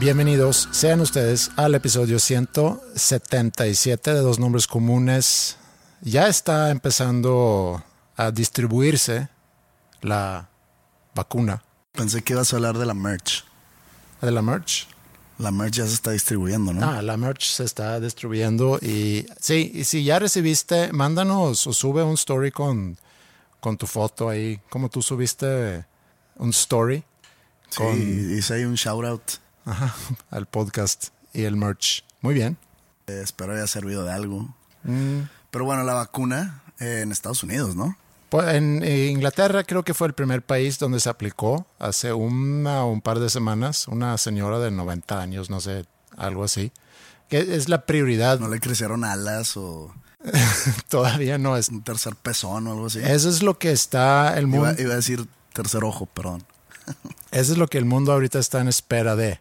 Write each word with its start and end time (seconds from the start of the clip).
Bienvenidos 0.00 0.68
sean 0.70 1.00
ustedes 1.00 1.50
al 1.56 1.74
episodio 1.74 2.20
177 2.20 4.14
de 4.14 4.20
Dos 4.20 4.38
Nombres 4.38 4.68
Comunes. 4.68 5.56
Ya 6.02 6.28
está 6.28 6.70
empezando 6.70 7.82
a 8.16 8.30
distribuirse 8.30 9.28
la 10.00 10.48
vacuna 11.16 11.64
Pensé 11.92 12.22
que 12.22 12.34
ibas 12.34 12.52
a 12.52 12.56
hablar 12.56 12.78
de 12.78 12.86
la 12.86 12.94
merch. 12.94 13.44
de 14.22 14.30
la 14.30 14.40
merch. 14.40 14.86
La 15.38 15.50
merch 15.50 15.74
ya 15.74 15.86
se 15.86 15.94
está 15.94 16.12
distribuyendo, 16.12 16.72
¿no? 16.72 16.88
Ah, 16.88 17.02
la 17.02 17.16
merch 17.16 17.42
se 17.48 17.64
está 17.64 17.98
distribuyendo 17.98 18.78
y 18.80 19.26
sí, 19.40 19.72
y 19.74 19.82
si 19.82 20.04
ya 20.04 20.20
recibiste, 20.20 20.92
mándanos 20.92 21.66
o 21.66 21.72
sube 21.72 22.04
un 22.04 22.14
story 22.14 22.52
con, 22.52 22.96
con 23.58 23.76
tu 23.76 23.88
foto 23.88 24.28
ahí, 24.28 24.60
como 24.70 24.88
tú 24.88 25.02
subiste 25.02 25.84
un 26.36 26.50
story 26.50 27.02
sí, 27.68 27.76
con 27.76 28.36
hice 28.38 28.54
ahí 28.54 28.64
un 28.64 28.74
shout 28.74 29.04
out. 29.04 29.22
Ajá, 29.68 29.94
al 30.30 30.46
podcast 30.46 31.08
y 31.32 31.44
el 31.44 31.56
merch. 31.56 32.04
Muy 32.20 32.34
bien. 32.34 32.56
Eh, 33.06 33.20
espero 33.22 33.54
haya 33.54 33.66
servido 33.66 34.04
de 34.04 34.12
algo. 34.12 34.54
Mm. 34.84 35.22
Pero 35.50 35.64
bueno, 35.64 35.84
la 35.84 35.94
vacuna 35.94 36.62
eh, 36.78 37.00
en 37.02 37.12
Estados 37.12 37.42
Unidos, 37.42 37.76
¿no? 37.76 37.96
Pues 38.28 38.54
en 38.54 38.82
eh, 38.82 39.06
Inglaterra 39.06 39.64
creo 39.64 39.84
que 39.84 39.94
fue 39.94 40.06
el 40.06 40.12
primer 40.12 40.42
país 40.42 40.78
donde 40.78 41.00
se 41.00 41.08
aplicó 41.08 41.66
hace 41.78 42.12
una 42.12 42.84
o 42.84 42.92
un 42.92 43.00
par 43.00 43.20
de 43.20 43.30
semanas. 43.30 43.88
Una 43.88 44.18
señora 44.18 44.58
de 44.58 44.70
90 44.70 45.20
años, 45.20 45.48
no 45.48 45.60
sé, 45.60 45.86
algo 46.16 46.44
así. 46.44 46.72
Que 47.28 47.38
es 47.38 47.68
la 47.68 47.86
prioridad. 47.86 48.38
No 48.38 48.48
le 48.48 48.60
crecieron 48.60 49.04
alas 49.04 49.56
o 49.56 49.94
Todavía 50.88 51.38
no 51.38 51.56
es. 51.56 51.68
un 51.68 51.82
tercer 51.82 52.16
pezón 52.16 52.66
o 52.66 52.72
algo 52.72 52.86
así. 52.86 53.00
Eso 53.00 53.28
es 53.28 53.42
lo 53.42 53.58
que 53.58 53.70
está 53.72 54.36
el 54.38 54.46
mundo. 54.46 54.70
Iba, 54.72 54.80
iba 54.80 54.92
a 54.92 54.96
decir 54.96 55.26
tercer 55.52 55.84
ojo, 55.84 56.06
perdón. 56.06 56.44
Eso 57.30 57.52
es 57.52 57.58
lo 57.58 57.68
que 57.68 57.78
el 57.78 57.84
mundo 57.84 58.12
ahorita 58.12 58.38
está 58.38 58.60
en 58.60 58.68
espera 58.68 59.16
de. 59.16 59.40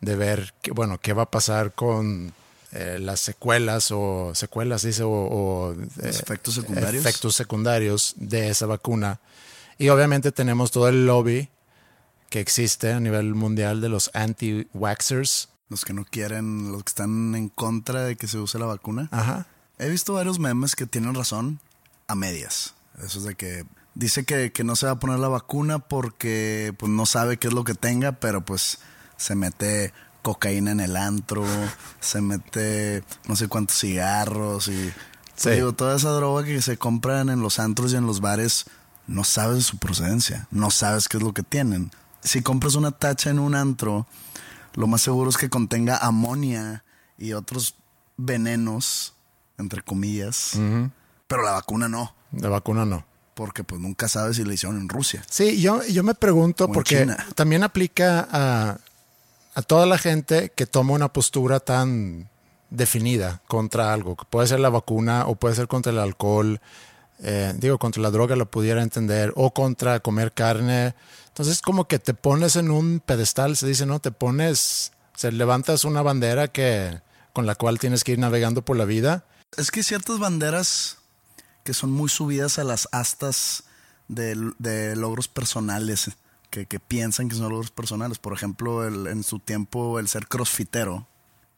De 0.00 0.16
ver, 0.16 0.54
que, 0.62 0.70
bueno, 0.70 0.98
qué 0.98 1.12
va 1.12 1.24
a 1.24 1.30
pasar 1.30 1.72
con 1.72 2.32
eh, 2.72 2.98
las 3.00 3.20
secuelas 3.20 3.90
o 3.90 4.32
secuelas, 4.34 4.82
dice, 4.82 5.02
o, 5.02 5.10
o, 5.10 5.72
eh, 5.72 5.86
efectos 6.02 6.54
secundarios. 6.54 7.04
efectos 7.04 7.34
secundarios 7.34 8.14
de 8.16 8.48
esa 8.48 8.66
vacuna. 8.66 9.20
Y 9.76 9.88
obviamente 9.88 10.32
tenemos 10.32 10.70
todo 10.70 10.88
el 10.88 11.06
lobby 11.06 11.48
que 12.28 12.40
existe 12.40 12.92
a 12.92 13.00
nivel 13.00 13.34
mundial 13.34 13.80
de 13.80 13.88
los 13.88 14.10
anti-waxers. 14.14 15.48
Los 15.68 15.84
que 15.84 15.92
no 15.92 16.04
quieren, 16.04 16.72
los 16.72 16.84
que 16.84 16.90
están 16.90 17.34
en 17.34 17.48
contra 17.48 18.04
de 18.04 18.16
que 18.16 18.28
se 18.28 18.38
use 18.38 18.58
la 18.58 18.66
vacuna. 18.66 19.08
Ajá. 19.10 19.46
He 19.78 19.88
visto 19.88 20.14
varios 20.14 20.38
memes 20.38 20.76
que 20.76 20.86
tienen 20.86 21.14
razón 21.14 21.60
a 22.06 22.14
medias. 22.14 22.74
Eso 23.04 23.18
es 23.18 23.24
de 23.24 23.34
que 23.34 23.64
dice 23.94 24.24
que, 24.24 24.52
que 24.52 24.64
no 24.64 24.76
se 24.76 24.86
va 24.86 24.92
a 24.92 24.98
poner 24.98 25.18
la 25.18 25.28
vacuna 25.28 25.78
porque 25.78 26.74
pues 26.78 26.90
no 26.90 27.06
sabe 27.06 27.38
qué 27.38 27.48
es 27.48 27.54
lo 27.54 27.64
que 27.64 27.74
tenga, 27.74 28.12
pero 28.12 28.44
pues 28.44 28.78
se 29.20 29.34
mete 29.34 29.92
cocaína 30.22 30.70
en 30.72 30.80
el 30.80 30.96
antro, 30.96 31.44
se 32.00 32.20
mete 32.22 33.04
no 33.28 33.36
sé 33.36 33.48
cuántos 33.48 33.78
cigarros 33.78 34.68
y 34.68 34.92
pues, 34.92 34.94
Sí. 35.36 35.50
digo, 35.50 35.72
toda 35.72 35.96
esa 35.96 36.10
droga 36.10 36.44
que 36.44 36.60
se 36.62 36.76
compran 36.76 37.28
en 37.30 37.40
los 37.40 37.58
antros 37.58 37.92
y 37.92 37.96
en 37.96 38.06
los 38.06 38.20
bares, 38.20 38.64
no 39.06 39.24
sabes 39.24 39.64
su 39.64 39.78
procedencia, 39.78 40.46
no 40.50 40.70
sabes 40.70 41.08
qué 41.08 41.16
es 41.16 41.22
lo 41.22 41.32
que 41.34 41.42
tienen. 41.42 41.90
Si 42.22 42.42
compras 42.42 42.74
una 42.74 42.90
tacha 42.92 43.30
en 43.30 43.38
un 43.38 43.54
antro, 43.54 44.06
lo 44.74 44.86
más 44.86 45.00
seguro 45.02 45.30
es 45.30 45.36
que 45.38 45.48
contenga 45.48 45.96
amonia 45.96 46.84
y 47.16 47.32
otros 47.32 47.74
venenos, 48.18 49.14
entre 49.58 49.82
comillas. 49.82 50.52
Pero 51.26 51.42
la 51.42 51.52
vacuna 51.52 51.88
no, 51.88 52.14
La 52.32 52.48
vacuna 52.50 52.84
no. 52.84 53.04
porque 53.34 53.64
pues 53.64 53.80
nunca 53.80 54.08
sabes 54.08 54.36
si 54.36 54.44
la 54.44 54.52
hicieron 54.54 54.78
en 54.78 54.88
Rusia. 54.90 55.22
Sí, 55.30 55.60
yo, 55.60 55.82
yo 55.86 56.02
me 56.02 56.14
pregunto, 56.14 56.70
porque 56.70 57.00
China. 57.00 57.16
también 57.34 57.62
aplica 57.62 58.28
a, 58.30 58.78
a 59.60 59.62
toda 59.62 59.84
la 59.84 59.98
gente 59.98 60.50
que 60.56 60.66
toma 60.66 60.94
una 60.94 61.12
postura 61.12 61.60
tan 61.60 62.30
definida 62.70 63.42
contra 63.46 63.92
algo, 63.92 64.16
que 64.16 64.24
puede 64.24 64.46
ser 64.48 64.58
la 64.58 64.70
vacuna 64.70 65.26
o 65.26 65.34
puede 65.34 65.54
ser 65.54 65.68
contra 65.68 65.92
el 65.92 65.98
alcohol, 65.98 66.60
eh, 67.22 67.52
digo, 67.58 67.78
contra 67.78 68.00
la 68.00 68.10
droga 68.10 68.36
lo 68.36 68.50
pudiera 68.50 68.82
entender, 68.82 69.34
o 69.36 69.52
contra 69.52 70.00
comer 70.00 70.32
carne. 70.32 70.94
Entonces, 71.28 71.60
como 71.60 71.86
que 71.86 71.98
te 71.98 72.14
pones 72.14 72.56
en 72.56 72.70
un 72.70 73.00
pedestal, 73.00 73.54
se 73.54 73.66
dice, 73.66 73.84
¿no? 73.84 74.00
Te 74.00 74.12
pones, 74.12 74.92
se 75.14 75.30
levantas 75.30 75.84
una 75.84 76.00
bandera 76.00 76.48
que 76.48 77.02
con 77.34 77.44
la 77.44 77.54
cual 77.54 77.78
tienes 77.78 78.02
que 78.02 78.12
ir 78.12 78.18
navegando 78.18 78.62
por 78.62 78.78
la 78.78 78.86
vida. 78.86 79.24
Es 79.58 79.70
que 79.70 79.80
hay 79.80 79.84
ciertas 79.84 80.18
banderas 80.18 80.96
que 81.64 81.74
son 81.74 81.90
muy 81.90 82.08
subidas 82.08 82.58
a 82.58 82.64
las 82.64 82.88
astas 82.92 83.64
de, 84.08 84.52
de 84.58 84.96
logros 84.96 85.28
personales, 85.28 86.10
que, 86.50 86.66
que 86.66 86.80
piensan 86.80 87.28
que 87.28 87.36
son 87.36 87.48
logros 87.48 87.70
personales. 87.70 88.18
Por 88.18 88.32
ejemplo, 88.32 88.86
el- 88.86 89.06
en 89.06 89.22
su 89.22 89.38
tiempo 89.38 89.98
el 89.98 90.08
ser 90.08 90.26
crossfitero, 90.26 91.06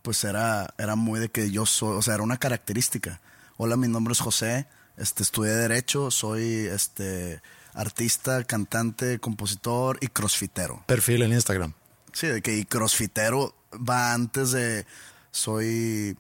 pues 0.03 0.22
era, 0.25 0.75
era 0.78 0.97
muy 0.97 1.19
de 1.20 1.28
que 1.30 1.50
yo 1.50 1.64
soy, 1.66 1.97
o 1.97 2.03
sea, 2.03 2.14
era 2.14 2.22
una 2.22 2.36
característica. 2.36 3.20
Hola, 3.56 3.76
mi 3.76 3.88
nombre 3.88 4.12
es 4.12 4.20
José, 4.20 4.66
este, 4.97 5.22
estudié 5.22 5.52
Derecho, 5.52 6.10
soy 6.10 6.66
este, 6.66 7.41
artista, 7.75 8.44
cantante, 8.44 9.19
compositor 9.19 9.98
y 10.00 10.08
crossfitero. 10.08 10.82
Perfil 10.86 11.22
en 11.22 11.32
Instagram. 11.32 11.72
Sí, 12.12 12.26
de 12.26 12.42
que 12.42 12.56
y 12.58 12.64
crossfitero 12.64 13.54
va 13.72 14.12
antes 14.12 14.50
de 14.52 14.84
soy 15.31 16.16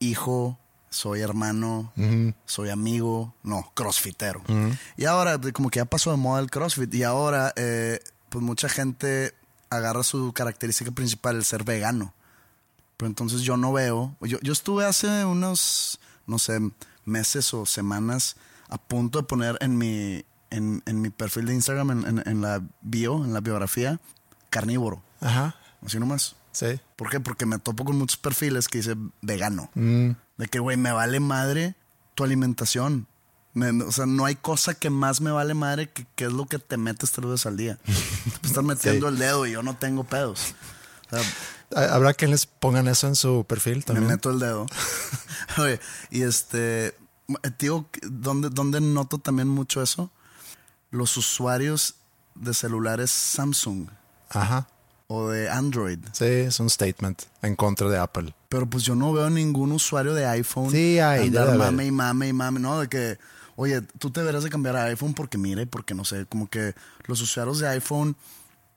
hijo, 0.00 0.58
soy 0.90 1.20
hermano, 1.20 1.92
soy 2.46 2.68
amigo, 2.70 3.34
no, 3.42 3.70
crossfitero. 3.74 4.42
Y 4.96 5.04
ahora, 5.06 5.38
como 5.52 5.70
que 5.70 5.78
ya 5.78 5.84
pasó 5.84 6.10
de 6.10 6.16
moda 6.16 6.40
el 6.40 6.50
crossfit, 6.50 6.92
y 6.94 7.04
ahora, 7.04 7.52
eh, 7.56 8.00
pues 8.30 8.42
mucha 8.42 8.68
gente 8.70 9.34
agarra 9.68 10.02
su 10.02 10.32
característica 10.32 10.90
principal, 10.90 11.36
el 11.36 11.44
ser 11.44 11.64
vegano. 11.64 12.14
Pero 12.96 13.08
entonces 13.08 13.42
yo 13.42 13.56
no 13.56 13.72
veo, 13.72 14.16
yo, 14.20 14.38
yo 14.40 14.52
estuve 14.52 14.84
hace 14.86 15.24
unos, 15.24 16.00
no 16.26 16.38
sé, 16.38 16.58
meses 17.04 17.52
o 17.54 17.64
semanas 17.66 18.36
a 18.68 18.78
punto 18.78 19.18
de 19.20 19.24
poner 19.26 19.56
en 19.60 19.76
mi, 19.78 20.24
en, 20.50 20.82
en 20.86 21.00
mi 21.00 21.10
perfil 21.10 21.46
de 21.46 21.54
Instagram, 21.54 21.90
en, 21.90 22.06
en- 22.18 22.28
en 22.28 22.40
la 22.40 22.62
bio, 22.82 23.24
en 23.24 23.32
la 23.32 23.40
biografía, 23.40 24.00
carnívoro. 24.50 25.02
Ajá, 25.20 25.54
Así 25.84 25.98
nomás. 25.98 26.36
sí. 26.52 26.78
¿Por 26.96 27.08
qué? 27.10 27.20
Porque 27.20 27.46
me 27.46 27.58
topo 27.58 27.84
con 27.86 27.96
muchos 27.96 28.18
perfiles 28.18 28.68
que 28.68 28.78
dice 28.78 28.94
vegano. 29.22 29.70
Mm, 29.74 30.10
De 30.36 30.46
que, 30.48 30.58
güey, 30.58 30.76
me 30.76 30.92
vale 30.92 31.20
madre 31.20 31.74
tu 32.14 32.22
alimentación. 32.24 33.06
Me- 33.52 33.72
me- 33.72 33.84
o 33.84 33.92
sea, 33.92 34.06
no 34.06 34.24
hay 34.24 34.36
cosa 34.36 34.74
que 34.74 34.90
más 34.90 35.20
me 35.20 35.30
vale 35.30 35.54
madre 35.54 35.88
que, 35.90 36.06
que 36.14 36.26
es 36.26 36.32
lo 36.32 36.46
que 36.46 36.58
te 36.58 36.76
metes 36.76 37.10
tres 37.12 37.28
veces 37.28 37.46
al 37.46 37.56
día. 37.56 37.78
Te 38.40 38.46
estás 38.48 38.62
metiendo 38.64 39.08
el 39.08 39.18
dedo 39.18 39.46
y 39.46 39.52
yo 39.52 39.62
no 39.62 39.76
tengo 39.76 40.04
pedos. 40.04 40.54
O 41.10 41.16
sea, 41.18 41.94
Habrá 41.94 42.14
quien 42.14 42.30
les 42.32 42.46
pongan 42.46 42.88
eso 42.88 43.06
en 43.06 43.14
su 43.16 43.44
perfil 43.48 43.78
me 43.78 43.82
también. 43.82 44.06
meto 44.08 44.30
el 44.30 44.38
dedo. 44.38 44.66
Oye, 45.58 45.80
y 46.10 46.22
este, 46.22 46.88
Eh, 47.42 47.50
Tío, 47.56 47.86
¿dónde, 48.02 48.50
¿dónde 48.50 48.80
noto 48.80 49.18
también 49.18 49.48
mucho 49.48 49.82
eso? 49.82 50.10
Los 50.90 51.16
usuarios 51.16 51.94
de 52.34 52.54
celulares 52.54 53.10
Samsung 53.10 53.88
Ajá. 54.30 54.66
o 55.08 55.28
de 55.28 55.48
Android. 55.50 55.98
Sí, 56.12 56.24
es 56.24 56.58
un 56.60 56.68
statement 56.70 57.22
en 57.42 57.54
contra 57.56 57.88
de 57.88 57.98
Apple. 57.98 58.34
Pero 58.48 58.66
pues 58.68 58.82
yo 58.84 58.94
no 58.96 59.12
veo 59.12 59.30
ningún 59.30 59.70
usuario 59.72 60.12
de 60.14 60.26
iPhone 60.26 60.70
Sí, 60.72 60.98
hay, 60.98 61.28
andar 61.28 61.56
mame 61.56 61.86
y 61.86 61.90
mame 61.92 62.28
y 62.28 62.32
mame, 62.32 62.58
¿no? 62.60 62.80
De 62.80 62.88
que, 62.88 63.18
oye, 63.60 63.82
tú 63.82 64.10
te 64.10 64.20
deberías 64.20 64.42
de 64.44 64.50
cambiar 64.50 64.76
a 64.76 64.84
iPhone 64.84 65.12
porque 65.14 65.36
mire, 65.38 65.66
porque 65.66 65.94
no 65.94 66.04
sé, 66.04 66.24
como 66.26 66.48
que 66.48 66.74
los 67.06 67.20
usuarios 67.20 67.58
de 67.58 67.68
iPhone 67.68 68.16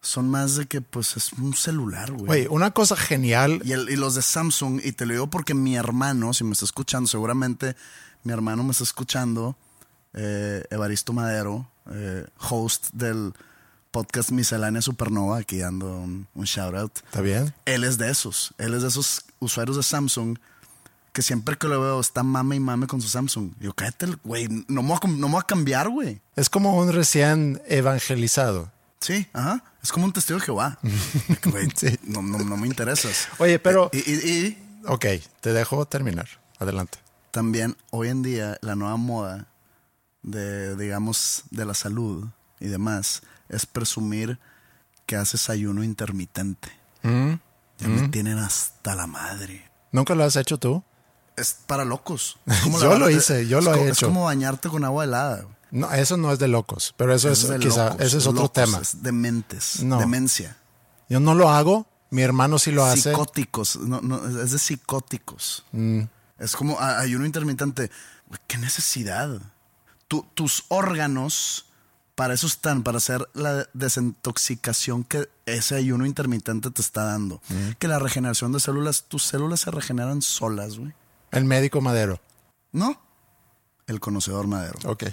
son 0.01 0.29
más 0.29 0.55
de 0.57 0.65
que 0.65 0.81
pues 0.81 1.15
es 1.15 1.31
un 1.33 1.53
celular, 1.53 2.11
güey. 2.11 2.29
Oye, 2.41 2.47
una 2.49 2.71
cosa 2.71 2.95
genial. 2.97 3.61
Y, 3.63 3.71
el- 3.71 3.89
y 3.89 3.95
los 3.95 4.15
de 4.15 4.21
Samsung, 4.21 4.81
y 4.83 4.91
te 4.91 5.05
lo 5.05 5.13
digo 5.13 5.29
porque 5.29 5.53
mi 5.53 5.75
hermano, 5.77 6.33
si 6.33 6.43
me 6.43 6.51
está 6.51 6.65
escuchando, 6.65 7.07
seguramente 7.07 7.75
mi 8.23 8.33
hermano 8.33 8.63
me 8.63 8.71
está 8.71 8.83
escuchando, 8.83 9.55
eh, 10.13 10.63
Evaristo 10.69 11.13
Madero, 11.13 11.69
eh, 11.91 12.25
host 12.49 12.89
del 12.93 13.33
podcast 13.91 14.31
Miscelánea 14.31 14.81
Supernova, 14.81 15.37
aquí 15.37 15.59
dando 15.59 15.97
un, 15.97 16.27
un 16.33 16.43
shout 16.45 16.75
out. 16.75 16.97
¿Está 17.05 17.21
bien? 17.21 17.53
Él 17.65 17.83
es 17.83 17.97
de 17.97 18.09
esos, 18.11 18.53
él 18.57 18.73
es 18.73 18.81
de 18.81 18.87
esos 18.89 19.23
usuarios 19.39 19.77
de 19.77 19.83
Samsung 19.83 20.37
que 21.13 21.21
siempre 21.21 21.57
que 21.57 21.67
lo 21.67 21.79
veo 21.79 21.99
está 21.99 22.23
mame 22.23 22.55
y 22.57 22.59
mame 22.59 22.87
con 22.87 22.99
su 23.01 23.07
Samsung. 23.07 23.51
Y 23.59 23.65
yo, 23.65 23.73
cállate, 23.73 24.07
güey, 24.23 24.47
no 24.67 24.81
me 24.81 24.89
voy 24.89 24.97
a, 24.97 24.99
cam- 24.99 25.17
no 25.17 25.27
me 25.27 25.33
voy 25.33 25.41
a 25.41 25.47
cambiar, 25.47 25.89
güey. 25.89 26.19
Es 26.35 26.49
como 26.49 26.75
un 26.77 26.91
recién 26.91 27.61
evangelizado. 27.67 28.71
Sí, 28.99 29.27
ajá. 29.33 29.63
Es 29.83 29.91
como 29.91 30.05
un 30.05 30.13
testigo 30.13 30.39
de 30.39 30.45
Jehová. 30.45 30.79
Güey, 31.45 31.69
Sí. 31.75 31.97
no, 32.03 32.21
no, 32.21 32.39
no 32.39 32.57
me 32.57 32.67
interesas. 32.67 33.27
Oye, 33.37 33.59
pero- 33.59 33.89
Y, 33.93 33.97
y- 33.99 34.27
y 34.47 34.57
Ok, 34.87 35.05
te 35.41 35.53
dejo 35.53 35.85
terminar. 35.85 36.27
Adelante. 36.59 36.97
también 37.31 37.75
hoy 37.91 38.09
en 38.09 38.21
día 38.23 38.57
la 38.61 38.75
nueva 38.75 38.95
moda 38.97 39.47
de, 40.21 40.75
digamos, 40.77 41.43
de 41.51 41.65
la 41.65 41.73
salud 41.73 42.25
y 42.59 42.67
demás 42.67 43.21
es 43.49 43.65
presumir 43.65 44.39
que 45.05 45.15
haces 45.17 45.49
ayuno 45.49 45.83
intermitente. 45.83 46.69
Mm, 47.01 47.33
Ya 47.79 47.87
me 47.89 48.07
tienen 48.09 48.37
hasta 48.37 48.95
la 48.95 49.07
madre. 49.07 49.69
¿Nunca 49.91 50.15
lo 50.15 50.23
has 50.23 50.35
hecho 50.37 50.57
tú? 50.57 50.81
Es 51.35 51.57
para 51.67 51.83
locos. 51.85 52.37
Es 52.45 52.59
como 52.61 52.79
Yo 52.79 52.97
lo 52.97 53.09
hice, 53.09 53.47
yo 53.47 53.59
es 53.59 53.65
lo 53.65 53.73
he 53.73 53.83
hecho. 53.83 53.91
Es 53.91 53.99
como 54.03 54.25
bañarte 54.25 54.69
con 54.69 54.83
agua 54.83 55.03
helada. 55.03 55.45
No, 55.71 55.91
eso 55.91 56.17
no 56.17 56.31
es 56.31 56.37
de 56.39 56.47
locos, 56.47 56.93
pero 56.97 57.13
eso, 57.15 57.29
Eso 57.31 57.51
es, 57.53 57.59
de 57.59 57.67
quizá, 57.67 57.85
locos, 57.89 58.01
ese 58.01 58.17
es 58.19 58.27
otro 58.27 58.43
locos, 58.43 58.53
tema. 58.53 58.77
Es 58.79 59.01
dementes. 59.01 59.81
No. 59.83 59.97
Demencia. 59.99 60.57
Yo 61.09 61.19
no 61.19 61.33
lo 61.33 61.49
hago, 61.49 61.87
mi 62.11 62.21
hermano 62.21 62.59
sí 62.59 62.71
lo 62.71 62.85
hace. 62.85 63.09
Psicóticos. 63.09 63.77
No, 63.77 63.99
no, 64.01 64.41
es 64.41 64.51
de 64.51 64.59
psicóticos. 64.59 65.65
Mm. 65.71 66.01
Es 66.37 66.55
como 66.55 66.79
ayuno 66.79 67.25
intermitente. 67.25 67.89
¿Qué 68.47 68.57
necesidad? 68.59 69.41
Tu- 70.07 70.25
tus 70.35 70.65
órganos 70.67 71.65
para 72.15 72.35
eso 72.35 72.45
están, 72.45 72.83
para 72.83 72.97
hacer 72.99 73.27
la 73.33 73.67
desintoxicación 73.73 75.03
que 75.03 75.27
ese 75.47 75.75
ayuno 75.75 76.05
intermitente 76.05 76.69
te 76.69 76.81
está 76.81 77.03
dando. 77.05 77.41
Mm. 77.49 77.71
Que 77.79 77.87
la 77.87 77.97
regeneración 77.99 78.51
de 78.51 78.59
células, 78.59 79.05
tus 79.07 79.23
células 79.23 79.61
se 79.61 79.71
regeneran 79.71 80.21
solas, 80.21 80.77
güey. 80.77 80.93
El 81.33 81.45
médico 81.45 81.81
Madero. 81.81 82.19
¿No? 82.71 82.99
El 83.87 83.99
conocedor 83.99 84.47
madero. 84.47 84.79
Ok. 84.85 85.03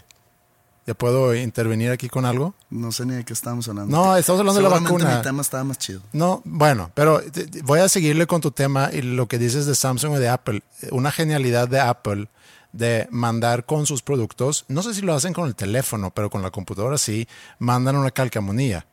¿Ya 0.86 0.94
puedo 0.94 1.34
intervenir 1.34 1.90
aquí 1.90 2.08
con 2.08 2.24
algo? 2.24 2.54
No 2.70 2.90
sé 2.90 3.04
ni 3.04 3.14
de 3.14 3.24
qué 3.24 3.32
estábamos 3.32 3.68
hablando. 3.68 3.94
No, 3.94 4.16
estamos 4.16 4.40
hablando 4.40 4.60
de 4.62 4.68
la 4.68 4.80
vacuna. 4.80 5.16
mi 5.16 5.22
tema 5.22 5.42
estaba 5.42 5.62
más 5.62 5.78
chido. 5.78 6.00
No, 6.12 6.40
bueno, 6.44 6.90
pero 6.94 7.20
voy 7.64 7.80
a 7.80 7.88
seguirle 7.88 8.26
con 8.26 8.40
tu 8.40 8.50
tema 8.50 8.90
y 8.92 9.02
lo 9.02 9.28
que 9.28 9.38
dices 9.38 9.66
de 9.66 9.74
Samsung 9.74 10.16
y 10.16 10.18
de 10.18 10.28
Apple. 10.28 10.62
Una 10.90 11.10
genialidad 11.10 11.68
de 11.68 11.80
Apple 11.80 12.28
de 12.72 13.08
mandar 13.10 13.66
con 13.66 13.86
sus 13.86 14.02
productos, 14.02 14.64
no 14.68 14.82
sé 14.82 14.94
si 14.94 15.02
lo 15.02 15.14
hacen 15.14 15.32
con 15.32 15.48
el 15.48 15.54
teléfono, 15.54 16.12
pero 16.12 16.30
con 16.30 16.42
la 16.42 16.50
computadora 16.50 16.98
sí, 16.98 17.26
mandan 17.58 17.96
una 17.96 18.10
calcamonía. 18.10 18.86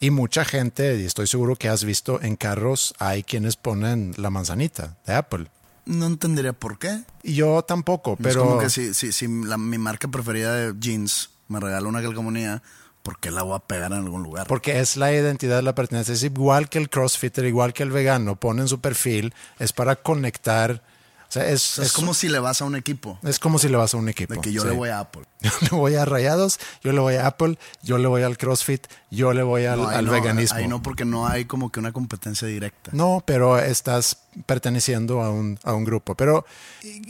Y 0.00 0.10
mucha 0.10 0.44
gente, 0.44 0.96
y 1.00 1.04
estoy 1.04 1.26
seguro 1.26 1.56
que 1.56 1.68
has 1.68 1.84
visto 1.84 2.20
en 2.22 2.36
carros, 2.36 2.94
hay 2.98 3.22
quienes 3.22 3.56
ponen 3.56 4.14
la 4.16 4.30
manzanita 4.30 4.96
de 5.06 5.14
Apple. 5.14 5.48
No 5.88 6.06
entendería 6.06 6.52
por 6.52 6.78
qué. 6.78 7.00
Y 7.22 7.34
yo 7.34 7.62
tampoco, 7.62 8.12
es 8.12 8.18
pero... 8.22 8.40
como 8.44 8.58
que 8.58 8.70
si, 8.70 8.94
si, 8.94 9.10
si 9.12 9.26
la- 9.26 9.58
mi 9.58 9.78
marca 9.78 10.06
preferida 10.08 10.54
de 10.54 10.74
jeans 10.78 11.30
me 11.48 11.58
regala 11.60 11.88
una 11.88 12.02
calcomanía, 12.02 12.62
¿por 13.02 13.18
qué 13.18 13.30
la 13.30 13.42
voy 13.42 13.56
a 13.56 13.60
pegar 13.60 13.90
en 13.92 13.98
algún 13.98 14.22
lugar? 14.22 14.46
Porque 14.46 14.80
es 14.80 14.96
la 14.96 15.12
identidad, 15.12 15.62
la 15.62 15.74
pertenencia. 15.74 16.12
Es 16.14 16.22
igual 16.22 16.68
que 16.68 16.78
el 16.78 16.90
crossfitter, 16.90 17.44
igual 17.46 17.72
que 17.72 17.82
el 17.82 17.90
vegano, 17.90 18.36
pone 18.36 18.62
en 18.62 18.68
su 18.68 18.80
perfil, 18.80 19.32
es 19.58 19.72
para 19.72 19.96
conectar. 19.96 20.82
O 21.28 21.30
sea, 21.30 21.46
es, 21.46 21.72
O 21.72 21.74
sea, 21.74 21.84
es 21.84 21.90
es- 21.90 21.96
como 21.96 22.14
si 22.14 22.28
le 22.28 22.38
vas 22.38 22.62
a 22.62 22.64
un 22.64 22.74
equipo. 22.74 23.18
es 23.22 23.38
como 23.38 23.58
si 23.58 23.68
le 23.68 23.76
vas 23.76 23.92
a 23.92 23.98
un 23.98 24.08
equipo. 24.08 24.32
De 24.34 24.40
que 24.40 24.50
yo 24.50 24.62
sí. 24.62 24.68
le 24.68 24.74
voy 24.74 24.88
a 24.88 25.00
Apple. 25.00 25.24
Yo 25.42 25.50
le 25.60 25.68
voy 25.76 25.94
a 25.94 26.04
Rayados, 26.04 26.58
yo 26.82 26.92
le 26.92 26.98
voy 27.00 27.14
a 27.14 27.26
Apple, 27.28 27.58
yo 27.82 27.98
le 27.98 28.08
voy 28.08 28.22
al 28.22 28.36
CrossFit, 28.38 28.86
yo 29.10 29.32
le 29.34 29.42
voy 29.44 29.66
al, 29.66 29.78
No, 29.82 29.88
ahí 29.88 29.96
al 29.98 30.06
no, 30.06 30.12
veganismo. 30.12 30.56
Ahí 30.58 30.66
no, 30.66 30.82
porque 30.82 31.04
no 31.04 31.28
hay 31.28 31.44
como 31.44 31.70
que 31.70 31.78
una 31.78 31.92
competencia 31.92 32.48
directa. 32.48 32.90
No, 32.92 33.22
pero 33.24 33.56
estás 33.58 34.18
perteneciendo 34.46 35.22
a 35.22 35.30
un, 35.30 35.56
a 35.62 35.74
un 35.74 35.84
grupo. 35.84 36.14
Pero 36.16 36.44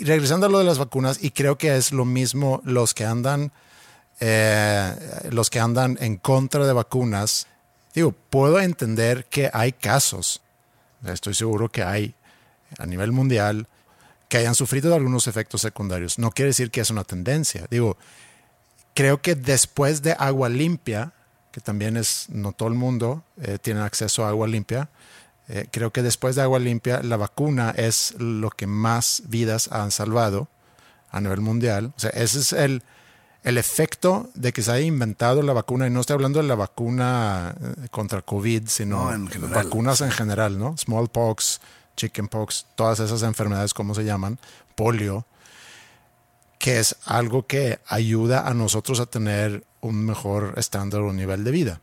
regresando 0.00 0.46
a 0.46 0.50
lo 0.50 0.58
de 0.58 0.64
las 0.64 0.78
vacunas, 0.78 1.18
y 1.22 1.30
creo 1.30 1.56
que 1.56 1.76
es 1.76 1.92
lo 1.92 2.04
mismo 2.04 2.60
los 2.64 2.92
que 2.92 3.06
andan, 3.06 3.50
eh, 4.20 4.94
los 5.30 5.48
que 5.48 5.60
andan 5.60 5.96
en 6.00 6.16
contra 6.16 6.66
de 6.66 6.72
vacunas. 6.72 7.46
Digo, 7.94 8.12
puedo 8.12 8.60
entender 8.60 9.24
que 9.26 9.48
hay 9.54 9.72
casos, 9.72 10.42
estoy 11.06 11.34
seguro 11.34 11.68
que 11.70 11.82
hay 11.82 12.14
a 12.78 12.84
nivel 12.86 13.12
mundial, 13.12 13.66
que 14.28 14.36
hayan 14.38 14.54
sufrido 14.54 14.90
de 14.90 14.96
algunos 14.96 15.26
efectos 15.26 15.60
secundarios. 15.62 16.18
No 16.18 16.30
quiere 16.30 16.48
decir 16.50 16.70
que 16.70 16.80
es 16.80 16.90
una 16.90 17.04
tendencia. 17.04 17.66
Digo, 17.70 17.96
creo 18.94 19.22
que 19.22 19.34
después 19.34 20.02
de 20.02 20.12
agua 20.18 20.48
limpia, 20.48 21.12
que 21.52 21.60
también 21.60 21.96
es, 21.96 22.26
no 22.28 22.52
todo 22.52 22.68
el 22.68 22.74
mundo 22.74 23.24
eh, 23.40 23.58
tiene 23.60 23.80
acceso 23.80 24.24
a 24.24 24.28
agua 24.28 24.46
limpia, 24.46 24.90
eh, 25.48 25.66
creo 25.70 25.92
que 25.92 26.02
después 26.02 26.36
de 26.36 26.42
agua 26.42 26.58
limpia, 26.58 27.02
la 27.02 27.16
vacuna 27.16 27.70
es 27.76 28.14
lo 28.18 28.50
que 28.50 28.66
más 28.66 29.22
vidas 29.28 29.68
han 29.72 29.90
salvado 29.90 30.48
a 31.10 31.20
nivel 31.22 31.40
mundial. 31.40 31.92
O 31.96 32.00
sea, 32.00 32.10
ese 32.10 32.40
es 32.40 32.52
el, 32.52 32.82
el 33.44 33.56
efecto 33.56 34.28
de 34.34 34.52
que 34.52 34.60
se 34.60 34.72
haya 34.72 34.84
inventado 34.84 35.40
la 35.40 35.54
vacuna, 35.54 35.86
y 35.86 35.90
no 35.90 36.00
estoy 36.00 36.14
hablando 36.14 36.38
de 36.42 36.46
la 36.48 36.54
vacuna 36.54 37.54
eh, 37.58 37.88
contra 37.90 38.20
COVID, 38.20 38.68
sino 38.68 39.04
No, 39.04 39.14
en 39.14 39.26
general. 39.28 39.64
vacunas 39.64 40.02
en 40.02 40.10
general, 40.10 40.58
¿no? 40.58 40.76
Smallpox, 40.76 41.60
chickenpox, 41.98 42.66
todas 42.76 43.00
esas 43.00 43.22
enfermedades, 43.22 43.74
¿cómo 43.74 43.94
se 43.94 44.04
llaman? 44.04 44.38
Polio, 44.76 45.26
que 46.58 46.78
es 46.78 46.96
algo 47.04 47.46
que 47.46 47.80
ayuda 47.86 48.46
a 48.46 48.54
nosotros 48.54 49.00
a 49.00 49.06
tener 49.06 49.64
un 49.80 50.06
mejor 50.06 50.54
estándar 50.56 51.02
o 51.02 51.12
nivel 51.12 51.44
de 51.44 51.50
vida. 51.50 51.80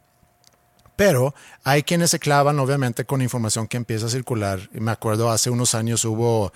Pero 0.96 1.36
hay 1.64 1.84
quienes 1.84 2.12
se 2.12 2.20
clavan, 2.20 2.58
obviamente, 2.60 3.06
con 3.06 3.22
información 3.22 3.68
que 3.68 3.78
empieza 3.78 4.06
a 4.06 4.10
circular. 4.10 4.70
Y 4.74 4.80
me 4.80 4.92
acuerdo 4.92 5.30
hace 5.30 5.50
unos 5.50 5.76
años 5.76 6.06
hubo 6.06 6.54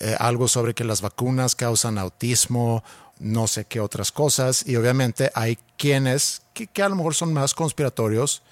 eh, 0.00 0.16
algo 0.18 0.48
sobre 0.48 0.74
que 0.74 0.84
las 0.84 1.00
vacunas 1.00 1.54
causan 1.54 1.96
autismo, 1.96 2.82
no 3.20 3.46
sé 3.46 3.64
qué 3.66 3.80
otras 3.80 4.10
cosas. 4.10 4.66
Y 4.66 4.74
obviamente 4.74 5.30
hay 5.34 5.56
quienes 5.76 6.42
que, 6.52 6.66
que 6.66 6.82
a 6.82 6.88
lo 6.88 6.96
mejor 6.96 7.14
son 7.14 7.32
más 7.32 7.54
conspiratorios, 7.54 8.42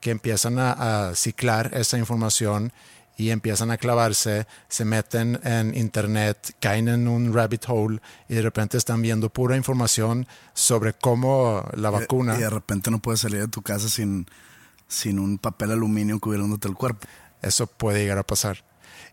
que 0.00 0.10
empiezan 0.10 0.58
a, 0.58 1.08
a 1.08 1.14
ciclar 1.14 1.70
esa 1.74 1.96
información 1.96 2.70
y 3.16 3.30
empiezan 3.30 3.70
a 3.70 3.78
clavarse, 3.78 4.46
se 4.68 4.84
meten 4.84 5.40
en 5.42 5.74
internet, 5.74 6.54
caen 6.60 6.88
en 6.88 7.08
un 7.08 7.32
rabbit 7.32 7.64
hole 7.68 8.00
y 8.28 8.34
de 8.34 8.42
repente 8.42 8.76
están 8.76 9.00
viendo 9.00 9.30
pura 9.30 9.56
información 9.56 10.26
sobre 10.52 10.92
cómo 10.92 11.64
la 11.74 11.90
vacuna... 11.90 12.36
Y 12.36 12.40
de 12.40 12.50
repente 12.50 12.90
no 12.90 13.00
puedes 13.00 13.20
salir 13.20 13.40
de 13.40 13.48
tu 13.48 13.62
casa 13.62 13.88
sin, 13.88 14.26
sin 14.86 15.18
un 15.18 15.38
papel 15.38 15.72
aluminio 15.72 16.20
cubriéndote 16.20 16.68
el 16.68 16.74
cuerpo. 16.74 17.06
Eso 17.40 17.66
puede 17.66 18.00
llegar 18.00 18.18
a 18.18 18.22
pasar. 18.22 18.64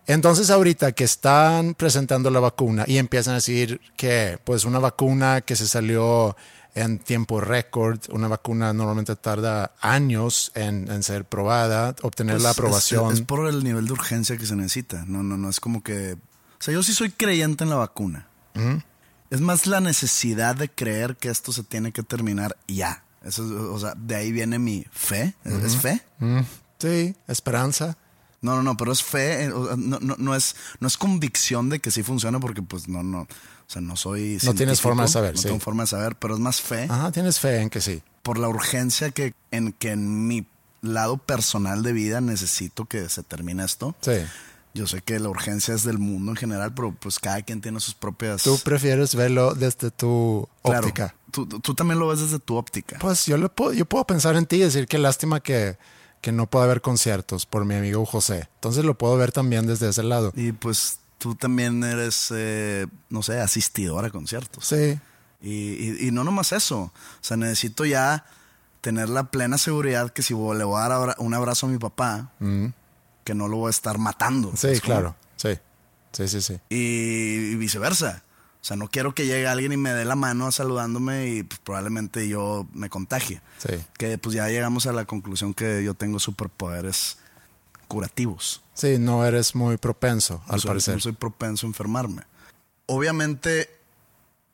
Entonces 0.05 0.50
ahorita 0.50 0.91
que 0.91 1.05
están 1.05 1.75
presentando 1.75 2.29
la 2.29 2.41
vacuna 2.41 2.83
y 2.86 2.98
empiezan 2.98 3.33
a 3.33 3.36
decir 3.36 3.79
que 3.95 4.38
pues 4.43 4.65
una 4.65 4.79
vacuna 4.79 5.39
que 5.41 5.55
se 5.55 5.67
salió 5.67 6.36
en 6.75 6.99
tiempo 6.99 7.39
récord, 7.41 7.99
una 8.11 8.27
vacuna 8.27 8.73
normalmente 8.73 9.15
tarda 9.15 9.73
años 9.81 10.51
en, 10.55 10.89
en 10.91 11.03
ser 11.03 11.25
probada, 11.25 11.95
obtener 12.01 12.35
Pues 12.35 12.43
la 12.43 12.49
es- 12.51 12.57
aprobación. 12.57 13.13
Es, 13.13 13.21
por 13.21 13.47
el 13.47 13.63
nivel 13.63 13.85
de 13.85 13.93
urgencia 13.93 14.37
que 14.37 14.45
se 14.45 14.55
necesita. 14.55 15.03
No, 15.07 15.21
no, 15.23 15.37
no. 15.37 15.49
Es 15.49 15.59
como 15.59 15.83
que. 15.83 16.13
O 16.13 16.61
sea, 16.63 16.73
yo 16.73 16.81
sí 16.83 16.93
soy 16.93 17.11
creyente 17.11 17.63
en 17.63 17.69
la 17.69 17.75
vacuna. 17.75 18.27
Es 19.29 19.41
más 19.41 19.65
la 19.67 19.79
necesidad 19.81 20.55
de 20.55 20.69
creer 20.69 21.17
que 21.17 21.29
esto 21.29 21.51
se 21.51 21.63
tiene 21.63 21.91
que 21.91 22.03
terminar 22.03 22.55
ya. 22.67 23.03
Eso, 23.23 23.43
es- 23.45 23.51
o 23.51 23.79
sea, 23.79 23.93
de 23.95 24.15
ahí 24.15 24.31
viene 24.31 24.59
mi 24.59 24.85
fe. 24.91 25.35
¿Es- 25.43 25.53
¿Es 25.63 25.77
fe? 25.77 26.01
Sí, 26.79 27.15
esperanza. 27.27 27.97
No, 28.41 28.57
no, 28.57 28.63
no, 28.63 28.75
pero 28.75 28.91
es 28.91 29.01
fe, 29.01 29.45
eh, 29.45 29.49
no, 29.77 29.99
no, 30.01 30.15
no 30.17 30.35
es, 30.35 30.55
no 30.81 30.87
es 30.89 30.97
convicción 30.97 31.69
de 31.69 31.79
que 31.79 31.91
sí 31.91 32.03
funciona 32.03 32.41
porque 32.41 32.61
pues 32.61 32.89
no, 32.89 33.01
no, 33.01 33.25
o 33.67 33.72
sea, 33.72 33.82
no 33.82 33.96
soy 33.96 34.38
No 34.43 34.53
tienes 34.53 34.82
forma 34.82 35.03
de 35.03 35.10
saber, 35.10 35.36
No 35.36 35.41
sí. 35.41 35.48
tengo 35.48 35.60
forma 35.60 35.84
de 35.84 35.88
saber, 35.88 36.15
pero 36.15 36.34
es 36.36 36.39
más 36.39 36.62
fe 36.62 36.88
Ajá, 36.89 37.12
tienes 37.12 37.39
fe 37.39 37.62
en 37.62 37.70
que 37.70 37.82
sí. 37.82 38.01
por 38.22 38.38
la 38.38 38.48
urgencia 38.50 39.12
que 39.12 39.34
en 39.51 39.72
que 39.74 39.91
en 39.91 40.27
mi 40.27 40.46
lado 40.82 41.17
personal 41.17 41.82
de 41.84 41.93
vida 41.93 42.20
necesito 42.22 42.86
que 42.86 43.08
se 43.10 43.24
termine 43.24 43.63
esto. 43.63 43.96
Sí. 44.01 44.12
Yo 44.74 44.88
sé 44.88 45.01
que 45.01 45.20
la 45.20 45.29
urgencia 45.29 45.74
es 45.75 45.84
del 45.84 45.98
mundo 46.00 46.32
en 46.32 46.36
general, 46.36 46.74
pero 46.74 46.93
pues 46.93 47.20
cada 47.20 47.41
quien 47.43 47.62
tiene 47.62 47.79
sus 47.79 47.93
propias... 47.93 48.41
Tú 48.43 48.58
prefieres 48.63 49.13
verlo 49.13 49.53
desde 49.53 49.91
tu 49.91 50.50
Claro, 50.63 50.79
óptica. 50.88 51.15
Tú, 51.32 51.46
tú 51.46 51.74
también 51.75 52.00
lo 52.00 52.08
ves 52.08 52.22
desde 52.22 52.39
tu 52.39 52.55
óptica. 52.55 52.98
Pues 53.00 53.25
yo, 53.27 53.38
le 53.38 53.50
puedo, 53.50 53.72
yo 53.74 53.86
puedo 53.86 54.05
pensar 54.08 54.36
en 54.36 54.46
ti 54.48 54.55
y 54.58 54.60
decir 54.62 54.88
que 54.88 54.98
lástima 54.98 55.41
que, 55.41 55.77
que 56.22 56.32
no 56.32 56.50
pueda 56.50 56.65
haber 56.65 56.82
conciertos 56.82 57.46
por 57.46 57.65
mi 57.65 57.75
amigo 57.75 58.03
José. 58.05 58.50
Entonces 58.55 58.84
lo 58.84 58.98
puedo 58.98 59.15
ver 59.15 59.32
también 59.32 59.67
desde 59.67 59.89
ese 59.89 60.01
lado. 60.01 60.34
Y 60.36 60.53
pues 60.53 60.98
tú 61.23 61.35
también 61.35 61.81
eres, 61.85 62.27
eh, 62.35 62.85
no 63.09 63.23
sé, 63.23 63.39
asistidor 63.39 64.03
a 64.03 64.09
conciertos. 64.09 64.65
Sí, 64.67 64.99
Y, 65.41 65.51
y- 65.51 66.07
y 66.07 66.11
no 66.11 66.23
nomás 66.25 66.51
eso. 66.51 66.79
O 66.81 66.91
sea, 67.21 67.37
necesito 67.37 67.85
ya 67.85 68.25
tener 68.81 69.07
la 69.07 69.31
plena 69.31 69.57
seguridad 69.57 70.11
que 70.11 70.21
si 70.21 70.33
le 70.33 70.63
voy 70.65 70.81
a 70.81 70.87
dar 70.89 71.15
un 71.19 71.33
abrazo 71.33 71.65
a 71.67 71.69
mi 71.69 71.77
papá, 71.77 72.31
que 73.23 73.33
no 73.33 73.47
lo 73.47 73.55
voy 73.57 73.67
a 73.67 73.69
estar 73.69 73.97
matando. 73.97 74.51
sí, 74.57 74.79
claro. 74.81 75.15
Sí, 75.37 75.57
sí, 76.11 76.27
sí, 76.27 76.41
sí. 76.41 76.59
Y, 76.69 77.51
y 77.53 77.55
viceversa. 77.55 78.23
O 78.61 78.65
sea, 78.65 78.75
no 78.77 78.87
quiero 78.89 79.13
que 79.15 79.25
llegue 79.25 79.47
alguien 79.47 79.71
y 79.73 79.77
me 79.77 79.93
dé 79.93 80.03
la 80.05 80.15
mano 80.15 80.49
saludándome 80.51 81.27
y 81.29 81.43
pues, 81.43 81.59
probablemente 81.61 82.27
yo 82.29 82.67
me 82.73 82.89
contagie. 82.89 83.41
Sí. 83.57 83.75
Que 83.97 84.17
pues 84.17 84.35
ya 84.35 84.47
llegamos 84.49 84.87
a 84.87 84.93
la 84.93 85.03
conclusión 85.05 85.53
que 85.53 85.83
yo 85.83 85.93
tengo 85.93 86.19
superpoderes 86.19 87.17
curativos. 87.93 88.62
Sí, 88.73 88.97
no 88.97 89.23
eres 89.25 89.53
muy 89.53 89.77
propenso, 89.77 90.41
al 90.47 90.59
soy, 90.59 90.69
parecer. 90.69 90.95
no 90.95 91.00
soy 91.01 91.12
propenso 91.12 91.67
a 91.67 91.69
enfermarme. 91.69 92.23
Obviamente, 92.88 93.69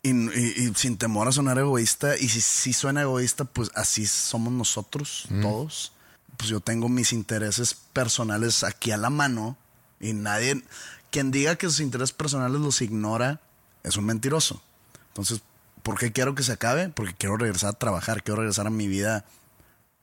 y, 0.03 0.11
y- 0.11 0.67
y 0.69 0.73
sin 0.75 0.97
temor 0.97 1.27
a 1.27 1.31
sonar 1.31 1.57
egoísta, 1.57 2.17
y 2.17 2.27
si 2.29 2.41
sí 2.41 2.73
suena 2.73 3.01
egoísta, 3.01 3.45
pues 3.45 3.71
así 3.75 4.05
somos 4.05 4.51
nosotros, 4.53 5.25
todos. 5.41 5.93
Pues 6.37 6.49
yo 6.49 6.59
tengo 6.59 6.87
mis 6.89 7.11
intereses 7.13 7.73
personales 7.93 8.63
aquí 8.63 8.91
a 8.91 8.97
la 8.97 9.09
mano 9.09 9.57
y 9.99 10.13
nadie, 10.13 10.63
quien 11.11 11.31
diga 11.31 11.55
que 11.55 11.67
sus 11.67 11.79
intereses 11.79 12.13
personales 12.13 12.59
los 12.61 12.81
ignora, 12.81 13.39
es 13.83 13.97
un 13.97 14.05
mentiroso. 14.05 14.61
Entonces, 15.09 15.41
¿por 15.83 15.97
qué 15.97 16.11
quiero 16.11 16.35
que 16.35 16.43
se 16.43 16.51
acabe? 16.53 16.89
Porque 16.89 17.13
quiero 17.13 17.35
regresar 17.37 17.69
a 17.71 17.73
trabajar, 17.79 18.21
quiero 18.23 18.41
regresar 18.41 18.67
a 18.67 18.69
mi 18.69 18.87
vida 18.87 19.25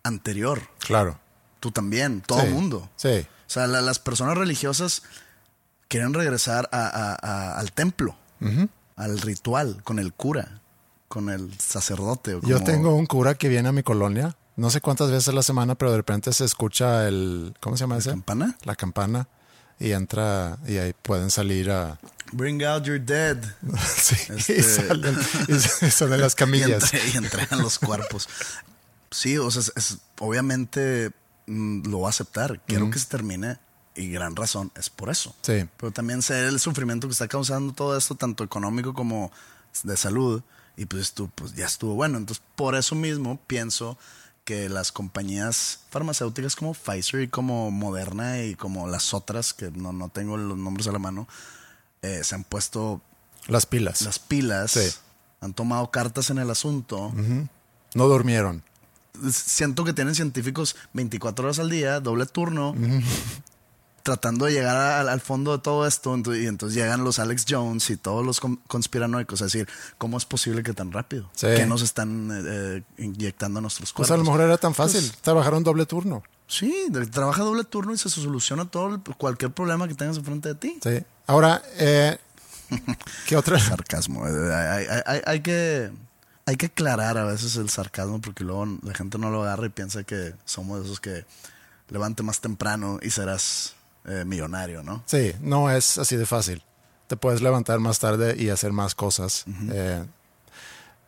anterior. 0.02 0.62
Claro. 0.78 1.18
Tú 1.60 1.70
también, 1.70 2.20
todo 2.20 2.40
el 2.40 2.48
Sí, 2.48 2.52
mundo. 2.52 2.90
Sí, 2.96 3.26
O 3.48 3.50
sea, 3.50 3.66
la- 3.66 3.80
las 3.80 3.98
personas 3.98 4.36
religiosas 4.36 5.02
quieren 5.88 6.14
regresar 6.14 6.68
a- 6.72 6.86
a- 6.86 7.16
a- 7.20 7.58
al 7.58 7.72
templo, 7.72 8.16
al 8.96 9.20
ritual, 9.20 9.82
con 9.84 9.98
el 9.98 10.12
cura, 10.12 10.60
con 11.08 11.28
el 11.30 11.56
sacerdote. 11.58 12.34
o 12.34 12.40
Yo 12.42 12.62
tengo 12.62 12.94
un 12.94 13.06
cura 13.06 13.34
que 13.34 13.48
viene 13.48 13.68
a 13.68 13.72
mi 13.72 13.82
colonia, 13.82 14.36
no 14.56 14.70
sé 14.70 14.80
cuántas 14.80 15.10
veces 15.10 15.28
a 15.28 15.32
la 15.32 15.42
semana, 15.42 15.74
pero 15.74 15.90
de 15.92 15.96
repente 15.98 16.32
se 16.32 16.44
escucha 16.44 17.06
el, 17.08 17.54
¿cómo 17.60 17.76
se 17.76 17.82
llama 17.84 17.98
ese? 17.98 18.10
campana? 18.10 18.56
La 18.64 18.74
campana 18.74 19.28
y 19.78 19.92
entra 19.92 20.58
y 20.66 20.78
ahí 20.78 20.92
pueden 21.02 21.30
salir 21.30 21.70
a... 21.70 21.98
Bring 22.32 22.64
out 22.64 22.84
your 22.84 23.00
dead. 23.00 23.38
Sí, 23.86 24.16
Este- 24.28 24.58
y 24.58 24.62
salen, 24.62 25.16
y 25.48 25.54
salen 25.90 26.20
las 26.20 26.32
Y, 26.32 26.36
camillas. 26.36 26.82
entre- 26.92 27.08
y 27.10 27.16
entregan 27.16 27.60
los 27.60 27.78
cuerpos. 27.78 28.28
Sí, 29.10 29.38
o 29.38 29.50
sea, 29.50 29.60
es- 29.62 29.72
es- 29.76 29.98
obviamente 30.18 31.12
lo 31.46 31.98
voy 31.98 32.06
a 32.06 32.10
aceptar. 32.10 32.60
Quiero 32.66 32.90
que 32.90 32.98
se 32.98 33.06
termine 33.06 33.58
y 33.94 34.10
gran 34.10 34.36
razón 34.36 34.70
es 34.76 34.90
por 34.90 35.08
eso. 35.10 35.34
Sí. 35.42 35.66
Pero 35.76 35.92
también 35.92 36.22
sé 36.22 36.46
el 36.48 36.60
sufrimiento 36.60 37.06
que 37.08 37.12
está 37.12 37.28
causando 37.28 37.72
todo 37.72 37.96
esto, 37.96 38.14
tanto 38.14 38.44
económico 38.44 38.94
como 38.94 39.30
de 39.84 39.96
salud. 39.96 40.42
Y 40.76 40.84
pues 40.86 41.12
tú, 41.12 41.30
pues 41.34 41.54
ya 41.54 41.64
estuvo 41.66 41.94
bueno. 41.94 42.18
Entonces, 42.18 42.42
por 42.54 42.74
eso 42.74 42.94
mismo 42.94 43.38
pienso 43.46 43.96
que 44.44 44.68
las 44.68 44.92
compañías 44.92 45.80
farmacéuticas 45.90 46.54
como 46.54 46.74
Pfizer 46.74 47.22
y 47.22 47.28
como 47.28 47.70
Moderna 47.70 48.42
y 48.42 48.54
como 48.54 48.86
las 48.86 49.14
otras, 49.14 49.54
que 49.54 49.70
no, 49.70 49.92
no 49.92 50.08
tengo 50.10 50.36
los 50.36 50.56
nombres 50.58 50.86
a 50.86 50.92
la 50.92 50.98
mano, 50.98 51.26
eh, 52.02 52.20
se 52.22 52.34
han 52.34 52.44
puesto 52.44 53.00
Las 53.48 53.64
pilas. 53.66 54.02
las 54.02 54.18
pilas, 54.18 54.72
Sí. 54.72 54.88
han 55.40 55.52
tomado 55.54 55.90
cartas 55.90 56.30
en 56.30 56.38
el 56.38 56.50
asunto. 56.50 57.12
No 57.94 58.06
durmieron. 58.08 58.62
Siento 59.32 59.84
que 59.84 59.92
tienen 59.92 60.14
científicos 60.14 60.76
24 60.92 61.44
horas 61.46 61.58
al 61.58 61.70
día, 61.70 62.00
doble 62.00 62.26
turno, 62.26 62.74
tratando 64.02 64.46
de 64.46 64.52
llegar 64.52 64.76
al, 64.76 65.08
al 65.08 65.20
fondo 65.20 65.56
de 65.56 65.62
todo 65.62 65.86
esto. 65.86 66.16
Y 66.34 66.46
entonces 66.46 66.76
llegan 66.76 67.02
los 67.02 67.18
Alex 67.18 67.44
Jones 67.48 67.90
y 67.90 67.96
todos 67.96 68.24
los 68.24 68.38
con- 68.40 68.56
conspiranoicos 68.68 69.40
a 69.42 69.46
decir, 69.46 69.68
¿cómo 69.98 70.16
es 70.16 70.24
posible 70.24 70.62
que 70.62 70.72
tan 70.72 70.92
rápido? 70.92 71.28
Sí. 71.34 71.48
¿Qué 71.56 71.66
nos 71.66 71.82
están 71.82 72.30
eh, 72.30 72.42
eh, 72.46 73.02
inyectando 73.02 73.58
a 73.58 73.62
nuestros 73.62 73.92
Pues 73.92 74.08
cuerpos? 74.08 74.14
a 74.14 74.16
lo 74.18 74.24
mejor 74.24 74.40
era 74.46 74.58
tan 74.58 74.74
fácil 74.74 75.00
Pues- 75.00 75.18
trabajar 75.22 75.54
un 75.54 75.64
doble 75.64 75.86
turno. 75.86 76.22
Sí, 76.48 76.86
trabaja 77.10 77.42
doble 77.42 77.64
turno 77.64 77.92
y 77.92 77.98
se 77.98 78.08
soluciona 78.08 78.66
todo 78.70 78.94
el- 78.94 79.00
cualquier 79.16 79.50
problema 79.52 79.88
que 79.88 79.94
tengas 79.94 80.16
enfrente 80.18 80.50
de 80.50 80.54
ti. 80.54 80.78
Sí. 80.80 81.02
Ahora, 81.26 81.60
eh, 81.76 82.16
¿qué 83.26 83.36
otra? 83.36 83.58
sarcasmo. 83.58 84.24
Eh, 84.28 84.54
Hay, 84.54 84.86
hay- 84.86 85.02
hay- 85.04 85.22
hay 85.26 85.40
que, 85.40 85.90
hay 86.46 86.56
que 86.56 86.66
aclarar 86.66 87.18
a 87.18 87.24
veces 87.24 87.56
el 87.56 87.68
sarcasmo 87.68 88.20
porque 88.20 88.44
luego 88.44 88.66
la 88.82 88.94
gente 88.94 89.18
no 89.18 89.30
lo 89.30 89.42
agarra 89.42 89.66
y 89.66 89.70
piensa 89.70 90.04
que 90.04 90.34
somos 90.44 90.84
esos 90.84 91.00
que 91.00 91.24
levante 91.88 92.22
más 92.22 92.40
temprano 92.40 92.98
y 93.02 93.10
serás 93.10 93.74
eh, 94.06 94.24
millonario, 94.24 94.82
¿no? 94.82 95.02
Sí, 95.06 95.32
no 95.40 95.70
es 95.70 95.98
así 95.98 96.16
de 96.16 96.24
fácil. 96.26 96.62
Te 97.08 97.16
puedes 97.16 97.42
levantar 97.42 97.78
más 97.80 97.98
tarde 97.98 98.36
y 98.38 98.48
hacer 98.50 98.72
más 98.72 98.94
cosas. 98.94 99.44
Eh, 99.72 100.04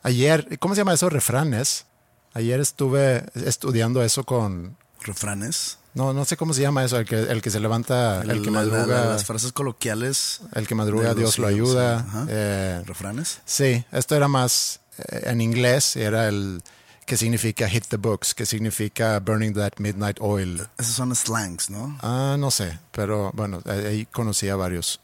ayer, 0.03 0.59
¿cómo 0.59 0.75
se 0.75 0.81
llama 0.81 0.95
eso? 0.95 1.09
Refranes. 1.09 1.87
Ayer 2.35 2.61
estuve 2.61 3.25
estudiando 3.35 4.03
eso 4.03 4.25
con... 4.25 4.77
Refranes. 5.01 5.79
No, 5.95 6.13
no 6.13 6.25
sé 6.25 6.37
cómo 6.37 6.55
se 6.55 6.61
llama 6.63 6.85
eso, 6.85 6.99
el 6.99 7.07
que, 7.07 7.17
el 7.21 7.43
que 7.43 7.51
se 7.51 7.59
levanta, 7.59 8.23
el, 8.23 8.43
que 8.43 8.51
la- 8.51 8.59
madruga, 8.61 8.87
la- 8.87 9.07
las 9.07 9.25
frases 9.25 9.53
coloquiales. 9.53 10.41
el 10.55 10.67
que 10.69 10.75
madruga, 10.75 11.15
Dios 11.15 11.39
lo 11.39 11.47
ayuda. 11.49 12.05
Eh, 12.29 12.83
Refranes. 12.87 13.41
sí, 13.45 13.85
esto 13.91 14.15
era 14.15 14.29
más 14.29 14.81
en 15.09 15.41
inglés, 15.41 15.97
era 15.97 16.29
el 16.29 16.63
que 17.07 17.17
significa 17.17 17.69
hit 17.69 17.87
the 17.89 17.97
books, 17.97 18.35
que 18.35 18.45
significa 18.45 19.19
burning 19.21 19.55
that 19.55 19.73
midnight 19.79 20.19
oil. 20.21 20.67
Esos 20.77 20.95
son 20.95 21.15
slangs, 21.17 21.71
¿no? 21.71 21.97
Ah, 22.03 22.37
no 22.39 22.51
sé, 22.51 22.79
pero 22.93 23.31
bueno, 23.35 23.63
ahí 23.67 23.87
ahí 23.87 24.07
conocí 24.07 24.49
a 24.49 24.57
varios. 24.57 25.01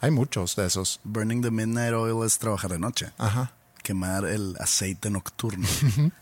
Hay 0.00 0.10
muchos 0.10 0.56
de 0.56 0.66
esos. 0.66 1.00
Burning 1.04 1.42
the 1.42 1.50
midnight 1.50 1.92
oil 1.92 2.24
es 2.26 2.38
trabajar 2.38 2.70
de 2.70 2.78
noche. 2.78 3.10
Ajá. 3.18 3.52
Quemar 3.82 4.24
el 4.26 4.56
aceite 4.60 5.10
nocturno. 5.10 5.66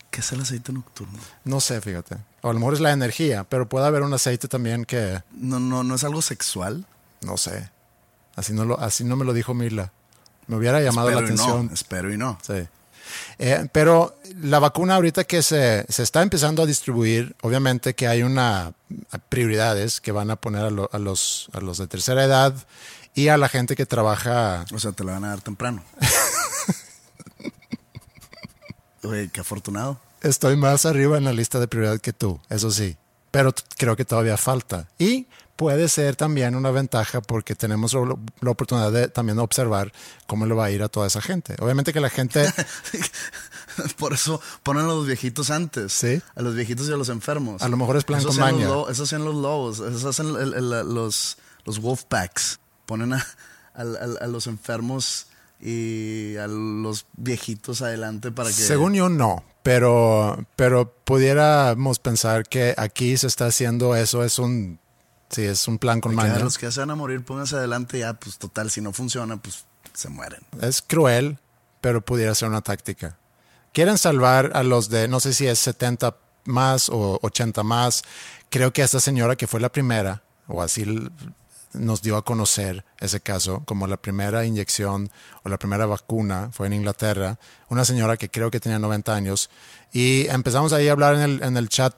¿Qué 0.09 0.21
es 0.21 0.31
el 0.31 0.41
aceite 0.41 0.71
nocturno? 0.73 1.19
No 1.43 1.59
sé, 1.59 1.79
fíjate. 1.81 2.17
O 2.41 2.49
a 2.49 2.53
lo 2.53 2.59
mejor 2.59 2.73
es 2.73 2.79
la 2.79 2.91
energía, 2.91 3.43
pero 3.43 3.67
puede 3.69 3.85
haber 3.85 4.01
un 4.01 4.13
aceite 4.13 4.47
también 4.47 4.85
que, 4.85 5.21
No, 5.31 5.59
no, 5.59 5.83
no 5.83 5.95
es 5.95 6.03
algo 6.03 6.21
sexual. 6.21 6.85
no 7.21 7.37
sé. 7.37 7.69
Así 8.35 8.53
no, 8.53 8.63
lo, 8.65 8.79
así 8.79 9.03
no 9.03 9.15
me 9.17 9.25
lo 9.25 9.33
dijo 9.33 9.53
Mila. 9.53 9.91
Me 10.47 10.55
hubiera 10.55 10.81
llamado 10.81 11.09
la 11.11 11.17
Espero 11.19 11.29
y 11.29 11.33
atención. 11.35 11.65
no. 11.67 11.73
Espero 11.73 12.13
y 12.13 12.17
no. 12.17 12.39
Sí. 12.41 12.67
Eh, 13.37 13.67
pero 13.71 14.15
la 14.41 14.59
vacuna 14.59 14.95
ahorita 14.95 15.23
que 15.23 15.41
se, 15.43 15.85
se 15.89 16.03
está 16.03 16.21
empezando 16.21 16.63
a 16.63 16.65
distribuir, 16.65 17.35
obviamente 17.41 17.93
que 17.95 18.07
hay 18.07 18.23
una 18.23 18.73
prioridades 19.29 20.01
que 20.01 20.11
van 20.11 20.31
a 20.31 20.35
poner 20.35 20.65
a, 20.65 20.69
lo- 20.69 20.89
a 20.91 20.99
los, 20.99 21.49
a 21.53 21.61
los 21.61 21.77
de 21.77 21.87
tercera 21.87 22.23
edad 22.23 22.53
y 23.15 23.27
a 23.29 23.37
la 23.37 23.49
gente 23.49 23.75
que 23.75 23.85
trabaja. 23.85 24.65
O 24.73 24.79
sea, 24.79 24.91
te 24.91 25.03
la 25.03 25.13
van 25.13 25.23
a 25.25 25.29
dar 25.29 25.41
temprano. 25.41 25.83
Oye, 29.03 29.29
qué 29.31 29.41
afortunado. 29.41 29.99
Estoy 30.21 30.57
más 30.57 30.85
arriba 30.85 31.17
en 31.17 31.23
la 31.23 31.33
lista 31.33 31.59
de 31.59 31.67
prioridad 31.67 31.99
que 32.01 32.11
tú, 32.13 32.39
eso 32.49 32.71
sí, 32.71 32.97
pero 33.31 33.53
creo 33.77 33.95
que 33.95 34.03
todavía 34.05 34.35
falta. 34.35 34.87
Y 34.97 35.27
puede 35.59 35.89
ser 35.89 36.15
también 36.15 36.55
una 36.55 36.71
ventaja 36.71 37.19
porque 37.19 37.53
tenemos 37.53 37.93
la 37.93 38.49
oportunidad 38.49 38.93
de 38.93 39.09
también 39.09 39.39
observar 39.39 39.91
cómo 40.25 40.45
le 40.45 40.53
va 40.53 40.63
a 40.63 40.71
ir 40.71 40.81
a 40.81 40.87
toda 40.87 41.07
esa 41.07 41.21
gente. 41.21 41.57
Obviamente 41.59 41.91
que 41.91 41.99
la 41.99 42.09
gente... 42.09 42.47
Por 43.97 44.13
eso 44.13 44.41
ponen 44.63 44.85
a 44.85 44.87
los 44.87 45.05
viejitos 45.05 45.49
antes. 45.51 45.91
Sí. 45.91 46.21
A 46.35 46.41
los 46.41 46.55
viejitos 46.55 46.87
y 46.87 46.93
a 46.93 46.95
los 46.95 47.09
enfermos. 47.09 47.61
A 47.61 47.67
lo 47.67 47.75
mejor 47.75 47.97
es 47.97 48.05
plan 48.05 48.19
Eso 48.21 48.29
con 48.29 48.37
los 48.63 48.89
Eso 48.89 49.03
hacen 49.03 49.25
los 49.25 49.35
lobos. 49.35 49.79
Eso 49.79 50.07
hacen 50.09 50.27
el- 50.27 50.53
el- 50.53 50.69
los, 50.95 51.37
los 51.65 51.79
wolf 51.81 52.03
packs. 52.05 52.59
Ponen 52.85 53.11
a, 53.13 53.25
a 53.75 54.27
los 54.27 54.47
enfermos 54.47 55.27
y 55.59 56.37
a 56.37 56.47
los 56.47 57.05
viejitos 57.17 57.81
adelante 57.81 58.31
para 58.31 58.47
que... 58.49 58.55
Según 58.55 58.93
yo 58.93 59.09
no, 59.09 59.43
pero, 59.61 60.45
pero 60.55 60.93
pudiéramos 61.03 61.99
pensar 61.99 62.47
que 62.47 62.73
aquí 62.77 63.17
se 63.17 63.27
está 63.27 63.47
haciendo 63.47 63.93
eso, 63.97 64.23
es 64.23 64.39
un... 64.39 64.79
Sí, 65.29 65.43
es 65.43 65.67
un 65.67 65.77
plan 65.77 66.01
con 66.01 66.15
maña. 66.15 66.39
los 66.39 66.57
que 66.57 66.65
ya 66.65 66.71
se 66.71 66.79
van 66.79 66.91
a 66.91 66.95
morir, 66.95 67.23
pónganse 67.23 67.55
adelante 67.55 67.99
ya, 67.99 68.13
pues 68.13 68.37
total, 68.37 68.71
si 68.71 68.81
no 68.81 68.93
funciona, 68.93 69.37
pues 69.37 69.65
se 69.93 70.09
mueren. 70.09 70.41
Es 70.61 70.81
cruel, 70.81 71.37
pero 71.81 72.01
pudiera 72.01 72.33
ser 72.33 72.49
una 72.49 72.61
táctica. 72.61 73.17
Quieren 73.73 73.97
salvar 73.97 74.51
a 74.55 74.63
los 74.63 74.89
de, 74.89 75.07
no 75.07 75.19
sé 75.19 75.33
si 75.33 75.45
es 75.45 75.59
70 75.59 76.15
más 76.45 76.89
o 76.89 77.19
80 77.21 77.63
más. 77.63 78.03
Creo 78.49 78.73
que 78.73 78.81
esta 78.81 78.99
señora 78.99 79.35
que 79.35 79.45
fue 79.45 79.59
la 79.59 79.71
primera, 79.71 80.23
o 80.47 80.63
así 80.63 80.85
nos 81.73 82.01
dio 82.01 82.17
a 82.17 82.25
conocer 82.25 82.83
ese 82.99 83.21
caso, 83.21 83.61
como 83.65 83.85
la 83.85 83.97
primera 83.97 84.45
inyección 84.45 85.11
o 85.43 85.49
la 85.49 85.59
primera 85.59 85.85
vacuna 85.85 86.49
fue 86.51 86.65
en 86.65 86.73
Inglaterra, 86.73 87.37
una 87.69 87.85
señora 87.85 88.17
que 88.17 88.29
creo 88.29 88.49
que 88.49 88.59
tenía 88.59 88.79
90 88.79 89.13
años. 89.13 89.51
Y 89.93 90.27
empezamos 90.27 90.73
ahí 90.73 90.87
a 90.87 90.91
hablar 90.91 91.15
en 91.15 91.21
el, 91.21 91.43
en 91.43 91.57
el 91.57 91.69
chat 91.69 91.93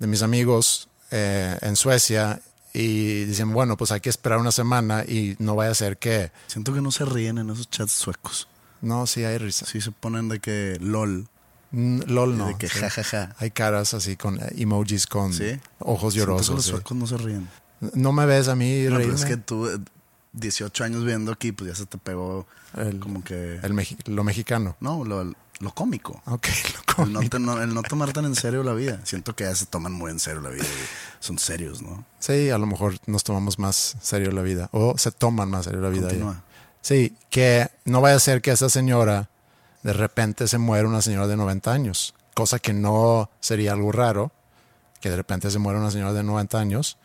de 0.00 0.06
mis 0.08 0.22
amigos 0.22 0.88
eh, 1.12 1.56
en 1.62 1.76
Suecia 1.76 2.40
y 2.78 3.24
dicen, 3.24 3.52
bueno, 3.52 3.76
pues 3.76 3.90
hay 3.92 4.00
que 4.00 4.10
esperar 4.10 4.38
una 4.38 4.52
semana 4.52 5.04
y 5.04 5.36
no 5.38 5.54
vaya 5.54 5.70
a 5.70 5.74
ser 5.74 5.96
que... 5.98 6.30
Siento 6.46 6.74
que 6.74 6.80
no 6.82 6.90
se 6.92 7.04
ríen 7.04 7.38
en 7.38 7.50
esos 7.50 7.70
chats 7.70 7.92
suecos. 7.92 8.48
No, 8.82 9.06
sí 9.06 9.24
hay 9.24 9.38
risa. 9.38 9.64
Sí 9.66 9.80
se 9.80 9.90
ponen 9.92 10.28
de 10.28 10.40
que 10.40 10.76
LOL. 10.80 11.26
Mm, 11.70 12.00
LOL 12.06 12.36
no. 12.38 12.46
de 12.48 12.56
que 12.58 12.68
sí. 12.68 12.78
jajaja. 12.78 13.34
Hay 13.38 13.50
caras 13.50 13.94
así 13.94 14.16
con 14.16 14.38
eh, 14.38 14.52
emojis 14.58 15.06
con 15.06 15.32
Sí. 15.32 15.58
ojos 15.78 16.12
Siento 16.14 16.26
que 16.26 16.32
llorosos. 16.32 16.54
los 16.56 16.64
sí. 16.64 16.70
suecos 16.72 16.96
no 16.96 17.06
se 17.06 17.16
ríen. 17.16 17.48
No 17.94 18.12
me 18.12 18.26
ves 18.26 18.48
a 18.48 18.54
mí 18.56 18.82
No, 18.88 18.96
pero 18.98 19.14
es 19.14 19.24
que 19.24 19.36
tú, 19.36 19.66
eh, 19.68 19.78
18 20.34 20.84
años 20.84 21.04
viendo 21.04 21.32
aquí, 21.32 21.52
pues 21.52 21.70
ya 21.70 21.74
se 21.74 21.86
te 21.86 21.96
pegó 21.98 22.46
El- 22.76 23.00
como 23.00 23.24
que... 23.24 23.56
El 23.62 23.72
meji- 23.72 23.96
lo 24.06 24.22
mexicano. 24.22 24.76
No, 24.80 25.02
lo, 25.04 25.32
lo 25.60 25.72
cómico. 25.74 26.20
Ok, 26.26 26.46
lo 26.96 27.04
El 27.04 27.12
no, 27.12 27.18
cómico. 27.20 27.38
no- 27.38 27.62
el 27.62 27.72
no 27.74 27.82
tomar 27.82 28.12
tan 28.12 28.24
en 28.26 28.34
serio 28.34 28.62
la 28.62 28.72
vida. 28.74 29.00
Siento 29.04 29.34
que 29.34 29.44
ya 29.44 29.54
se 29.54 29.66
toman 29.66 29.92
muy 29.92 30.10
en 30.10 30.18
serio 30.20 30.40
la 30.40 30.50
vida. 30.50 30.64
y 30.64 31.24
Son 31.24 31.38
serios, 31.38 31.82
¿no? 31.82 32.04
Sí, 32.18 32.50
a 32.50 32.58
lo 32.58 32.66
mejor 32.66 32.94
nos 33.06 33.24
tomamos 33.24 33.58
más 33.58 33.96
serio 34.00 34.30
la 34.32 34.42
vida. 34.42 34.68
O 34.72 34.96
se 34.98 35.10
toman 35.12 35.48
más 35.50 35.64
serio 35.64 35.80
la 35.80 35.88
vida. 35.88 36.08
Continúa. 36.08 36.42
Sí, 36.82 37.16
que 37.30 37.68
no 37.84 38.00
vaya 38.00 38.16
a 38.16 38.20
ser 38.20 38.42
que 38.42 38.50
esa 38.52 38.68
señora 38.68 39.28
de 39.82 39.92
repente 39.92 40.46
se 40.48 40.58
muera 40.58 40.88
una 40.88 41.02
señora 41.02 41.26
de 41.26 41.36
90 41.36 41.72
años. 41.72 42.14
Cosa 42.34 42.58
que 42.58 42.72
no 42.72 43.30
sería 43.40 43.72
algo 43.72 43.92
raro, 43.92 44.30
que 45.00 45.10
de 45.10 45.16
repente 45.16 45.50
se 45.50 45.58
muera 45.58 45.78
una 45.80 45.90
señora 45.90 46.12
de 46.12 46.22
90 46.22 46.58
años. 46.58 46.96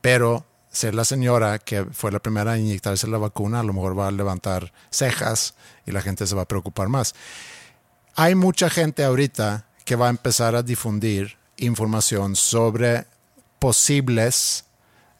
Pero 0.00 0.44
ser 0.70 0.94
la 0.94 1.04
señora 1.04 1.58
que 1.58 1.84
fue 1.84 2.10
la 2.10 2.18
primera 2.18 2.56
en 2.56 2.62
inyectarse 2.64 3.06
la 3.06 3.18
vacuna, 3.18 3.60
a 3.60 3.62
lo 3.62 3.72
mejor 3.72 3.96
va 3.98 4.08
a 4.08 4.10
levantar 4.10 4.72
cejas 4.90 5.54
y 5.86 5.92
la 5.92 6.02
gente 6.02 6.26
se 6.26 6.34
va 6.34 6.42
a 6.42 6.48
preocupar 6.48 6.88
más. 6.88 7.14
Hay 8.16 8.36
mucha 8.36 8.70
gente 8.70 9.02
ahorita 9.02 9.66
que 9.84 9.96
va 9.96 10.06
a 10.06 10.10
empezar 10.10 10.54
a 10.54 10.62
difundir 10.62 11.36
información 11.56 12.36
sobre 12.36 13.06
posibles 13.58 14.66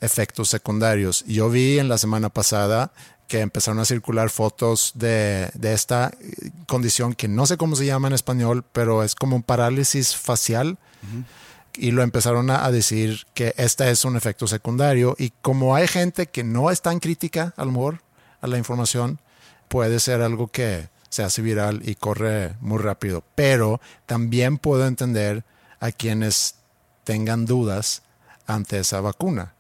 efectos 0.01 0.49
secundarios. 0.49 1.25
Yo 1.27 1.51
vi 1.51 1.81
en 1.81 1.89
la 1.89 1.99
semana 1.99 2.29
pasada 2.29 2.93
que 3.27 3.41
empezaron 3.41 3.81
a 3.81 3.85
circular 3.85 4.31
fotos 4.31 4.93
de, 4.95 5.51
de 5.55 5.73
esta 5.73 6.13
condición 6.69 7.15
que 7.15 7.27
no 7.27 7.47
sé 7.47 7.57
cómo 7.57 7.75
se 7.75 7.87
llama 7.87 8.07
en 8.07 8.15
español, 8.15 8.65
pero 8.71 9.03
es 9.03 9.17
como 9.17 9.35
un 9.35 9.43
parálisis 9.43 10.15
facial. 10.15 10.79
Y 11.77 11.91
lo 11.91 12.03
empezaron 12.03 12.49
a, 12.49 12.65
a 12.65 12.71
decir 12.71 13.27
que 13.35 13.55
este 13.57 13.91
es 13.91 14.05
un 14.05 14.17
efecto 14.17 14.47
secundario. 14.47 15.17
Y 15.19 15.31
como 15.43 15.75
hay 15.75 15.89
gente 15.89 16.29
que 16.29 16.45
no 16.45 16.71
es 16.71 16.81
tan 16.81 17.01
crítica, 17.01 17.55
a 17.57 17.65
lo 17.65 17.73
mejor, 17.73 18.03
a 18.41 18.47
la 18.47 18.57
información, 18.57 19.19
puede 19.67 19.99
ser 19.99 20.23
algo 20.23 20.47
que 20.47 20.94
se 21.15 21.23
hace 21.23 21.43
viral 21.43 21.81
y 21.85 21.95
corre 21.95 22.57
muy 22.61 22.79
rápido. 22.79 23.23
Pero 23.37 23.81
también 24.07 24.59
puedo 24.59 24.85
entender 24.87 25.45
a 25.79 25.93
quienes 25.93 26.57
tengan 27.05 27.47
dudas 27.47 28.03
ante 28.47 28.81
esa 28.81 29.01
vacuna. 29.01 29.55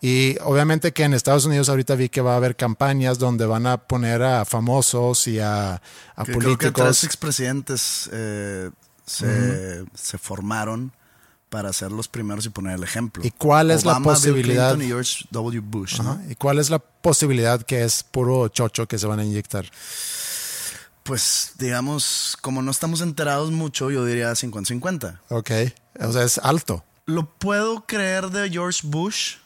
Y 0.00 0.36
obviamente 0.42 0.92
que 0.92 1.04
en 1.04 1.14
Estados 1.14 1.46
Unidos 1.46 1.68
ahorita 1.68 1.94
vi 1.94 2.08
que 2.08 2.20
va 2.20 2.34
a 2.34 2.36
haber 2.36 2.56
campañas 2.56 3.18
donde 3.18 3.46
van 3.46 3.66
a 3.66 3.76
poner 3.78 4.22
a 4.22 4.44
famosos 4.44 5.26
y 5.28 5.38
a, 5.38 5.74
a 5.74 6.24
Que 6.24 6.32
Creo 6.32 6.58
que 6.58 6.70
tres 6.70 6.72
políticos. 6.72 7.04
expresidentes 7.04 8.10
eh, 8.12 8.70
se, 9.06 9.84
se 9.94 10.18
formaron 10.18 10.92
para 11.48 11.72
ser 11.72 11.92
los 11.92 12.08
primeros 12.08 12.44
y 12.44 12.50
poner 12.50 12.74
el 12.74 12.82
ejemplo. 12.82 13.24
¿Y 13.24 13.30
cuál 13.30 13.70
es 13.70 13.84
la 13.84 13.92
Obama, 13.92 14.06
Bill 14.12 14.14
posibilidad? 14.14 14.74
Clinton 14.74 14.82
y 14.86 14.88
George 14.88 15.24
W. 15.30 15.60
Bush, 15.60 16.00
¿no? 16.02 16.20
¿Y 16.28 16.34
cuál 16.34 16.58
es 16.58 16.68
la 16.68 16.80
posibilidad 16.80 17.62
que 17.62 17.84
es 17.84 18.02
puro 18.02 18.48
chocho 18.48 18.86
que 18.86 18.98
se 18.98 19.06
van 19.06 19.20
a 19.20 19.24
inyectar? 19.24 19.64
Pues, 21.06 21.52
digamos, 21.58 22.36
como 22.40 22.62
no 22.62 22.70
estamos 22.70 23.00
enterados 23.00 23.50
mucho, 23.52 23.90
yo 23.90 24.04
diría 24.04 24.32
50-50. 24.32 25.20
Ok. 25.28 25.50
O 26.00 26.12
sea, 26.12 26.24
es 26.24 26.38
alto. 26.38 26.84
Lo 27.06 27.30
puedo 27.30 27.86
creer 27.86 28.30
de 28.30 28.50
George 28.50 28.80
Bush. 28.84 29.36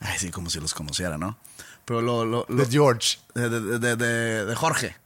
Ay, 0.00 0.18
sí, 0.18 0.30
como 0.30 0.50
si 0.50 0.60
los 0.60 0.72
conociera, 0.72 1.18
¿no? 1.18 1.36
Pero 1.84 2.00
lo... 2.00 2.24
lo, 2.24 2.46
lo- 2.48 2.64
De 2.64 2.70
George. 2.70 3.18
de, 3.34 3.48
de- 3.50 3.96
de- 3.96 4.44
de- 4.46 4.54
Jorge. 4.54 4.96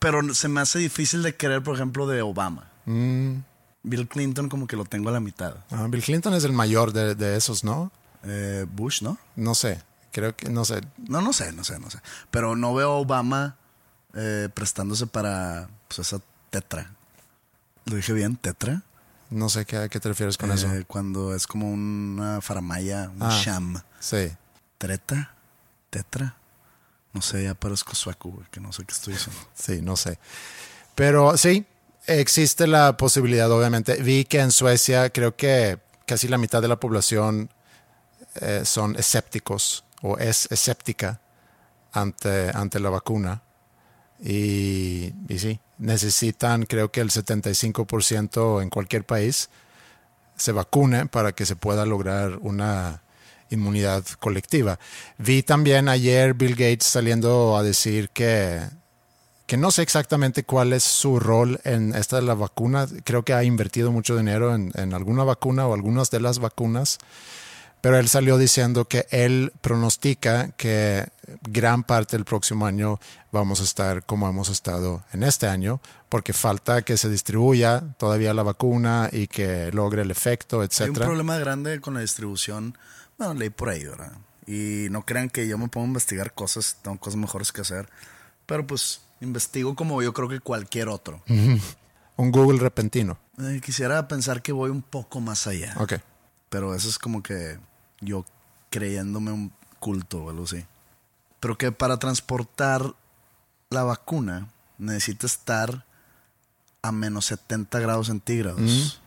Pero 0.00 0.34
se 0.34 0.48
me 0.48 0.60
hace 0.60 0.78
difícil 0.80 1.22
de 1.22 1.36
creer, 1.36 1.62
por 1.62 1.74
ejemplo, 1.76 2.06
de 2.06 2.22
Obama. 2.22 2.70
Mm. 2.84 3.36
Bill 3.84 4.08
Clinton 4.08 4.48
como 4.48 4.66
que 4.66 4.76
lo 4.76 4.84
tengo 4.84 5.08
a 5.08 5.12
la 5.12 5.20
mitad. 5.20 5.54
Ah, 5.70 5.86
Bill 5.88 6.02
Clinton 6.02 6.34
es 6.34 6.42
el 6.44 6.52
mayor 6.52 6.92
de, 6.92 7.14
de 7.14 7.36
esos, 7.36 7.62
¿no? 7.62 7.92
Eh, 8.24 8.66
Bush, 8.68 9.00
¿no? 9.02 9.16
No 9.36 9.54
sé. 9.54 9.80
Creo 10.10 10.34
que, 10.34 10.48
no 10.50 10.64
sé. 10.64 10.80
No, 11.08 11.20
no 11.22 11.32
sé, 11.32 11.52
no 11.52 11.62
sé, 11.62 11.78
no 11.78 11.88
sé. 11.88 11.98
Pero 12.32 12.56
no 12.56 12.74
veo 12.74 12.90
a 12.90 12.96
Obama 12.96 13.56
eh, 14.16 14.48
prestándose 14.52 15.06
para 15.06 15.68
pues, 15.88 16.00
esa 16.00 16.20
tetra. 16.50 16.90
¿Lo 17.84 17.96
dije 17.96 18.12
bien? 18.12 18.36
¿Tetra? 18.36 18.82
No 19.30 19.48
sé 19.48 19.64
qué, 19.64 19.76
a 19.76 19.88
qué 19.88 20.00
te 20.00 20.08
refieres 20.08 20.36
con 20.36 20.50
eso. 20.52 20.72
Eh, 20.72 20.84
Cuando 20.86 21.34
es 21.34 21.46
como 21.46 21.70
una 21.70 22.40
faramaya, 22.40 23.10
un 23.14 23.22
Ah. 23.22 23.40
sham. 23.44 23.82
Sí. 24.00 24.32
¿Treta? 24.78 25.34
¿Tetra? 25.90 26.36
No 27.12 27.22
sé, 27.22 27.44
ya 27.44 27.54
parezco 27.54 27.92
güey, 28.30 28.46
que 28.50 28.60
no 28.60 28.72
sé 28.72 28.84
qué 28.84 28.92
estoy 28.92 29.14
diciendo. 29.14 29.40
Sí, 29.54 29.80
no 29.82 29.96
sé. 29.96 30.18
Pero 30.94 31.36
sí, 31.36 31.64
existe 32.06 32.66
la 32.66 32.96
posibilidad, 32.96 33.50
obviamente. 33.50 34.02
Vi 34.02 34.24
que 34.24 34.40
en 34.40 34.50
Suecia 34.52 35.10
creo 35.10 35.34
que 35.36 35.78
casi 36.06 36.28
la 36.28 36.38
mitad 36.38 36.62
de 36.62 36.68
la 36.68 36.76
población 36.78 37.50
eh, 38.36 38.62
son 38.64 38.96
escépticos 38.96 39.84
o 40.02 40.18
es 40.18 40.46
escéptica 40.52 41.20
ante, 41.92 42.50
ante 42.54 42.78
la 42.80 42.90
vacuna. 42.90 43.42
Y, 44.22 45.12
y 45.28 45.38
sí, 45.38 45.60
necesitan 45.78 46.64
creo 46.64 46.90
que 46.90 47.00
el 47.00 47.10
75% 47.10 48.62
en 48.62 48.70
cualquier 48.70 49.04
país 49.04 49.50
se 50.36 50.52
vacune 50.52 51.06
para 51.06 51.32
que 51.32 51.46
se 51.46 51.56
pueda 51.56 51.86
lograr 51.86 52.38
una 52.40 53.02
inmunidad 53.50 54.04
colectiva. 54.18 54.78
Vi 55.18 55.42
también 55.42 55.88
ayer 55.88 56.34
Bill 56.34 56.54
Gates 56.54 56.84
saliendo 56.84 57.56
a 57.56 57.62
decir 57.62 58.10
que, 58.10 58.60
que 59.46 59.56
no 59.56 59.70
sé 59.70 59.82
exactamente 59.82 60.44
cuál 60.44 60.72
es 60.72 60.82
su 60.82 61.20
rol 61.20 61.60
en 61.64 61.94
esta 61.94 62.16
de 62.16 62.22
la 62.22 62.34
vacuna. 62.34 62.86
Creo 63.04 63.24
que 63.24 63.32
ha 63.32 63.44
invertido 63.44 63.92
mucho 63.92 64.16
dinero 64.16 64.54
en, 64.54 64.72
en 64.74 64.94
alguna 64.94 65.24
vacuna 65.24 65.66
o 65.66 65.74
algunas 65.74 66.10
de 66.10 66.20
las 66.20 66.38
vacunas. 66.38 66.98
Pero 67.80 67.98
él 67.98 68.08
salió 68.08 68.36
diciendo 68.36 68.86
que 68.86 69.06
él 69.10 69.52
pronostica 69.60 70.50
que 70.56 71.06
gran 71.42 71.82
parte 71.82 72.16
del 72.16 72.24
próximo 72.24 72.66
año 72.66 72.98
vamos 73.32 73.60
a 73.60 73.64
estar 73.64 74.04
como 74.04 74.28
hemos 74.28 74.48
estado 74.48 75.04
en 75.12 75.22
este 75.22 75.46
año, 75.46 75.80
porque 76.08 76.32
falta 76.32 76.82
que 76.82 76.96
se 76.96 77.08
distribuya 77.08 77.82
todavía 77.98 78.34
la 78.34 78.42
vacuna 78.42 79.08
y 79.12 79.26
que 79.26 79.70
logre 79.72 80.02
el 80.02 80.10
efecto, 80.10 80.60
Hay 80.60 80.88
un 80.88 80.94
problema 80.94 81.38
grande 81.38 81.80
con 81.80 81.94
la 81.94 82.00
distribución. 82.00 82.76
Bueno, 83.18 83.34
leí 83.34 83.50
por 83.50 83.70
ahí, 83.70 83.84
¿verdad? 83.84 84.12
Y 84.46 84.86
no 84.90 85.04
crean 85.04 85.28
que 85.28 85.48
yo 85.48 85.58
me 85.58 85.68
pongo 85.68 85.86
a 85.86 85.88
investigar 85.88 86.32
cosas, 86.32 86.78
tengo 86.82 86.98
cosas 86.98 87.16
mejores 87.16 87.52
que 87.52 87.62
hacer. 87.62 87.88
Pero 88.46 88.66
pues 88.66 89.02
investigo 89.20 89.74
como 89.74 90.02
yo 90.02 90.12
creo 90.12 90.28
que 90.28 90.40
cualquier 90.40 90.88
otro. 90.88 91.22
Un 92.16 92.30
Google 92.30 92.58
repentino. 92.58 93.18
Eh, 93.38 93.60
quisiera 93.62 94.06
pensar 94.08 94.40
que 94.40 94.52
voy 94.52 94.70
un 94.70 94.82
poco 94.82 95.20
más 95.20 95.46
allá. 95.46 95.74
Ok. 95.78 95.94
Pero 96.48 96.74
eso 96.74 96.88
es 96.88 96.98
como 96.98 97.22
que 97.22 97.58
yo 98.00 98.24
creyéndome 98.70 99.32
un 99.32 99.52
culto 99.80 100.24
o 100.24 100.30
algo 100.30 100.44
así. 100.44 100.64
Pero 101.46 101.58
que 101.58 101.70
para 101.70 101.96
transportar 102.00 102.96
la 103.70 103.84
vacuna 103.84 104.48
necesita 104.78 105.26
estar 105.26 105.86
a 106.82 106.90
menos 106.90 107.26
70 107.26 107.78
grados 107.78 108.08
centígrados. 108.08 109.00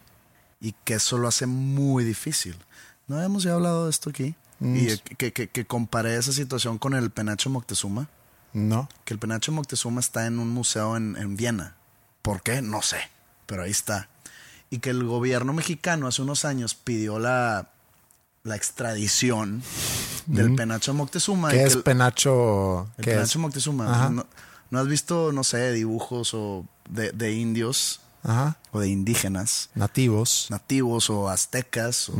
Y 0.61 0.73
que 0.85 0.93
eso 0.93 1.17
lo 1.17 1.27
hace 1.27 1.47
muy 1.47 2.05
difícil. 2.05 2.55
¿No 3.07 3.17
habíamos 3.17 3.43
ya 3.43 3.55
hablado 3.55 3.83
de 3.83 3.89
esto 3.89 4.09
aquí? 4.09 4.35
Y 4.61 4.95
que, 5.17 5.33
que, 5.33 5.49
que 5.49 5.65
comparé 5.65 6.15
esa 6.15 6.31
situación 6.31 6.77
con 6.77 6.93
el 6.93 7.09
Penacho 7.09 7.49
Moctezuma. 7.49 8.07
No. 8.53 8.87
Que 9.03 9.15
el 9.15 9.19
Penacho 9.19 9.51
Moctezuma 9.51 9.99
está 9.99 10.25
en 10.25 10.39
un 10.39 10.47
museo 10.47 10.95
en, 10.95 11.17
en 11.17 11.35
Viena. 11.35 11.75
¿Por 12.21 12.41
qué? 12.41 12.61
No 12.61 12.81
sé. 12.81 13.01
Pero 13.47 13.63
ahí 13.63 13.71
está. 13.71 14.07
Y 14.69 14.79
que 14.79 14.91
el 14.91 15.03
gobierno 15.03 15.51
mexicano 15.51 16.07
hace 16.07 16.21
unos 16.21 16.45
años 16.45 16.73
pidió 16.73 17.19
la, 17.19 17.73
la 18.43 18.55
extradición 18.55 19.61
del 20.25 20.55
Penacho 20.55 20.93
Moctezuma. 20.93 21.49
¿Qué 21.49 21.63
es 21.63 21.75
el- 21.75 21.83
penacho? 21.83 22.87
el 22.97 23.03
¿Qué 23.05 23.11
Penacho 23.11 23.23
es? 23.23 23.35
Moctezuma. 23.37 24.09
¿No, 24.09 24.25
no 24.71 24.79
has 24.79 24.87
visto, 24.87 25.31
no 25.31 25.43
sé, 25.43 25.71
dibujos 25.73 26.33
o 26.33 26.65
de, 26.89 27.11
de 27.11 27.33
indios 27.33 28.01
Ajá. 28.23 28.57
o 28.71 28.79
de 28.79 28.89
indígenas, 28.89 29.69
Nativos. 29.75 30.47
nativos 30.49 31.09
o 31.09 31.29
aztecas? 31.29 32.09
O, 32.09 32.15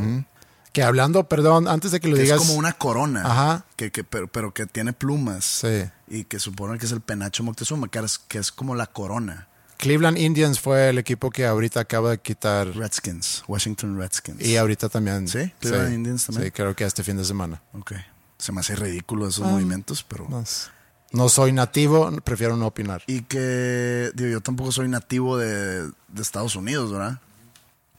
Que 0.72 0.84
hablando, 0.84 1.24
perdón, 1.28 1.68
antes 1.68 1.92
de 1.92 2.00
que 2.00 2.08
lo 2.08 2.16
que 2.16 2.24
digas. 2.24 2.42
es 2.42 2.48
como 2.48 2.60
una 2.60 2.74
corona, 2.74 3.24
Ajá. 3.26 3.66
que, 3.76 3.92
que, 3.92 4.04
pero, 4.04 4.28
pero 4.28 4.54
que 4.54 4.66
tiene 4.66 4.94
plumas. 4.94 5.44
Sí. 5.46 5.84
Y 6.08 6.24
que 6.26 6.40
supone 6.40 6.78
que 6.80 6.86
es 6.86 6.92
el 6.92 7.02
Penacho 7.02 7.44
Moctezuma, 7.44 7.88
que 7.90 8.00
es, 8.00 8.18
que 8.18 8.40
es 8.40 8.52
como 8.52 8.76
la 8.76 8.88
corona. 8.88 9.48
Cleveland 9.80 10.18
Indians 10.18 10.60
fue 10.60 10.90
el 10.90 10.98
equipo 10.98 11.30
que 11.32 11.46
ahorita 11.46 11.80
acaba 11.80 12.12
de 12.12 12.18
quitar. 12.20 12.68
Redskins, 12.76 13.44
Washington 13.48 13.98
Redskins. 13.98 14.42
Y 14.46 14.58
ahorita 14.58 14.90
también. 14.90 15.28
¿Sí? 15.28 15.52
Cleveland 15.60 15.94
Indians 15.94 16.26
también. 16.26 16.46
Sí, 16.48 16.52
creo 16.52 16.76
que 16.76 16.84
este 16.84 17.02
fin 17.04 17.16
de 17.18 17.24
semana. 17.24 17.62
Ok. 17.74 17.94
Se 18.38 18.52
me 18.52 18.60
hace 18.60 18.76
ridículo 18.76 19.28
esos 19.28 19.46
Ah. 19.48 19.52
movimientos, 19.52 20.04
pero... 20.04 20.28
No, 20.30 20.42
es- 20.42 20.70
no 21.12 21.28
soy 21.28 21.54
nativo, 21.54 22.12
prefiero 22.24 22.56
no 22.58 22.68
opinar. 22.68 23.02
Y 23.08 23.22
que, 23.22 24.12
digo, 24.14 24.30
yo 24.30 24.42
tampoco 24.42 24.72
soy 24.72 24.88
nativo 24.90 25.38
de, 25.38 25.84
de 25.88 26.22
Estados 26.22 26.56
Unidos, 26.56 26.92
¿verdad? 26.92 27.20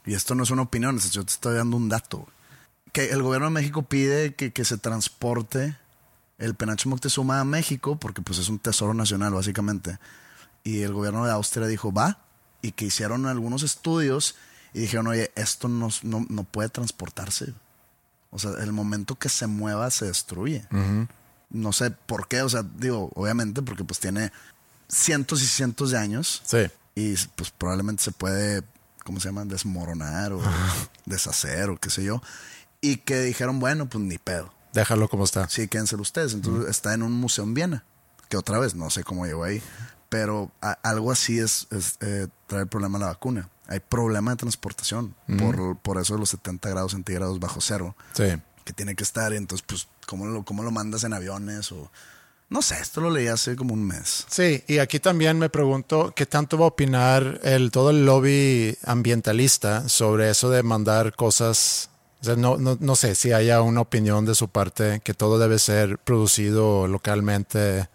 Y 0.06 0.14
esto 0.14 0.34
no 0.36 0.42
es 0.44 0.50
una 0.50 0.62
opinión, 0.62 0.98
yo 0.98 1.24
te 1.24 1.32
estoy 1.32 1.56
dando 1.56 1.76
un 1.76 1.88
dato. 1.88 2.26
que 2.92 3.10
el 3.10 3.22
gobierno 3.22 3.46
de 3.48 3.52
México 3.52 3.82
pide 3.82 4.34
que, 4.34 4.52
que 4.52 4.64
se 4.64 4.76
transporte 4.78 5.76
el 6.38 6.54
penacho 6.54 6.88
Moctezuma 6.88 7.40
a 7.40 7.44
México, 7.44 7.96
porque 7.98 8.20
pues 8.22 8.38
es 8.38 8.48
un 8.48 8.58
tesoro 8.58 8.94
nacional, 8.94 9.32
básicamente. 9.32 9.98
Y 10.64 10.82
el 10.82 10.92
gobierno 10.92 11.24
de 11.24 11.32
Austria 11.32 11.66
dijo, 11.66 11.92
va, 11.92 12.18
y 12.62 12.72
que 12.72 12.84
hicieron 12.86 13.26
algunos 13.26 13.62
estudios 13.62 14.36
y 14.74 14.80
dijeron, 14.80 15.06
oye, 15.06 15.32
esto 15.34 15.68
no, 15.68 15.88
no, 16.02 16.26
no 16.28 16.44
puede 16.44 16.68
transportarse. 16.68 17.54
O 18.30 18.38
sea, 18.38 18.52
el 18.60 18.72
momento 18.72 19.16
que 19.16 19.28
se 19.28 19.46
mueva 19.46 19.90
se 19.90 20.06
destruye. 20.06 20.64
No 21.50 21.72
sé 21.72 21.90
por 21.90 22.28
qué, 22.28 22.42
o 22.42 22.48
sea, 22.48 22.64
digo, 22.76 23.10
obviamente 23.14 23.62
porque 23.62 23.82
pues 23.82 23.98
tiene 23.98 24.30
cientos 24.88 25.42
y 25.42 25.46
cientos 25.46 25.90
de 25.90 25.98
años. 25.98 26.42
Sí. 26.44 26.68
Y 26.94 27.16
pues 27.34 27.50
probablemente 27.50 28.02
se 28.02 28.12
puede, 28.12 28.62
¿cómo 29.04 29.18
se 29.18 29.28
llama? 29.28 29.44
Desmoronar 29.44 30.32
o 30.32 30.40
deshacer 31.06 31.70
o 31.70 31.76
qué 31.76 31.90
sé 31.90 32.04
yo. 32.04 32.22
Y 32.80 32.98
que 32.98 33.20
dijeron, 33.22 33.58
bueno, 33.58 33.88
pues 33.88 34.04
ni 34.04 34.18
pedo. 34.18 34.52
Déjalo 34.72 35.08
como 35.08 35.24
está. 35.24 35.48
Sí, 35.48 35.66
quédense 35.66 35.96
ustedes. 35.96 36.34
Entonces 36.34 36.70
está 36.70 36.94
en 36.94 37.02
un 37.02 37.12
museo 37.12 37.44
en 37.44 37.54
Viena. 37.54 37.84
Que 38.28 38.36
otra 38.36 38.60
vez, 38.60 38.76
no 38.76 38.90
sé 38.90 39.02
cómo 39.02 39.26
llegó 39.26 39.42
ahí. 39.42 39.60
Pero 40.10 40.50
a- 40.60 40.78
algo 40.82 41.10
así 41.10 41.38
es, 41.38 41.66
es, 41.70 41.96
eh, 42.00 42.26
trae 42.46 42.62
el 42.62 42.68
problema 42.68 42.98
a 42.98 43.00
la 43.00 43.06
vacuna. 43.06 43.48
Hay 43.68 43.80
problema 43.80 44.32
de 44.32 44.36
transportación. 44.36 45.14
por, 45.38 45.78
por 45.78 45.98
eso 45.98 46.14
de 46.14 46.20
los 46.20 46.28
70 46.30 46.68
grados 46.68 46.92
centígrados 46.92 47.40
bajo 47.40 47.60
cero. 47.62 47.96
Sí. 48.12 48.24
Que 48.64 48.72
tiene 48.74 48.94
que 48.96 49.04
estar. 49.04 49.32
Entonces, 49.32 49.64
pues, 49.66 49.88
¿cómo 50.06 50.26
lo, 50.26 50.44
cómo 50.44 50.62
lo 50.62 50.70
mandas 50.72 51.04
en 51.04 51.12
aviones? 51.14 51.70
O 51.72 51.90
no 52.48 52.62
sé, 52.62 52.74
esto 52.80 53.00
lo 53.00 53.10
leí 53.10 53.28
hace 53.28 53.54
como 53.54 53.72
un 53.72 53.86
mes. 53.86 54.26
Sí, 54.28 54.64
y 54.66 54.78
aquí 54.78 54.98
también 54.98 55.38
me 55.38 55.48
pregunto 55.48 56.12
qué 56.16 56.26
tanto 56.26 56.58
va 56.58 56.64
a 56.64 56.68
opinar 56.68 57.38
el, 57.44 57.70
todo 57.70 57.90
el 57.90 58.04
lobby 58.04 58.76
ambientalista 58.84 59.88
sobre 59.88 60.28
eso 60.30 60.50
de 60.50 60.64
mandar 60.64 61.14
cosas. 61.14 61.90
O 62.20 62.24
sea, 62.24 62.34
no, 62.34 62.56
no, 62.56 62.76
no 62.80 62.96
sé 62.96 63.14
si 63.14 63.32
haya 63.32 63.62
una 63.62 63.80
opinión 63.80 64.26
de 64.26 64.34
su 64.34 64.48
parte 64.48 65.00
que 65.04 65.14
todo 65.14 65.38
debe 65.38 65.60
ser 65.60 65.98
producido 65.98 66.88
localmente. 66.88 67.88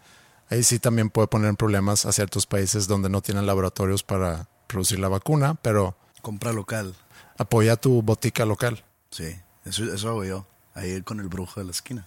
Ahí 0.48 0.62
sí 0.62 0.78
también 0.78 1.10
puede 1.10 1.28
poner 1.28 1.48
en 1.48 1.56
problemas 1.56 2.06
a 2.06 2.12
ciertos 2.12 2.46
países 2.46 2.86
donde 2.86 3.08
no 3.08 3.20
tienen 3.20 3.46
laboratorios 3.46 4.02
para 4.02 4.48
producir 4.68 4.98
la 4.98 5.08
vacuna, 5.08 5.54
pero 5.62 5.96
Compra 6.22 6.52
local. 6.52 6.94
apoya 7.38 7.76
tu 7.76 8.02
botica 8.02 8.44
local. 8.44 8.84
Sí, 9.10 9.36
eso, 9.64 9.84
eso 9.92 10.08
hago 10.08 10.24
yo. 10.24 10.46
Ahí 10.74 11.02
con 11.02 11.20
el 11.20 11.28
brujo 11.28 11.60
de 11.60 11.64
la 11.66 11.72
esquina. 11.72 12.06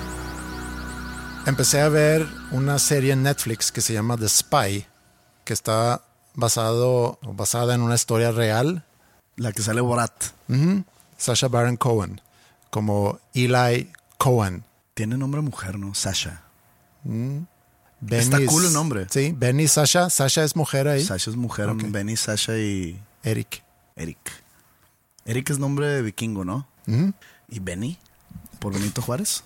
Empecé 1.45 1.81
a 1.81 1.89
ver 1.89 2.27
una 2.51 2.77
serie 2.79 3.13
en 3.13 3.23
Netflix 3.23 3.71
que 3.71 3.81
se 3.81 3.93
llama 3.93 4.15
The 4.17 4.29
Spy, 4.29 4.85
que 5.43 5.53
está 5.53 6.03
basado, 6.35 7.19
basada 7.21 7.73
en 7.75 7.81
una 7.81 7.95
historia 7.95 8.31
real. 8.31 8.85
La 9.37 9.51
que 9.51 9.61
sale 9.61 9.81
Borat. 9.81 10.11
Sasha 11.17 11.47
Baron 11.47 11.77
Cohen, 11.77 12.21
como 12.69 13.19
Eli 13.33 13.91
Cohen. 14.17 14.63
Tiene 14.93 15.17
nombre 15.17 15.41
mujer, 15.41 15.79
¿no? 15.79 15.93
Sasha. 15.95 16.43
Benny 17.03 17.47
Está 18.09 18.39
es- 18.39 18.49
cool 18.49 18.65
el 18.65 18.73
nombre. 18.73 19.07
Sí, 19.09 19.33
Benny 19.35 19.67
Sasha. 19.67 20.09
Sasha 20.09 20.43
es 20.43 20.55
mujer 20.55 20.87
ahí. 20.87 21.03
Sasha 21.03 21.31
es 21.31 21.35
mujer. 21.37 21.69
Benny, 21.73 22.17
Sasha 22.17 22.57
y 22.57 23.01
Eric. 23.23 23.63
Eric. 23.95 24.19
Eric 25.25 25.49
es 25.49 25.59
nombre 25.59 25.87
de 25.87 26.01
vikingo, 26.01 26.45
¿no? 26.45 26.67
¿Y 27.49 27.59
Benny? 27.59 27.97
¿Por 28.59 28.73
Benito 28.73 29.01
Juárez? 29.01 29.43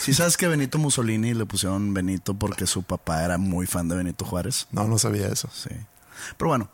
Sí 0.00 0.14
sabes 0.14 0.36
que 0.36 0.48
Benito 0.48 0.78
Mussolini 0.78 1.32
le 1.34 1.46
pusieron 1.46 1.94
Benito 1.94 2.34
porque 2.34 2.66
su 2.66 2.82
papá 2.82 3.24
era 3.24 3.38
muy 3.38 3.66
fan 3.66 3.88
de 3.88 3.96
Benito 3.96 4.24
Juárez. 4.24 4.66
No, 4.72 4.86
no 4.88 4.98
sabía 4.98 5.28
eso. 5.28 5.48
Sí. 5.52 5.70
Pero 6.36 6.48
bueno, 6.48 6.68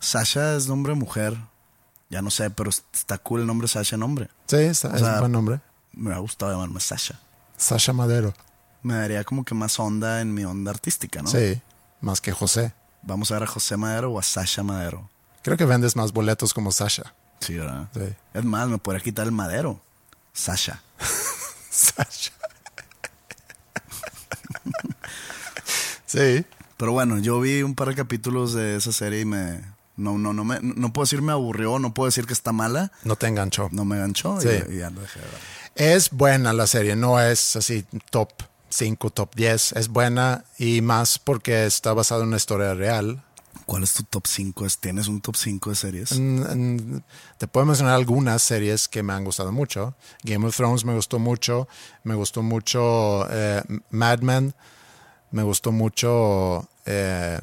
Sasha 0.00 0.54
es 0.56 0.68
nombre 0.68 0.94
mujer. 0.94 1.36
Ya 2.10 2.22
no 2.22 2.30
sé, 2.30 2.50
pero 2.50 2.70
está 2.70 3.18
cool 3.18 3.40
el 3.40 3.46
nombre 3.46 3.68
Sasha 3.68 3.96
nombre. 3.96 4.28
Sí, 4.46 4.56
está- 4.56 4.94
es 4.94 5.02
sea, 5.02 5.14
un 5.14 5.18
buen 5.20 5.32
nombre. 5.32 5.60
Me 5.92 6.12
ha 6.14 6.18
gustado 6.18 6.52
llamarme 6.52 6.80
Sasha. 6.80 7.18
Sasha 7.56 7.92
Madero. 7.92 8.34
Me 8.82 8.94
daría 8.94 9.24
como 9.24 9.44
que 9.44 9.54
más 9.54 9.78
onda 9.80 10.20
en 10.20 10.32
mi 10.34 10.44
onda 10.44 10.70
artística, 10.70 11.20
¿no? 11.22 11.28
Sí, 11.28 11.60
más 12.00 12.20
que 12.20 12.32
José. 12.32 12.72
Vamos 13.02 13.30
a 13.30 13.34
ver 13.34 13.42
a 13.44 13.46
José 13.46 13.76
Madero 13.76 14.12
o 14.12 14.18
a 14.18 14.22
Sasha 14.22 14.62
Madero. 14.62 15.08
Creo 15.42 15.56
que 15.56 15.64
vendes 15.64 15.96
más 15.96 16.12
boletos 16.12 16.52
como 16.54 16.70
Sasha. 16.72 17.14
Sí, 17.40 17.54
¿verdad? 17.56 17.88
Sí. 17.94 18.02
Es 18.34 18.44
más, 18.44 18.68
me 18.68 18.78
podría 18.78 19.02
quitar 19.02 19.26
el 19.26 19.32
madero. 19.32 19.80
Sasha. 20.32 20.82
Sasha. 21.70 22.32
Sí. 26.08 26.44
Pero 26.76 26.92
bueno, 26.92 27.18
yo 27.18 27.38
vi 27.40 27.62
un 27.62 27.74
par 27.74 27.88
de 27.88 27.94
capítulos 27.94 28.52
de 28.54 28.76
esa 28.76 28.92
serie 28.92 29.20
y 29.20 29.24
me. 29.24 29.60
No, 29.96 30.16
no, 30.18 30.32
no 30.32 30.44
me. 30.44 30.58
No 30.62 30.92
puedo 30.92 31.04
decir 31.04 31.22
me 31.22 31.32
aburrió, 31.32 31.78
no 31.78 31.92
puedo 31.94 32.06
decir 32.06 32.24
que 32.26 32.32
está 32.32 32.52
mala. 32.52 32.92
No 33.04 33.16
te 33.16 33.26
enganchó. 33.26 33.68
No 33.72 33.84
me 33.84 33.98
ganchó 33.98 34.40
Sí. 34.40 34.48
y, 34.68 34.74
y 34.74 34.78
ya 34.78 34.90
lo 34.90 35.00
dejé 35.00 35.18
de 35.20 35.26
ver. 35.26 35.34
Es 35.74 36.10
buena 36.10 36.52
la 36.52 36.66
serie, 36.66 36.94
no 36.96 37.20
es 37.20 37.54
así 37.56 37.84
top 38.10 38.30
5, 38.70 39.10
top 39.10 39.34
10. 39.34 39.72
Es 39.72 39.88
buena 39.88 40.44
y 40.58 40.80
más 40.82 41.18
porque 41.18 41.66
está 41.66 41.92
basada 41.94 42.22
en 42.22 42.28
una 42.28 42.36
historia 42.36 42.74
real. 42.74 43.22
¿Cuál 43.66 43.82
es 43.82 43.92
tu 43.94 44.02
top 44.04 44.26
5? 44.26 44.66
¿Tienes 44.80 45.08
un 45.08 45.20
top 45.20 45.36
5 45.36 45.70
de 45.70 45.76
series? 45.76 46.18
Mm, 46.18 46.40
mm, 46.96 47.02
Te 47.38 47.48
puedo 47.48 47.66
mencionar 47.66 47.94
algunas 47.94 48.40
series 48.42 48.88
que 48.88 49.02
me 49.02 49.12
han 49.12 49.24
gustado 49.24 49.50
mucho. 49.52 49.94
Game 50.22 50.46
of 50.46 50.56
Thrones 50.56 50.84
me 50.84 50.94
gustó 50.94 51.18
mucho. 51.18 51.68
Me 52.04 52.14
gustó 52.14 52.42
mucho 52.42 53.26
eh, 53.30 53.62
Mad 53.90 54.20
Men. 54.20 54.54
Me 55.30 55.42
gustó 55.42 55.72
mucho. 55.72 56.68
eh, 56.90 57.38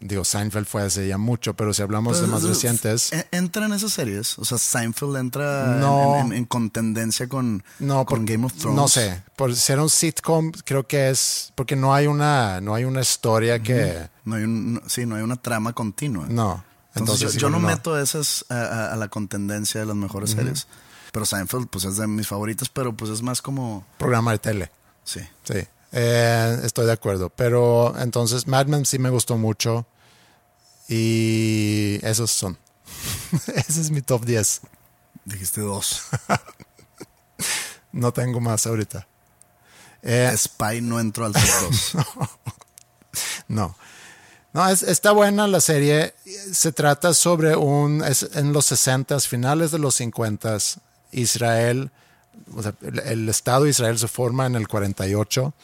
digo, 0.00 0.22
Seinfeld 0.22 0.66
fue 0.66 0.82
hace 0.82 1.08
ya 1.08 1.16
mucho, 1.16 1.54
pero 1.54 1.72
si 1.72 1.80
hablamos 1.80 2.20
de 2.20 2.26
más 2.26 2.42
Pero, 2.42 2.52
recientes. 2.52 3.10
¿e- 3.10 3.26
¿Entra 3.30 3.64
en 3.64 3.72
esas 3.72 3.90
series? 3.94 4.38
O 4.38 4.44
sea, 4.44 4.58
Seinfeld 4.58 5.16
entra 5.16 5.72
en- 5.76 5.80
No. 5.80 6.16
en, 6.20 6.26
en- 6.26 6.32
en 6.34 6.44
contendencia 6.44 7.26
con, 7.26 7.64
No, 7.78 8.04
con 8.04 8.18
por- 8.18 8.28
Game 8.30 8.44
of 8.44 8.52
Thrones. 8.52 8.76
No 8.76 8.86
sé, 8.88 9.22
por 9.34 9.56
ser 9.56 9.80
un 9.80 9.88
sitcom 9.88 10.52
creo 10.66 10.86
que 10.86 11.08
es 11.08 11.52
porque 11.54 11.74
no 11.74 11.94
hay 11.94 12.06
una 12.06 12.60
no 12.60 12.74
hay 12.74 12.84
una 12.84 13.00
historia 13.00 13.62
que 13.62 14.10
No 14.26 14.34
hay 14.34 14.42
un, 14.44 14.82
sí, 14.86 15.06
no 15.06 15.16
hay 15.16 15.22
una 15.22 15.36
trama 15.36 15.72
continua. 15.72 16.26
no. 16.28 16.62
Entonces, 16.94 17.22
Entonces, 17.22 17.40
yo, 17.40 17.48
yo 17.48 17.50
no, 17.50 17.60
meto 17.60 17.98
esas 18.00 18.44
a, 18.50 18.54
a- 18.56 18.92
a 18.92 18.96
la 18.96 19.08
contendencia 19.08 19.80
de 19.80 19.86
las 19.86 19.96
mejores 19.96 20.30
series. 20.30 20.66
Pero 21.12 21.24
Seinfeld, 21.24 21.68
pues 21.68 21.84
es 21.86 21.96
de 21.96 22.06
mis 22.06 22.26
favoritas, 22.26 22.68
pero 22.68 22.94
pues 22.94 23.10
es 23.10 23.22
más 23.22 23.40
como. 23.40 23.86
programa 23.98 24.32
de 24.32 24.38
tele. 24.38 24.70
Sí. 25.04 25.20
Sí, 25.44 25.54
eh, 25.92 26.60
estoy 26.64 26.86
de 26.86 26.92
acuerdo. 26.92 27.30
Pero 27.30 27.94
entonces 27.98 28.46
Mad 28.46 28.66
Men 28.66 28.84
sí 28.86 28.98
me 28.98 29.10
gustó 29.10 29.36
mucho 29.36 29.86
y 30.88 31.98
esos 32.02 32.30
son. 32.30 32.58
Ese 33.54 33.80
es 33.80 33.90
mi 33.90 34.02
top 34.02 34.24
10. 34.24 34.60
Dijiste 35.24 35.60
dos. 35.60 36.02
No 37.92 38.12
tengo 38.12 38.40
más 38.40 38.66
ahorita. 38.66 39.06
Eh, 40.02 40.30
Spy 40.36 40.82
no 40.82 41.00
entró 41.00 41.24
al 41.24 41.32
top 41.32 41.42
dos. 41.62 41.92
No. 43.48 43.74
No, 44.52 44.68
es- 44.68 44.82
está 44.82 45.12
buena 45.12 45.46
la 45.46 45.60
serie. 45.60 46.14
Se 46.52 46.72
trata 46.72 47.14
sobre 47.14 47.56
un. 47.56 48.02
Es 48.04 48.28
en 48.34 48.52
los 48.52 48.66
60, 48.66 49.18
finales 49.20 49.70
de 49.70 49.78
los 49.78 49.94
50, 49.94 50.58
Israel. 51.12 51.90
o 52.54 52.62
sea, 52.62 52.74
el, 52.82 52.98
el 53.00 53.28
Estado 53.30 53.64
de 53.64 53.70
Israel 53.70 53.98
se 53.98 54.08
forma 54.08 54.44
en 54.46 54.56
el 54.56 54.68
48. 54.68 55.54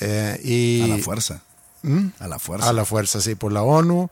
Eh, 0.00 0.40
y 0.42 0.82
A 0.82 0.86
la 0.88 0.98
fuerza. 0.98 1.42
¿Mm? 1.82 2.08
A 2.18 2.28
la 2.28 2.38
fuerza. 2.38 2.68
A 2.68 2.72
la 2.72 2.84
fuerza, 2.84 3.20
sí, 3.20 3.34
por 3.34 3.52
la 3.52 3.62
ONU. 3.62 4.10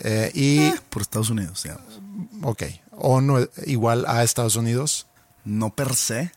eh, 0.00 0.30
y, 0.34 0.58
Eh, 0.58 0.74
por 0.90 1.02
Estados 1.02 1.30
Unidos, 1.30 1.62
digamos. 1.62 2.00
ok, 2.42 2.62
ONU 2.92 3.48
igual 3.66 4.04
a 4.08 4.24
Estados 4.24 4.56
Unidos. 4.56 5.06
No 5.44 5.70
per 5.74 5.94
se, 5.94 6.32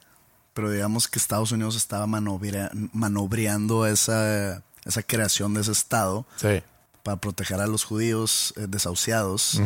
pero 0.54 0.70
digamos 0.70 1.08
que 1.08 1.18
Estados 1.18 1.52
Unidos 1.52 1.76
estaba 1.76 2.06
manobrea- 2.08 2.70
manobreando 2.94 3.86
esa, 3.88 4.62
esa 4.86 5.02
creación 5.04 5.54
de 5.54 5.62
ese 5.62 5.72
Estado 5.72 6.26
Sí. 6.36 6.62
para 7.04 7.18
proteger 7.18 7.60
a 7.62 7.68
los 7.68 7.84
judíos 7.84 8.54
desahuciados 8.58 9.60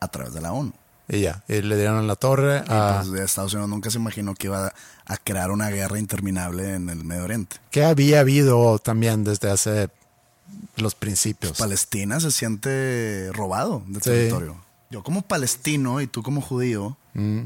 a 0.00 0.08
través 0.08 0.32
de 0.32 0.40
la 0.40 0.52
ONU. 0.52 0.72
Y 1.08 1.20
ya, 1.20 1.42
y 1.48 1.60
le 1.60 1.76
dieron 1.76 1.98
en 1.98 2.06
la 2.06 2.16
torre 2.16 2.64
a... 2.66 3.02
Pues, 3.06 3.20
Estados 3.20 3.52
Unidos 3.52 3.68
nunca 3.68 3.90
se 3.90 3.98
imaginó 3.98 4.34
que 4.34 4.46
iba 4.46 4.72
a, 5.04 5.16
crear 5.18 5.50
una 5.50 5.68
guerra 5.68 5.98
interminable 5.98 6.74
en 6.74 6.88
el 6.88 7.04
Medio 7.04 7.24
Oriente. 7.24 7.56
que 7.70 7.84
había 7.84 8.20
habido 8.20 8.78
también 8.78 9.22
desde 9.24 9.50
hace 9.50 9.90
los 10.76 10.94
principios. 10.94 11.58
Palestina 11.58 12.20
se 12.20 12.30
siente 12.30 13.30
robado 13.32 13.82
de 13.86 13.94
Sí. 14.00 14.00
territorio. 14.10 14.56
Yo 14.90 15.02
como 15.02 15.22
palestino 15.22 16.00
y 16.00 16.06
tú 16.06 16.22
como 16.22 16.40
judío, 16.40 16.96
Mm. 17.14 17.40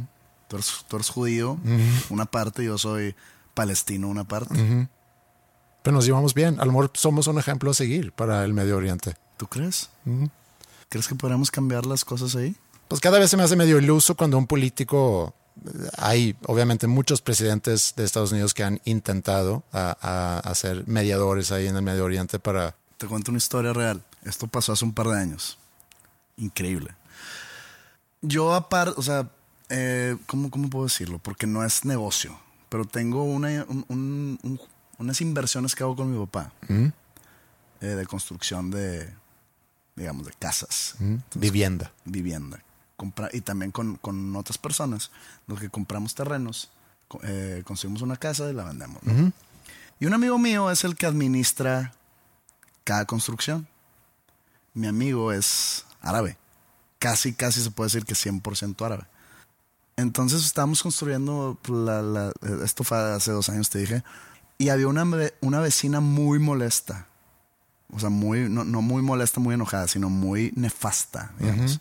tú, 0.49 0.57
eres, 0.57 0.85
tú 0.87 0.97
eres 0.97 1.09
judío, 1.09 1.59
una 2.11 2.27
parte, 2.27 2.65
yo 2.65 2.79
soy 2.79 3.15
palestino, 3.55 4.09
una 4.09 4.25
parte. 4.25 4.55
Pero 5.83 5.95
nos 5.97 6.05
llevamos 6.07 6.33
bien. 6.35 6.61
A 6.61 6.65
lo 6.65 6.73
mejor 6.73 6.91
somos 6.95 7.27
un 7.27 7.39
ejemplo 7.39 7.71
a 7.71 7.75
seguir 7.75 8.13
para 8.13 8.45
el 8.45 8.53
Medio 8.55 8.77
Oriente. 8.77 9.17
¿Tú 9.37 9.47
crees? 9.47 9.89
¿Crees 10.89 11.09
que 11.09 11.15
podríamos 11.17 11.51
cambiar 11.51 11.87
las 11.87 12.05
cosas 12.05 12.35
ahí? 12.37 12.55
Pues 12.89 13.01
cada 13.01 13.19
vez 13.19 13.31
se 13.31 13.37
me 13.37 13.43
hace 13.43 13.57
medio 13.57 13.79
iluso 13.79 14.15
cuando 14.17 14.39
un 14.39 14.47
político, 14.47 15.35
hay 15.99 16.35
obviamente 16.47 16.87
muchos 16.87 17.21
presidentes 17.21 17.93
de 17.97 18.05
Estados 18.05 18.33
Unidos 18.33 18.55
que 18.55 18.65
han 18.65 18.81
intentado 18.85 19.63
a, 19.73 19.97
a- 20.01 20.39
a 20.41 20.55
ser 20.55 20.87
mediadores 20.89 21.53
ahí 21.53 21.67
en 21.67 21.77
el 21.77 21.83
Medio 21.83 22.05
Oriente 22.05 22.39
para... 22.39 22.75
Te 22.97 23.07
cuento 23.07 23.31
una 23.31 23.39
historia 23.39 23.73
real. 23.73 24.03
Esto 24.25 24.47
pasó 24.49 24.73
hace 24.73 24.85
un 24.85 24.93
par 24.95 25.09
de 25.09 25.19
años. 25.21 25.59
Increíble. 26.39 26.95
Yo 28.23 28.55
aparte, 28.55 28.95
o 28.99 29.03
sea, 29.03 29.29
eh, 29.69 30.17
¿cómo, 30.27 30.51
¿cómo 30.51 30.69
puedo 30.71 30.87
decirlo? 30.87 31.19
Porque 31.19 31.47
no 31.47 31.65
es 31.65 31.85
negocio, 31.85 32.39
pero 32.69 32.85
tengo 32.85 33.23
una, 33.23 33.65
un- 33.69 33.85
un- 33.89 34.39
un- 34.43 34.61
unas 34.99 35.21
inversiones 35.21 35.75
que 35.77 35.85
hago 35.85 35.95
con 35.95 36.11
mi 36.13 36.19
papá 36.27 36.51
eh, 36.69 37.87
de 37.87 38.07
construcción 38.07 38.71
de, 38.71 39.09
digamos, 39.95 40.27
de 40.27 40.33
casas, 40.39 40.97
vivienda. 41.35 41.93
vivienda. 42.05 42.61
Compra, 42.99 43.31
y 43.33 43.41
también 43.41 43.71
con, 43.71 43.95
con 43.97 44.37
otras 44.37 44.59
personas, 44.59 45.11
los 45.47 45.59
que 45.61 45.71
compramos 45.71 46.15
terrenos, 46.15 46.69
eh, 47.23 47.63
conseguimos 47.65 48.03
una 48.03 48.17
casa 48.17 48.51
y 48.51 48.53
la 48.53 48.65
vendemos. 48.65 49.03
¿no? 49.05 49.13
Y 50.01 50.05
un 50.07 50.13
amigo 50.15 50.37
mío 50.39 50.71
es 50.71 50.85
el 50.85 50.97
que 50.97 51.07
administra 51.07 51.95
cada 52.85 53.05
construcción. 53.07 53.67
Mi 54.75 54.87
amigo 54.89 55.33
es 55.33 55.87
árabe. 56.03 56.37
Casi, 56.99 57.33
casi 57.33 57.63
se 57.63 57.71
puede 57.71 57.87
decir 57.87 58.05
que 58.05 58.15
100% 58.15 58.85
árabe. 58.85 59.05
Entonces 59.97 60.45
estábamos 60.45 60.83
construyendo, 60.83 61.59
la- 61.69 62.03
la- 62.03 62.33
esto 62.65 62.85
fue 62.85 62.99
hace 62.99 63.31
dos 63.33 63.49
años, 63.49 63.71
te 63.71 63.79
dije, 63.79 64.03
y 64.59 64.69
había 64.71 64.89
una, 64.89 65.05
una 65.41 65.61
vecina 65.61 66.01
muy 66.01 66.39
molesta. 66.39 67.07
O 67.93 67.99
sea, 68.01 68.11
muy, 68.11 68.49
no, 68.49 68.65
no 68.65 68.83
muy 68.83 69.03
molesta, 69.03 69.41
muy 69.41 69.55
enojada, 69.55 69.89
sino 69.89 70.11
muy 70.11 70.53
nefasta, 70.57 71.33
digamos. 71.39 71.81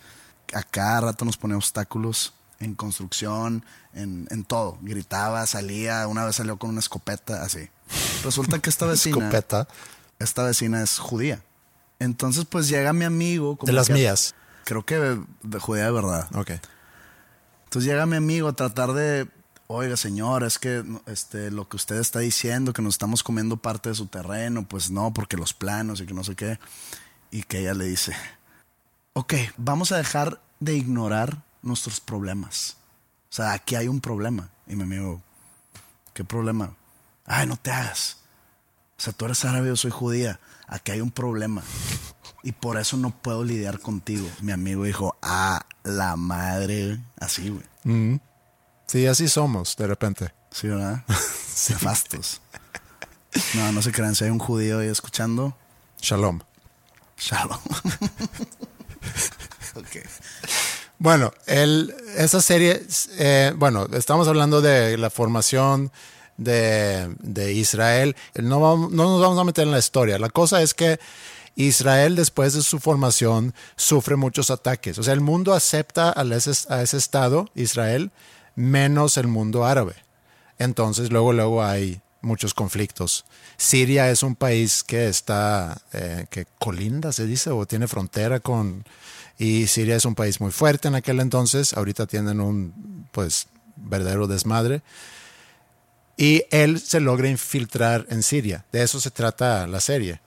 A 0.54 0.64
cada 0.64 1.02
rato 1.02 1.26
nos 1.26 1.38
ponía 1.38 1.58
obstáculos 1.58 2.34
en 2.60 2.74
construcción, 2.76 3.64
en, 3.94 4.28
en 4.32 4.44
todo. 4.44 4.78
Gritaba, 4.82 5.46
salía, 5.46 6.08
una 6.08 6.26
vez 6.26 6.36
salió 6.38 6.58
con 6.58 6.70
una 6.72 6.80
escopeta, 6.80 7.44
así. 7.44 7.70
Resulta 8.24 8.60
que 8.60 8.70
esta 8.70 8.86
vecina 8.88 9.18
Escopeta. 9.18 9.68
esta 10.20 10.44
vecina 10.44 10.82
es 10.82 10.98
judía. 10.98 11.42
Entonces, 12.00 12.46
pues 12.46 12.68
llega 12.70 12.94
mi 12.94 13.06
amigo. 13.06 13.58
como 13.58 13.68
De 13.68 13.74
las 13.74 13.88
que- 13.88 13.94
mías. 13.94 14.36
Creo 14.66 14.86
que 14.86 14.98
de, 14.98 15.22
de 15.44 15.60
judía 15.60 15.86
de 15.86 15.92
verdad. 15.92 16.28
Ok. 16.36 16.52
Entonces 17.66 17.90
llega 17.90 18.06
mi 18.06 18.16
amigo 18.18 18.48
a 18.50 18.54
tratar 18.54 18.94
de, 18.94 19.28
oiga 19.68 19.96
señor, 19.98 20.44
es 20.44 20.58
que 20.60 20.84
este, 21.06 21.52
lo 21.52 21.68
que 21.70 21.76
usted 21.78 21.96
está 21.98 22.20
diciendo, 22.20 22.74
que 22.74 22.82
nos 22.82 22.96
estamos 22.96 23.24
comiendo 23.24 23.58
parte 23.58 23.90
de 23.90 23.96
su 23.96 24.08
terreno, 24.08 24.66
pues 24.68 24.90
no, 24.90 25.14
porque 25.14 25.38
los 25.38 25.54
planos 25.54 26.02
y 26.02 26.06
que 26.06 26.14
no 26.14 26.24
sé 26.24 26.36
qué. 26.36 26.60
Y 27.32 27.44
que 27.44 27.60
ella 27.60 27.74
le 27.74 27.86
dice, 27.86 28.14
ok, 29.18 29.34
vamos 29.58 29.92
a 29.92 29.98
dejar 29.98 30.40
de 30.60 30.76
ignorar 30.76 31.42
nuestros 31.64 32.00
problemas. 32.00 32.78
O 33.32 33.34
sea, 33.34 33.54
aquí 33.54 33.74
hay 33.76 33.88
un 33.88 34.00
problema. 34.00 34.50
Y 34.68 34.76
mi 34.76 34.84
amigo, 34.84 35.24
¿qué 36.14 36.24
problema? 36.24 36.76
Ay, 37.26 37.48
no 37.48 37.58
te 37.58 37.72
hagas. 37.72 38.18
O 38.96 39.02
sea, 39.02 39.14
tú 39.14 39.26
eres 39.26 39.44
árabe, 39.44 39.70
yo 39.70 39.76
soy 39.76 39.90
judía. 39.90 40.40
Aquí 40.68 40.92
hay 40.92 41.02
un 41.02 41.10
problema. 41.10 41.64
Y 42.44 42.52
por 42.52 42.78
eso 42.78 42.96
no 42.96 43.10
puedo 43.10 43.44
lidiar 43.44 43.80
contigo. 43.80 44.30
Mi 44.42 44.52
amigo 44.52 44.84
dijo, 44.84 45.18
ah, 45.24 45.66
la 45.82 46.16
madre. 46.16 47.00
Así, 47.20 47.50
güey. 47.50 48.22
Sí, 48.86 49.08
así 49.08 49.28
somos 49.28 49.76
de 49.78 49.88
repente. 49.88 50.32
Sí, 50.52 50.68
¿verdad? 50.68 51.04
Nefastos. 51.08 52.40
No, 53.56 53.72
no 53.72 53.82
se 53.82 53.92
crean. 53.92 54.14
Si 54.14 54.26
hay 54.26 54.30
un 54.30 54.38
judío 54.38 54.78
ahí 54.78 54.90
escuchando, 54.90 55.58
Shalom. 56.02 56.40
shalom. 57.18 57.60
Bueno, 61.00 61.32
esa 61.46 62.41
serie, 62.41 62.82
eh, 63.20 63.54
bueno, 63.56 63.86
estamos 63.93 64.28
hablando 64.28 64.62
de 64.62 64.98
la 64.98 65.12
formación 65.12 65.91
de, 66.38 67.54
Israel. 67.54 68.15
No 68.34 68.89
nos 68.89 69.22
vamos 69.22 69.38
a 69.38 69.43
meter 69.43 69.65
en 69.65 69.72
la 69.72 69.78
historia. 69.78 70.17
La 70.17 70.30
cosa 70.30 70.63
es 70.63 70.74
que 70.74 71.00
Israel, 71.56 72.15
después 72.15 72.54
de 72.54 72.63
su 72.63 72.80
formación, 72.80 73.54
sufre 73.76 74.15
muchos 74.15 74.50
ataques. 74.50 74.98
O 74.98 75.04
sea, 75.04 75.13
el 75.13 75.22
mundo 75.22 75.54
acepta 75.54 76.13
a 76.15 76.24
ese, 76.36 76.52
a 76.74 76.82
ese 76.82 76.98
Estado, 76.98 77.48
Israel, 77.54 78.12
menos 78.56 79.17
el 79.17 79.28
mundo 79.28 79.65
árabe. 79.65 79.93
Entonces, 80.58 81.12
luego, 81.12 81.32
luego 81.32 81.63
hay 81.63 82.02
muchos 82.22 82.54
conflictos. 82.54 83.26
Siria 83.58 84.10
es 84.10 84.24
un 84.24 84.36
país 84.36 84.84
que 84.84 85.08
está, 85.08 85.82
eh, 85.94 86.26
que 86.30 86.46
colinda, 86.60 87.12
se 87.12 87.26
dice, 87.26 87.50
o 87.52 87.66
tiene 87.66 87.88
frontera 87.88 88.40
con... 88.40 88.86
Y 89.40 89.68
Siria 89.68 89.96
es 89.96 90.06
un 90.06 90.16
país 90.16 90.42
muy 90.42 90.52
fuerte 90.52 90.88
en 90.88 90.96
aquel 90.96 91.20
entonces. 91.20 91.74
Ahorita 91.74 92.08
tienen 92.08 92.42
un, 92.42 93.08
pues, 93.12 93.48
verdadero 93.76 94.28
desmadre. 94.28 94.82
Y 96.18 96.44
él 96.50 96.80
se 96.80 97.00
logra 97.00 97.30
infiltrar 97.30 98.08
en 98.10 98.24
Siria. 98.24 98.66
De 98.72 98.82
eso 98.82 99.00
se 99.00 99.12
trata 99.12 99.68
la 99.68 99.80
serie. 99.80 100.20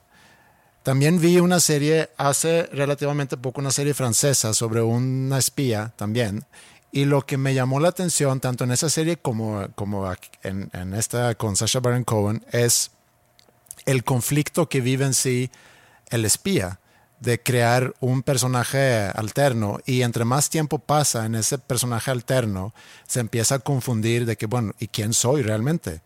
También 0.84 1.20
vi 1.20 1.38
una 1.38 1.60
serie 1.60 2.10
hace 2.16 2.62
relativamente 2.72 3.36
poco, 3.36 3.60
una 3.60 3.72
serie 3.72 3.92
francesa 3.92 4.54
sobre 4.54 4.80
una 4.80 5.38
espía 5.38 5.92
también. 5.96 6.44
Y 6.92 7.04
lo 7.04 7.22
que 7.24 7.36
me 7.36 7.54
llamó 7.54 7.78
la 7.78 7.88
atención, 7.88 8.40
tanto 8.40 8.64
en 8.64 8.72
esa 8.72 8.90
serie 8.90 9.16
como, 9.16 9.66
como 9.76 10.10
en, 10.42 10.70
esta 10.94 11.34
con 11.36 11.56
Sacha 11.56 11.80
Baron 11.80 12.04
Cohen, 12.04 12.44
es 12.50 12.90
el 13.86 14.02
conflicto 14.04 14.68
que 14.68 14.80
vive 14.80 15.04
en 15.06 15.14
sí 15.14 15.50
el 16.08 16.24
espía 16.24 16.80
de 17.20 17.40
crear 17.40 17.94
un 18.00 18.22
personaje 18.22 19.04
alterno. 19.14 19.78
Y 19.86 20.02
entre 20.02 20.24
más 20.24 20.50
tiempo 20.50 20.78
pasa 20.78 21.26
en 21.26 21.34
ese 21.36 21.58
personaje 21.58 22.10
alterno 22.10 22.74
se 23.06 23.20
empieza 23.20 23.56
a 23.56 23.58
confundir 23.60 24.26
de 24.26 24.36
que 24.36 24.46
bueno 24.46 24.72
y 24.80 24.88
quién 24.88 25.12
soy 25.14 25.42
realmente 25.42 26.00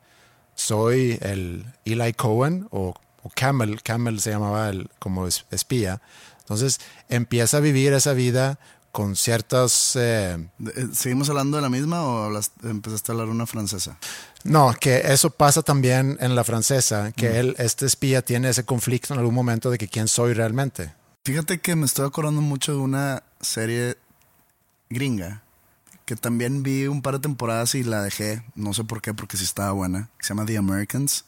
soy 0.57 1.19
el 1.23 1.65
Eli 1.85 2.13
Cohen 2.13 2.69
o, 2.71 2.95
o 3.23 3.31
Camel 3.35 3.83
Camel 3.83 4.21
se 4.21 4.31
llamaba 4.31 4.69
el 4.69 4.89
como 4.99 5.27
es- 5.27 5.47
espía. 5.51 6.01
Entonces 6.41 6.81
empieza 7.09 7.57
a 7.57 7.61
vivir 7.61 7.93
esa 7.93 8.13
vida 8.13 8.59
con 8.95 9.17
ciertas 9.17 9.97
eh, 9.97 10.39
eh, 10.65 10.87
¿Seguimos 10.93 11.29
hablando 11.29 11.57
de 11.57 11.63
la 11.65 11.69
misma 11.69 12.05
o 12.05 12.41
empezaste 12.63 13.11
a 13.11 13.13
hablar 13.15 13.29
una 13.29 13.45
francesa? 13.45 13.99
No, 14.45 14.73
que 14.79 15.13
eso 15.13 15.31
pasa 15.31 15.63
también 15.63 16.17
en 16.21 16.37
la 16.37 16.45
francesa, 16.45 17.11
que 17.11 17.41
él, 17.41 17.57
este 17.59 17.87
espía 17.87 18.23
tiene 18.23 18.51
ese 18.51 18.65
conflicto 18.65 19.13
en 19.13 19.19
algún 19.19 19.35
momento 19.35 19.69
de 19.73 19.79
que 19.79 19.89
quién 19.89 20.07
soy 20.07 20.33
realmente. 20.33 20.95
Fíjate 21.25 21.59
que 21.59 21.75
me 21.75 21.87
estoy 21.87 22.07
acordando 22.07 22.41
mucho 22.41 22.71
de 22.71 22.79
una 22.79 23.25
serie 23.41 23.99
gringa 24.91 25.43
que 26.05 26.15
también 26.15 26.63
vi 26.63 26.87
un 26.87 27.03
par 27.03 27.15
de 27.15 27.21
temporadas 27.21 27.75
y 27.75 27.83
la 27.83 28.01
dejé, 28.01 28.45
no 28.55 28.75
sé 28.75 28.85
por 28.85 29.03
qué, 29.03 29.13
porque 29.13 29.37
sí 29.37 29.43
estaba 29.43 29.73
buena, 29.73 30.09
que 30.19 30.25
se 30.25 30.29
llama 30.29 30.47
The 30.47 30.57
Americans, 30.57 31.25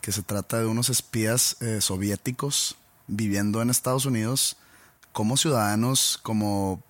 que 0.00 0.12
se 0.12 0.22
trata 0.22 0.60
de 0.60 0.64
unos 0.64 0.88
espías 0.88 1.58
eh, 1.60 1.82
soviéticos 1.82 2.76
viviendo 3.06 3.60
en 3.60 3.68
Estados 3.68 4.06
Unidos 4.06 4.56
como 5.12 5.36
ciudadanos, 5.36 6.18
como 6.22 6.82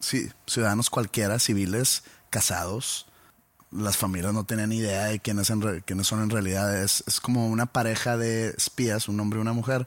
sí, 0.00 0.30
ciudadanos 0.46 0.90
cualquiera, 0.90 1.38
civiles, 1.38 2.02
casados. 2.30 3.06
Las 3.70 3.96
familias 3.96 4.34
no 4.34 4.44
tenían 4.44 4.72
idea 4.72 5.04
de 5.06 5.20
quiénes, 5.20 5.48
en 5.50 5.62
re- 5.62 5.82
quiénes 5.82 6.06
son 6.06 6.22
en 6.22 6.30
realidad. 6.30 6.82
Es, 6.82 7.02
es 7.06 7.20
como 7.20 7.48
una 7.48 7.66
pareja 7.66 8.16
de 8.16 8.48
espías, 8.50 9.08
un 9.08 9.18
hombre 9.20 9.38
y 9.38 9.42
una 9.42 9.54
mujer, 9.54 9.86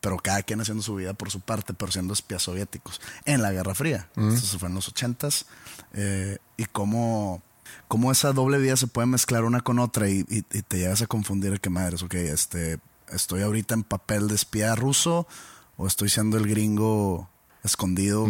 pero 0.00 0.18
cada 0.18 0.42
quien 0.42 0.60
haciendo 0.60 0.82
su 0.82 0.94
vida 0.96 1.14
por 1.14 1.30
su 1.30 1.40
parte, 1.40 1.72
pero 1.74 1.90
siendo 1.92 2.12
espías 2.12 2.42
soviéticos 2.42 3.00
en 3.24 3.40
la 3.40 3.52
Guerra 3.52 3.74
Fría. 3.74 4.08
Esto 4.34 4.58
fue 4.58 4.68
en 4.68 4.74
los 4.74 4.88
ochentas. 4.88 5.46
eh, 5.94 6.38
y 6.58 6.64
cómo, 6.66 7.40
cómo 7.88 8.12
esa 8.12 8.32
doble 8.32 8.58
vida 8.58 8.76
se 8.76 8.86
puede 8.86 9.06
mezclar 9.06 9.44
una 9.44 9.60
con 9.62 9.78
otra 9.78 10.08
y, 10.10 10.26
y- 10.28 10.44
y 10.52 10.62
te 10.62 10.78
llegas 10.78 11.00
a 11.02 11.06
confundir 11.06 11.60
que 11.60 11.70
madres, 11.70 12.02
ok, 12.02 12.14
este, 12.14 12.78
estoy 13.10 13.42
ahorita 13.42 13.74
en 13.74 13.82
papel 13.84 14.28
de 14.28 14.34
espía 14.34 14.74
ruso 14.74 15.26
o 15.82 15.86
estoy 15.88 16.08
siendo 16.08 16.36
el 16.36 16.46
gringo 16.46 17.28
escondido. 17.64 18.26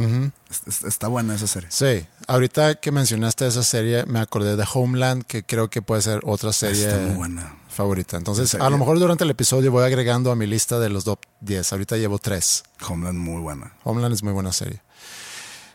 Es- 0.51 0.63
es- 0.67 0.85
está 0.85 1.09
buena 1.09 1.35
esa 1.35 1.47
serie. 1.47 1.69
Sí, 1.71 2.07
ahorita 2.27 2.75
que 2.77 2.91
mencionaste 2.93 3.47
esa 3.47 3.63
serie, 3.63 4.05
me 4.07 4.21
acordé 4.21 4.57
de 4.57 4.65
Homeland, 4.73 5.25
que 5.25 5.43
creo 5.45 5.69
que 5.71 5.81
puede 5.83 6.03
ser 6.03 6.21
otra 6.25 6.53
serie 6.53 6.87
Está 6.87 6.99
muy 6.99 7.15
buena. 7.17 7.57
favorita. 7.69 8.17
Entonces, 8.17 8.55
a 8.55 8.69
lo 8.71 8.77
mejor 8.79 8.99
durante 8.99 9.25
el 9.25 9.31
episodio 9.31 9.71
voy 9.73 9.85
agregando 9.85 10.31
a 10.31 10.37
mi 10.37 10.47
lista 10.47 10.79
de 10.79 10.89
los 10.91 11.05
top 11.05 11.21
10. 11.41 11.73
Ahorita 11.73 11.97
llevo 11.97 12.19
3. 12.19 12.63
Homeland 12.89 13.19
muy 13.19 13.41
buena. 13.41 13.75
Homeland 13.85 14.15
es 14.15 14.23
muy 14.23 14.33
buena 14.33 14.53
serie. 14.53 14.81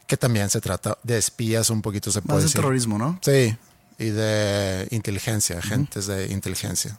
Que 0.06 0.18
también 0.18 0.50
se 0.50 0.62
trata 0.62 0.98
de 1.04 1.18
espías, 1.18 1.70
un 1.70 1.82
poquito 1.82 2.12
se 2.12 2.22
puede 2.22 2.36
Más 2.36 2.44
de 2.44 2.48
decir. 2.48 2.62
terrorismo, 2.62 2.98
¿no? 2.98 3.20
Sí, 3.22 3.56
y 4.00 4.06
de 4.10 4.88
inteligencia, 4.92 5.58
agentes 5.60 6.06
de 6.08 6.28
inteligencia. 6.28 6.98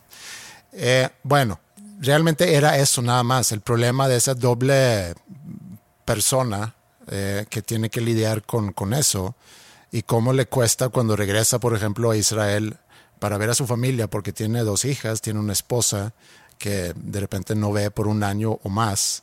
Eh, 0.73 1.09
bueno, 1.23 1.59
realmente 1.99 2.55
era 2.55 2.79
eso 2.79 3.03
nada 3.03 3.23
más. 3.23 3.53
El 3.53 3.61
problema 3.61 4.09
de 4.09 4.17
esa 4.17 4.35
doble 4.35 5.15
persona 6.05 6.75
eh, 7.09 7.47
que 7.49 7.63
tiene 7.63 7.91
que 7.91 8.01
lidiar 8.01 8.43
con, 8.43 8.73
con 8.73 8.95
eso 8.95 9.35
y 9.91 10.03
cómo 10.03 10.33
le 10.33 10.47
cuesta 10.47 10.89
cuando 10.89 11.17
regresa, 11.17 11.59
por 11.59 11.75
ejemplo, 11.75 12.11
a 12.11 12.17
Israel 12.17 12.77
para 13.19 13.39
ver 13.39 13.51
a 13.51 13.55
su 13.55 13.67
familia, 13.67 14.09
porque 14.09 14.33
tiene 14.33 14.61
dos 14.61 14.85
hijas, 14.85 15.21
tiene 15.21 15.41
una 15.41 15.53
esposa 15.53 16.13
que 16.59 16.93
de 16.95 17.21
repente 17.21 17.55
no 17.55 17.73
ve 17.73 17.91
por 17.91 18.09
un 18.09 18.23
año 18.23 18.59
o 18.63 18.69
más 18.69 19.23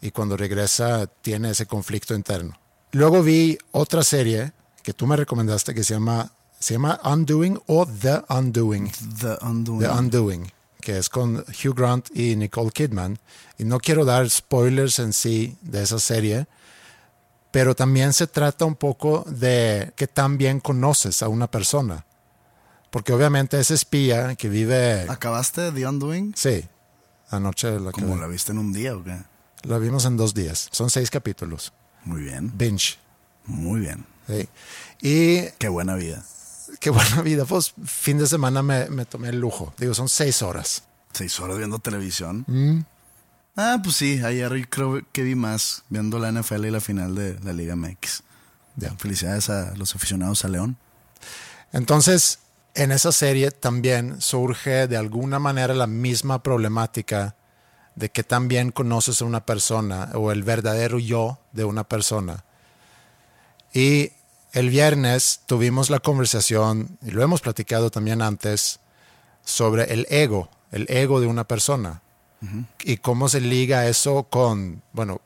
y 0.00 0.10
cuando 0.10 0.36
regresa 0.36 1.06
tiene 1.06 1.50
ese 1.50 1.66
conflicto 1.66 2.14
interno. 2.14 2.58
Luego 2.92 3.22
vi 3.22 3.58
otra 3.72 4.02
serie 4.02 4.52
que 4.82 4.92
tú 4.92 5.06
me 5.06 5.16
recomendaste 5.16 5.74
que 5.74 5.84
se 5.84 5.94
llama, 5.94 6.32
se 6.58 6.74
llama 6.74 7.00
Undoing 7.04 7.60
o 7.66 7.86
The 7.86 8.22
Undoing. 8.28 8.90
The 9.20 9.36
Undoing. 9.42 9.80
The 9.80 9.88
Undoing, 9.90 10.52
que 10.86 10.98
es 10.98 11.08
con 11.08 11.38
Hugh 11.38 11.74
Grant 11.74 12.16
y 12.16 12.36
Nicole 12.36 12.70
Kidman. 12.70 13.18
Y 13.58 13.64
no 13.64 13.80
quiero 13.80 14.04
dar 14.04 14.30
spoilers 14.30 15.00
en 15.00 15.12
sí 15.12 15.58
de 15.60 15.82
esa 15.82 15.98
serie, 15.98 16.46
pero 17.50 17.74
también 17.74 18.12
se 18.12 18.28
trata 18.28 18.64
un 18.66 18.76
poco 18.76 19.24
de 19.26 19.92
que 19.96 20.06
tan 20.06 20.38
bien 20.38 20.60
conoces 20.60 21.24
a 21.24 21.28
una 21.28 21.50
persona. 21.50 22.06
Porque 22.90 23.12
obviamente 23.12 23.58
ese 23.58 23.74
espía 23.74 24.36
que 24.36 24.48
vive... 24.48 25.06
¿Acabaste 25.08 25.72
The 25.72 25.88
Undoing? 25.88 26.34
Sí, 26.36 26.64
anoche 27.30 27.80
la, 27.80 27.90
¿Cómo 27.90 28.16
la 28.16 28.28
viste 28.28 28.52
en 28.52 28.58
un 28.58 28.72
día 28.72 28.94
o 28.94 29.02
qué? 29.02 29.18
la 29.64 29.78
vimos 29.78 30.04
en 30.04 30.16
dos 30.16 30.34
días. 30.34 30.68
Son 30.70 30.88
seis 30.88 31.10
capítulos. 31.10 31.72
Muy 32.04 32.22
bien. 32.22 32.52
Binge. 32.56 32.96
Muy 33.44 33.80
bien. 33.80 34.06
Sí. 34.28 34.48
Y 35.02 35.50
Qué 35.58 35.68
buena 35.68 35.96
vida. 35.96 36.22
Qué 36.80 36.90
buena 36.90 37.22
vida. 37.22 37.44
Pues 37.44 37.74
fin 37.84 38.18
de 38.18 38.26
semana 38.26 38.62
me, 38.62 38.88
me 38.90 39.04
tomé 39.04 39.28
el 39.28 39.40
lujo. 39.40 39.72
Digo, 39.78 39.94
son 39.94 40.08
seis 40.08 40.42
horas. 40.42 40.84
Seis 41.12 41.38
horas 41.40 41.58
viendo 41.58 41.78
televisión. 41.78 42.44
Mm. 42.46 42.80
Ah, 43.56 43.80
pues 43.82 43.96
sí, 43.96 44.20
ayer 44.22 44.68
creo 44.68 45.00
que 45.12 45.22
vi 45.22 45.34
más 45.34 45.84
viendo 45.88 46.18
la 46.18 46.30
NFL 46.30 46.66
y 46.66 46.70
la 46.70 46.80
final 46.80 47.14
de 47.14 47.40
la 47.40 47.54
Liga 47.54 47.74
MX. 47.74 48.22
Felicidades 48.98 49.48
a 49.48 49.74
los 49.76 49.94
aficionados 49.94 50.44
a 50.44 50.48
León. 50.48 50.76
Entonces, 51.72 52.40
en 52.74 52.92
esa 52.92 53.12
serie 53.12 53.50
también 53.50 54.20
surge 54.20 54.86
de 54.86 54.98
alguna 54.98 55.38
manera 55.38 55.72
la 55.72 55.86
misma 55.86 56.42
problemática 56.42 57.34
de 57.94 58.10
que 58.10 58.22
también 58.22 58.70
conoces 58.70 59.22
a 59.22 59.24
una 59.24 59.46
persona 59.46 60.10
o 60.12 60.30
el 60.30 60.42
verdadero 60.42 60.98
yo 60.98 61.40
de 61.52 61.64
una 61.64 61.84
persona. 61.84 62.44
Y 63.72 64.12
el 64.52 64.70
viernes 64.70 65.40
tuvimos 65.46 65.90
la 65.90 66.00
conversación, 66.00 66.98
y 67.02 67.10
lo 67.10 67.22
hemos 67.22 67.40
platicado 67.40 67.90
también 67.90 68.22
antes, 68.22 68.80
sobre 69.44 69.92
el 69.92 70.06
ego, 70.10 70.48
el 70.72 70.86
ego 70.88 71.20
de 71.20 71.26
una 71.26 71.44
persona. 71.44 72.02
Y 72.84 72.98
cómo 72.98 73.28
se 73.28 73.40
liga 73.40 73.88
eso 73.88 74.24
con, 74.24 74.82
bueno, 74.92 75.20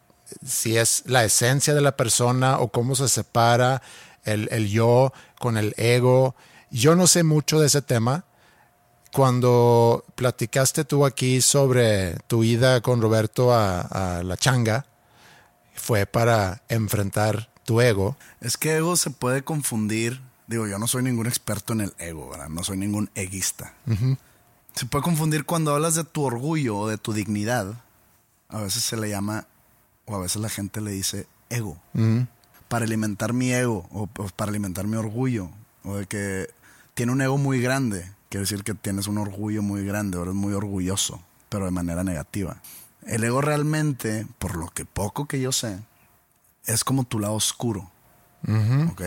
si 0.44 0.78
es 0.78 1.02
la 1.06 1.24
esencia 1.24 1.74
de 1.74 1.80
la 1.80 1.96
persona 1.96 2.58
o 2.60 2.68
cómo 2.68 2.94
se 2.94 3.08
separa 3.08 3.82
el, 4.24 4.48
el 4.52 4.68
yo 4.68 5.12
con 5.38 5.56
el 5.56 5.74
ego. 5.76 6.34
Yo 6.70 6.94
no 6.94 7.06
sé 7.06 7.22
mucho 7.22 7.60
de 7.60 7.66
ese 7.66 7.82
tema. 7.82 8.24
Cuando 9.12 10.04
platicaste 10.14 10.84
tú 10.84 11.04
aquí 11.04 11.42
sobre 11.42 12.14
tu 12.26 12.44
ida 12.44 12.80
con 12.80 13.02
Roberto 13.02 13.52
a, 13.52 13.80
a 13.80 14.22
la 14.22 14.36
changa, 14.36 14.86
fue 15.74 16.06
para 16.06 16.62
enfrentar 16.68 17.49
tu 17.70 17.80
ego. 17.80 18.16
Es 18.40 18.56
que 18.56 18.78
ego 18.78 18.96
se 18.96 19.10
puede 19.10 19.44
confundir. 19.44 20.20
Digo, 20.48 20.66
yo 20.66 20.80
no 20.80 20.88
soy 20.88 21.04
ningún 21.04 21.28
experto 21.28 21.72
en 21.72 21.82
el 21.82 21.94
ego, 21.98 22.28
¿verdad? 22.28 22.48
No 22.48 22.64
soy 22.64 22.76
ningún 22.76 23.10
eguista. 23.14 23.74
Se 24.74 24.86
puede 24.86 25.04
confundir 25.04 25.44
cuando 25.44 25.72
hablas 25.72 25.94
de 25.94 26.02
tu 26.02 26.24
orgullo 26.24 26.76
o 26.76 26.88
de 26.88 26.98
tu 26.98 27.12
dignidad. 27.12 27.80
A 28.48 28.62
veces 28.62 28.82
se 28.82 28.96
le 28.96 29.08
llama, 29.08 29.46
o 30.04 30.16
a 30.16 30.18
veces 30.18 30.42
la 30.42 30.48
gente 30.48 30.80
le 30.80 30.90
dice 30.90 31.28
ego. 31.48 31.78
Para 32.66 32.86
alimentar 32.86 33.32
mi 33.34 33.52
ego 33.52 33.88
o, 33.92 34.08
o 34.16 34.28
para 34.34 34.50
alimentar 34.50 34.88
mi 34.88 34.96
orgullo. 34.96 35.48
O 35.84 35.94
de 35.94 36.06
que 36.06 36.50
tiene 36.94 37.12
un 37.12 37.22
ego 37.22 37.38
muy 37.38 37.60
grande. 37.60 38.10
Quiere 38.30 38.42
decir 38.42 38.64
que 38.64 38.74
tienes 38.74 39.06
un 39.06 39.18
orgullo 39.18 39.62
muy 39.62 39.84
grande, 39.84 40.18
o 40.18 40.22
eres 40.24 40.34
muy 40.34 40.54
orgulloso, 40.54 41.22
pero 41.48 41.66
de 41.66 41.70
manera 41.70 42.02
negativa. 42.02 42.60
El 43.06 43.22
ego 43.22 43.40
realmente, 43.40 44.26
por 44.40 44.56
lo 44.56 44.66
que 44.70 44.84
poco 44.84 45.26
que 45.26 45.40
yo 45.40 45.52
sé, 45.52 45.78
es 46.72 46.84
como 46.84 47.04
tu 47.04 47.18
lado 47.18 47.34
oscuro. 47.34 47.90
¿Ok? 48.90 49.02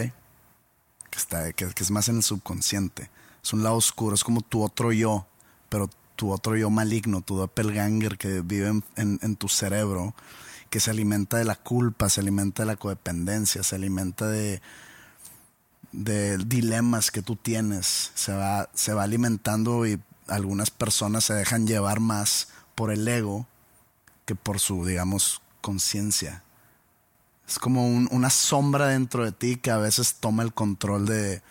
Que, 1.10 1.18
está, 1.18 1.52
que, 1.54 1.68
que 1.74 1.84
es 1.84 1.92
más 1.92 2.08
en 2.10 2.18
el 2.18 2.24
subconsciente. 2.24 3.10
Es 3.44 3.54
un 3.54 3.64
lado 3.64 3.76
oscuro, 3.76 4.16
es 4.16 4.24
como 4.24 4.42
tu 4.42 4.64
otro 4.64 4.92
yo, 4.92 5.28
pero 5.70 5.90
tu 6.16 6.32
otro 6.32 6.56
yo 6.56 6.70
maligno, 6.70 7.22
tu 7.22 7.36
doppelganger 7.36 8.18
que 8.18 8.42
vive 8.42 8.68
en, 8.70 8.84
en- 8.96 9.20
en 9.22 9.36
tu 9.36 9.48
cerebro, 9.48 10.14
que 10.70 10.80
se 10.80 10.92
alimenta 10.92 11.38
de 11.38 11.46
la 11.46 11.56
culpa, 11.56 12.10
se 12.10 12.22
alimenta 12.22 12.64
de 12.64 12.68
la 12.68 12.76
codependencia, 12.78 13.64
se 13.64 13.76
alimenta 13.76 14.28
de, 14.28 14.62
de 15.92 16.38
dilemas 16.40 17.12
que 17.12 17.22
tú 17.22 17.36
tienes. 17.36 18.12
Se 18.16 18.34
va, 18.34 18.70
se 18.74 18.94
va 18.94 19.04
alimentando 19.04 19.86
y 19.86 20.00
algunas 20.28 20.72
personas 20.72 21.26
se 21.26 21.34
dejan 21.34 21.68
llevar 21.68 22.00
más 22.00 22.50
por 22.76 22.92
el 22.92 23.08
ego 23.08 23.46
que 24.26 24.36
por 24.36 24.60
su, 24.60 24.86
digamos, 24.86 25.42
conciencia. 25.62 26.43
Es 27.48 27.60
como 27.60 27.88
un- 27.88 28.08
una 28.12 28.30
sombra 28.30 28.88
dentro 28.88 29.26
de 29.26 29.32
ti 29.32 29.58
que 29.58 29.72
a 29.72 29.78
veces 29.78 30.16
toma 30.16 30.44
el 30.44 30.54
control 30.54 31.06
de, 31.06 31.42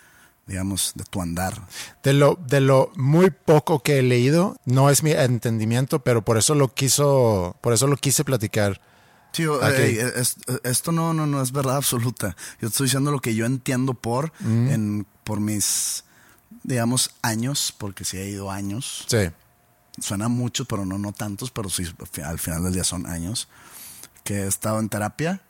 digamos, 0.46 0.92
de 0.94 1.04
tu 1.04 1.20
andar. 1.20 1.66
De 2.02 2.12
lo, 2.12 2.38
de 2.46 2.60
lo 2.60 2.90
muy 2.96 3.30
poco 3.30 3.82
que 3.82 3.98
he 3.98 4.02
leído, 4.02 4.56
no 4.64 4.90
es 4.90 5.02
mi 5.02 5.12
entendimiento, 5.12 6.00
pero 6.02 6.24
por 6.24 6.38
eso 6.38 6.54
lo 6.54 6.72
quiso, 6.74 7.56
por 7.60 7.72
eso 7.72 7.86
lo 7.86 7.96
quise 7.96 8.24
platicar. 8.24 8.80
Sí, 9.32 9.46
o- 9.46 9.62
Aquí. 9.62 9.80
ey, 9.82 9.98
es- 10.16 10.36
esto 10.64 10.92
no, 10.92 11.14
no, 11.14 11.26
no 11.26 11.40
es 11.42 11.52
verdad 11.52 11.76
absoluta. 11.82 12.36
Yo 12.60 12.68
estoy 12.68 12.86
diciendo 12.86 13.10
lo 13.10 13.20
que 13.20 13.34
yo 13.34 13.44
entiendo 13.46 13.94
por, 13.94 14.32
en, 14.40 15.06
por 15.24 15.40
mis, 15.40 16.04
digamos, 16.62 17.10
años, 17.22 17.74
porque 17.76 18.04
sí 18.04 18.16
he 18.16 18.28
ido 18.28 18.50
años. 18.50 19.04
Sí. 19.08 19.28
Suena 20.00 20.28
mucho, 20.28 20.64
pero 20.64 20.86
no, 20.86 20.96
no 20.98 21.12
tantos, 21.12 21.50
pero 21.50 21.68
sí, 21.68 21.84
al 22.24 22.38
final 22.38 22.64
del 22.64 22.72
día 22.72 22.84
son 22.84 23.06
años. 23.06 23.48
Que 24.24 24.44
he 24.44 24.46
estado 24.46 24.78
en 24.80 24.88
terapia 24.88 25.42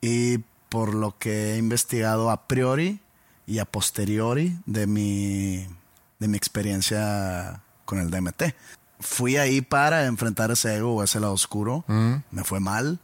y 0.00 0.38
por 0.68 0.94
lo 0.94 1.18
que 1.18 1.54
he 1.54 1.58
investigado 1.58 2.30
a 2.30 2.46
priori 2.46 3.00
y 3.46 3.58
a 3.58 3.64
posteriori 3.64 4.58
de 4.66 4.86
mi, 4.86 5.66
de 6.18 6.28
mi 6.28 6.36
experiencia 6.36 7.62
con 7.84 7.98
el 7.98 8.10
DMT. 8.10 8.54
Fui 8.98 9.36
ahí 9.36 9.60
para 9.60 10.06
enfrentar 10.06 10.50
ese 10.50 10.76
ego 10.76 10.96
o 10.96 11.02
ese 11.02 11.20
lado 11.20 11.32
oscuro. 11.32 11.84
Me 11.86 12.44
fue 12.44 12.60
mal. 12.60 12.98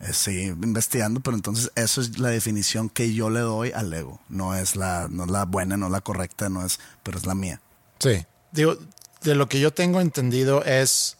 Eh, 0.00 0.12
seguí 0.12 0.44
investigando, 0.46 1.20
pero 1.20 1.36
entonces 1.36 1.72
eso 1.74 2.00
es 2.00 2.20
la 2.20 2.28
definición 2.28 2.88
que 2.88 3.14
yo 3.14 3.30
le 3.30 3.40
doy 3.40 3.72
al 3.72 3.92
ego. 3.92 4.20
No 4.28 4.54
es 4.54 4.76
la, 4.76 5.08
no 5.10 5.24
es 5.24 5.30
la 5.30 5.44
buena, 5.44 5.76
no 5.76 5.86
es 5.86 5.92
la 5.92 6.00
correcta, 6.00 6.48
no 6.48 6.64
es, 6.64 6.78
pero 7.02 7.18
es 7.18 7.26
la 7.26 7.34
mía. 7.34 7.60
Sí. 7.98 8.24
Digo, 8.52 8.76
de 9.22 9.34
lo 9.34 9.48
que 9.48 9.58
yo 9.58 9.72
tengo 9.72 10.00
entendido 10.00 10.64
es 10.64 11.17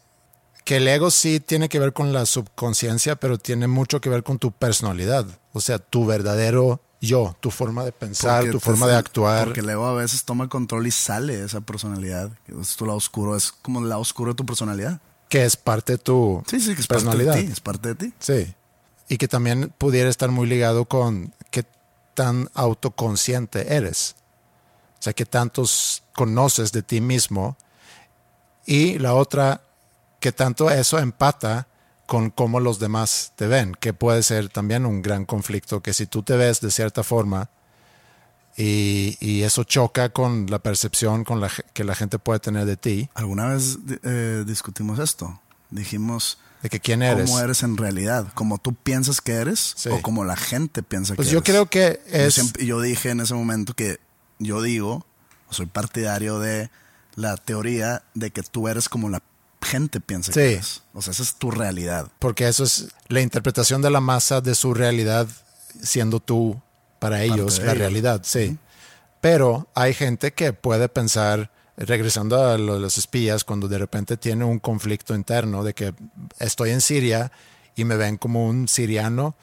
que 0.69 0.77
el 0.77 0.87
ego 0.87 1.11
sí 1.11 1.41
tiene 1.41 1.71
que 1.71 1.79
ver 1.79 1.95
con 1.95 2.13
la 2.13 2.27
subconsciencia, 2.27 3.17
pero 3.17 3.39
tiene 3.39 3.67
mucho 3.67 4.03
que 4.03 4.11
ver 4.11 4.23
con 4.23 4.39
tu 4.39 4.53
personalidad. 4.53 5.25
O 5.55 5.63
sea, 5.63 5.79
tu 5.79 6.05
verdadero 6.05 6.83
yo, 7.01 7.35
tu 7.41 7.51
forma 7.51 7.87
de 7.87 7.93
pensar, 7.93 8.41
Porque 8.41 8.53
tu 8.53 8.61
forma 8.61 8.87
de 8.87 8.97
actuar. 8.97 9.47
Porque 9.47 9.61
el 9.61 9.71
ego 9.71 9.87
a 9.87 9.95
veces 9.95 10.25
toma 10.25 10.51
control 10.51 10.87
y 10.87 10.91
sale 10.91 11.43
esa 11.43 11.63
personalidad. 11.63 12.31
Es 12.61 12.77
tu 12.77 12.85
lado 12.85 12.99
oscuro, 12.99 13.35
es 13.35 13.51
como 13.51 13.81
el 13.81 13.89
lado 13.89 14.03
oscuro 14.03 14.33
de 14.33 14.35
tu 14.35 14.45
personalidad. 14.45 15.01
que 15.31 15.47
es 15.47 15.57
parte 15.57 15.93
de 15.93 15.99
tu 16.01 16.43
Sí, 16.47 16.61
sí, 16.61 16.75
que 16.75 16.83
es 16.83 16.87
personalidad. 16.87 17.33
parte 17.33 17.41
de 17.41 17.47
ti. 17.47 17.53
Es 17.55 17.61
parte 17.61 17.89
de 17.89 17.95
ti. 17.95 18.13
Sí. 18.19 18.55
Y 19.09 19.17
que 19.17 19.27
también 19.27 19.73
pudiera 19.79 20.11
estar 20.11 20.31
muy 20.31 20.47
ligado 20.47 20.85
con 20.85 21.33
qué 21.51 21.65
tan 22.13 22.51
autoconsciente 22.53 23.75
eres. 23.75 24.17
O 24.99 25.03
sea, 25.03 25.15
qué 25.15 25.25
tantos 25.25 26.03
conoces 26.15 26.73
de 26.73 26.83
ti 26.83 27.01
mismo. 27.01 27.57
Y 28.67 28.99
la 28.99 29.15
otra, 29.15 29.63
que 30.21 30.33
tanto 30.33 30.71
eso 30.71 30.99
empata 30.99 31.69
con 32.07 32.31
cómo 32.31 32.59
los 32.61 32.79
demás 32.79 33.33
te 33.37 33.47
ven, 33.47 33.75
que 33.79 33.93
puede 33.93 34.23
ser 34.23 34.49
también 34.49 34.87
un 34.87 35.03
gran 35.03 35.25
conflicto, 35.27 35.83
que 35.83 35.93
si 35.93 36.07
tú 36.07 36.23
te 36.23 36.37
ves 36.37 36.61
de 36.61 36.71
cierta 36.71 37.03
forma 37.05 37.51
y, 38.57 39.17
y 39.21 39.43
eso 39.43 39.63
choca 39.65 40.09
con 40.11 40.47
la 40.51 40.59
percepción 40.59 41.23
con 41.25 41.41
la, 41.41 41.51
que 41.73 41.85
la 41.85 41.95
gente 41.95 42.19
puede 42.19 42.41
tener 42.41 42.65
de 42.65 42.77
ti, 42.77 43.09
Alguna 43.15 43.47
vez 43.49 43.79
eh, 44.03 44.45
discutimos 44.47 44.99
esto. 44.99 45.41
Dijimos 45.71 46.39
de 46.63 46.71
que 46.71 46.81
quién 46.81 47.03
eres. 47.03 47.27
cómo 47.31 47.39
eres 47.41 47.63
en 47.63 47.77
realidad, 47.77 48.27
como 48.35 48.59
tú 48.59 48.75
piensas 48.75 49.21
que 49.21 49.33
eres 49.35 49.75
Sí. 49.77 49.91
o 49.91 50.03
como 50.03 50.25
la 50.25 50.35
gente 50.37 50.83
piensa 50.83 51.15
Pues 51.15 51.29
que 51.29 51.33
yo 51.35 51.39
eres. 51.41 51.51
creo 51.51 51.67
que 51.67 52.01
Yo, 52.11 52.17
es... 52.19 52.35
siempre- 52.35 52.67
yo 52.67 52.81
dije 52.81 53.11
en 53.11 53.21
ese 53.21 53.35
momento 53.35 53.75
que 53.75 54.01
yo 54.41 54.61
digo, 54.63 55.07
soy 55.51 55.67
partidario 55.67 56.39
de 56.41 56.71
la 57.15 57.37
teoría 57.37 58.03
de 58.15 58.31
que 58.31 58.43
tú 58.43 58.67
eres 58.69 58.89
como 58.89 59.09
la 59.09 59.23
gente 59.63 60.01
piensa 60.01 60.33
Sí. 60.33 60.39
que 60.41 60.53
eres. 60.55 60.83
O 60.95 61.03
sea, 61.03 61.13
esa 61.13 61.23
es 61.23 61.35
tu 61.35 61.51
realidad. 61.51 62.09
Porque 62.19 62.47
eso 62.49 62.65
es 62.65 62.89
la 63.09 63.21
interpretación 63.21 63.83
de 63.83 63.91
la 63.91 64.01
masa 64.01 64.41
de 64.41 64.55
su 64.55 64.75
realidad 64.75 65.27
siendo 65.83 66.21
tú 66.21 66.61
para 66.99 67.23
ellos 67.23 67.59
la 67.59 67.65
ellos. 67.67 67.79
realidad, 67.79 68.21
sí. 68.25 68.57
Pero 69.21 69.69
hay 69.75 69.95
gente 69.95 70.33
que 70.33 70.53
puede 70.53 70.89
pensar, 70.89 71.51
regresando 71.77 72.41
a 72.45 72.57
lo 72.59 72.79
los 72.79 72.99
espías, 72.99 73.45
cuando 73.45 73.69
de 73.69 73.79
repente 73.79 74.17
tiene 74.17 74.45
un 74.45 74.59
conflicto 74.59 75.15
interno 75.15 75.63
de 75.65 75.75
que 75.75 75.95
estoy 76.39 76.71
en 76.71 76.81
Siria 76.81 77.31
y 77.77 77.85
me 77.85 77.97
ven 77.97 78.17
como 78.17 78.47
un 78.49 78.67
siriano 78.69 79.37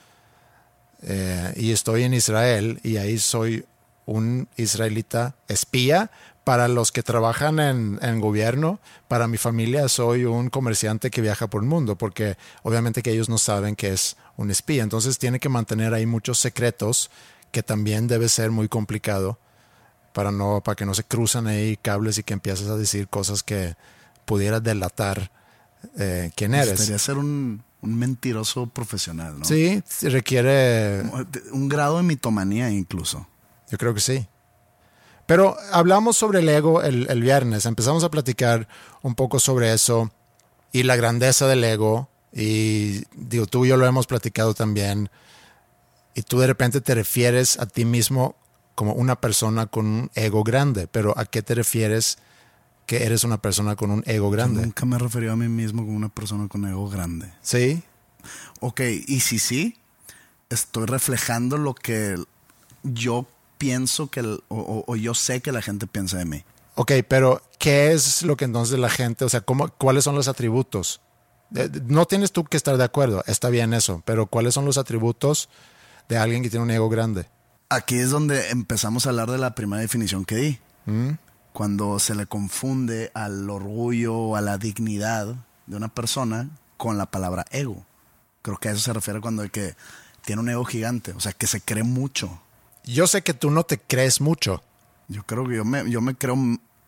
eh, 1.01 1.53
y 1.57 1.72
estoy 1.72 2.03
en 2.03 2.13
Israel 2.13 2.80
y 2.84 2.97
ahí 2.97 3.18
soy 3.20 3.66
un 4.05 4.47
israelita 4.57 5.36
espía. 5.47 6.11
Para 6.46 6.70
los 6.70 6.93
que 6.93 7.04
trabajan 7.04 7.60
en, 7.60 8.00
en 8.02 8.22
gobierno, 8.22 8.80
para 9.10 9.28
mi 9.28 9.38
familia 9.38 9.89
soy 9.89 10.24
un 10.24 10.50
comerciante 10.50 11.10
que 11.10 11.20
viaja 11.22 11.48
por 11.48 11.62
el 11.64 11.68
mundo, 11.68 11.98
porque 11.98 12.38
obviamente 12.64 13.02
que 13.02 13.12
ellos 13.12 13.28
no 13.28 13.38
saben 13.38 13.76
que 13.76 13.91
es 13.91 14.16
un 14.38 14.50
espía. 14.52 14.84
Entonces 14.84 15.18
tiene 15.18 15.39
que 15.39 15.50
mantener 15.50 15.93
ahí 15.93 16.06
muchos 16.06 16.39
secretos 16.39 17.10
que 17.52 17.64
también 17.64 18.08
debe 18.08 18.30
ser 18.30 18.52
muy 18.52 18.70
complicado 18.70 19.39
para 20.14 20.32
no 20.32 20.62
para 20.64 20.76
que 20.76 20.86
no 20.86 20.93
se 20.93 21.04
cruzan 21.04 21.48
ahí 21.48 21.78
cables 21.78 22.18
y 22.18 22.24
que 22.24 22.34
empieces 22.34 22.68
a 22.70 22.78
decir 22.78 23.08
cosas 23.10 23.43
que 23.43 23.76
pudiera 24.26 24.60
delatar 24.60 25.32
eh, 25.98 26.32
quién 26.36 26.54
eres. 26.54 26.70
Necesitaría 26.72 27.00
ser 27.00 27.18
un, 27.18 27.64
un 27.82 27.96
mentiroso 27.96 28.68
profesional, 28.68 29.39
¿no? 29.39 29.46
Sí, 29.46 29.84
requiere 30.02 31.04
Un 31.52 31.70
grado 31.70 31.98
de 31.98 32.04
mitomanía 32.04 32.70
incluso. 32.70 33.28
Yo 33.70 33.78
creo 33.78 33.93
que 33.93 34.00
sí. 34.00 34.28
Pero 35.26 35.57
hablamos 35.71 36.17
sobre 36.17 36.39
el 36.39 36.49
ego 36.49 36.82
el, 36.84 37.07
el 37.09 37.21
viernes, 37.21 37.65
empezamos 37.65 38.03
a 38.03 38.09
platicar 38.11 38.67
un 39.01 39.15
poco 39.15 39.39
sobre 39.39 39.73
eso 39.73 40.11
y 40.71 40.84
la 40.84 40.95
grandeza 40.95 41.47
del 41.47 41.63
ego. 41.63 42.09
Y 42.32 43.03
digo, 43.15 43.47
tú 43.47 43.65
y 43.65 43.69
yo 43.69 43.78
lo 43.78 43.86
hemos 43.88 44.07
platicado 44.07 44.53
también. 44.53 45.09
Y 46.13 46.21
tú 46.21 46.39
de 46.39 46.47
repente 46.47 46.82
te 46.82 46.93
refieres 46.93 47.59
a 47.59 47.65
ti 47.65 47.86
mismo 47.86 48.36
como 48.76 48.93
una 48.93 49.15
persona 49.19 49.67
con 49.67 49.86
un 49.86 50.11
ego 50.15 50.43
grande. 50.43 50.88
Pero 50.88 51.17
¿a 51.17 51.26
qué 51.26 51.41
te 51.41 51.55
refieres 51.55 52.17
que 52.86 53.03
eres 53.05 53.23
una 53.23 53.41
persona 53.41 53.76
con 53.76 53.89
un 53.89 54.03
ego 54.05 54.28
Yo 54.28 54.32
grande? 54.32 54.61
nunca 54.61 54.86
me 54.86 54.97
he 54.97 54.99
referido 54.99 55.34
a 55.34 55.36
mí 55.36 55.47
mismo 55.47 55.84
como 55.84 55.95
una 55.97 56.09
persona 56.09 56.47
con 56.47 56.65
ego 56.65 56.88
grande. 56.89 57.34
Sí. 57.41 57.82
Ok, 58.59 58.82
y 59.07 59.21
si 59.21 59.39
sí, 59.39 59.78
estoy 60.49 60.86
reflejando 60.86 61.57
lo 61.57 61.73
que 61.73 62.15
yo 62.84 63.26
pienso 63.66 64.07
que, 64.11 64.20
el- 64.20 64.43
o, 64.49 64.95
yo 64.95 65.13
sé 65.13 65.41
que 65.41 65.51
la 65.51 65.61
gente 65.61 65.88
piensa 65.88 66.18
de 66.18 66.26
mí. 66.26 66.43
Ok, 66.76 66.91
pero 67.07 67.41
¿qué 67.57 67.93
es 67.93 68.22
lo 68.24 68.36
que 68.38 68.45
entonces 68.45 68.78
la 68.78 68.89
gente, 68.89 69.26
o 69.26 69.30
sea, 69.30 69.41
cómo, 69.41 69.70
cuáles 69.70 70.03
son 70.03 70.16
los 70.16 70.28
atributos? 70.28 71.01
Eh, 71.55 71.70
No 71.86 72.05
tienes 72.05 72.32
tú 72.32 72.43
que 72.43 72.57
estar 72.57 72.78
de 72.78 72.84
acuerdo, 72.84 73.24
está 73.28 73.49
bien 73.49 73.74
eso, 73.74 74.01
pero 74.05 74.28
¿cuáles 74.28 74.53
son 74.53 74.66
los 74.66 74.78
atributos 74.78 75.49
de 76.09 76.18
alguien 76.18 76.43
que 76.43 76.49
tiene 76.49 76.63
un 76.63 76.72
ego 76.72 76.89
grande? 76.89 77.28
Aquí 77.70 77.97
es 77.97 78.09
donde 78.11 78.49
empezamos 78.49 79.05
a 79.05 79.09
hablar 79.09 79.32
de 79.32 79.38
la 79.39 79.55
primera 79.55 79.82
definición 79.82 80.26
que 80.26 80.36
di. 80.36 80.59
¿Mm? 80.86 81.11
Cuando 81.53 81.97
se 81.99 82.13
le 82.13 82.26
confunde 82.28 83.09
al 83.16 83.49
orgullo 83.49 84.16
o 84.16 84.36
a 84.36 84.41
la 84.41 84.57
dignidad 84.57 85.36
de 85.66 85.76
una 85.76 85.88
persona 85.88 86.49
con 86.78 86.97
la 86.97 87.05
palabra 87.07 87.45
ego. 87.51 87.86
Creo 88.41 88.57
que 88.57 88.70
a 88.70 88.72
eso 88.74 88.82
se 88.82 88.93
refiere 88.93 89.22
cuando 89.22 89.41
hay 89.43 89.49
que 89.49 89.76
tiene 90.26 90.41
un 90.41 90.49
ego 90.49 90.66
gigante, 90.66 91.13
o 91.13 91.20
sea, 91.20 91.32
que 91.32 91.47
se 91.47 91.61
cree 91.61 91.84
mucho. 91.84 92.41
Yo 92.86 93.08
sé 93.08 93.22
que 93.24 93.34
tú 93.34 93.50
no 93.52 93.64
te 93.64 93.80
crees 93.80 94.22
mucho, 94.22 94.64
Yo 95.08 95.24
creo 95.24 95.48
que 95.48 95.56
yo 95.58 95.66
me, 95.66 95.90
yo 95.90 96.02
me 96.02 96.16
creo 96.16 96.36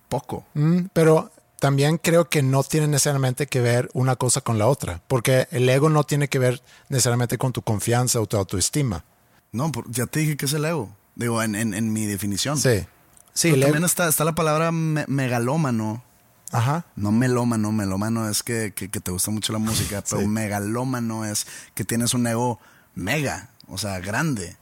poco. 0.09 0.45
mm, 0.53 0.85
pero 0.93 1.31
también 1.59 1.97
creo 1.97 2.29
que 2.29 2.41
no 2.43 2.63
tiene 2.63 2.87
necesariamente 2.87 3.47
que 3.47 3.61
ver 3.61 3.89
una 3.93 4.15
cosa 4.15 4.41
con 4.41 4.57
la 4.59 4.67
otra, 4.67 5.01
porque 5.07 5.47
el 5.51 5.67
ego 5.69 5.89
no 5.89 6.03
tiene 6.03 6.27
que 6.27 6.39
ver 6.39 6.61
necesariamente 6.89 7.37
con 7.37 7.51
tu 7.51 7.61
confianza 7.61 8.19
o 8.21 8.25
tu 8.27 8.37
autoestima. 8.37 9.03
No, 9.51 9.71
ya 9.89 10.05
te 10.05 10.19
dije 10.19 10.37
que 10.37 10.45
es 10.45 10.53
el 10.53 10.65
ego. 10.65 10.89
Digo, 11.15 11.41
en, 11.41 11.55
en- 11.55 11.73
en 11.73 11.91
mi 11.93 12.05
definición. 12.05 12.57
Sí. 12.57 12.85
Sí, 13.33 13.49
Pero 13.51 13.63
también 13.63 13.83
está, 13.85 14.07
está 14.07 14.23
la 14.23 14.33
palabra 14.35 14.71
me- 14.71 15.05
megalómano. 15.07 16.03
Ajá. 16.51 16.85
No 16.95 17.11
melómano, 17.11 17.71
melómano 17.71 18.29
es 18.29 18.41
que, 18.43 18.71
que- 18.75 18.89
que 18.89 18.99
te 18.99 19.11
gusta 19.11 19.31
mucho 19.31 19.51
la 19.53 19.59
música, 19.59 20.03
pero 20.09 20.21
Sí. 20.21 20.27
megalómano 20.27 21.25
es 21.25 21.45
que 21.75 21.83
tienes 21.85 22.13
un 22.13 22.25
ego 22.27 22.59
mega, 22.95 23.49
o 23.67 23.77
sea, 23.77 23.99
grande. 23.99 24.55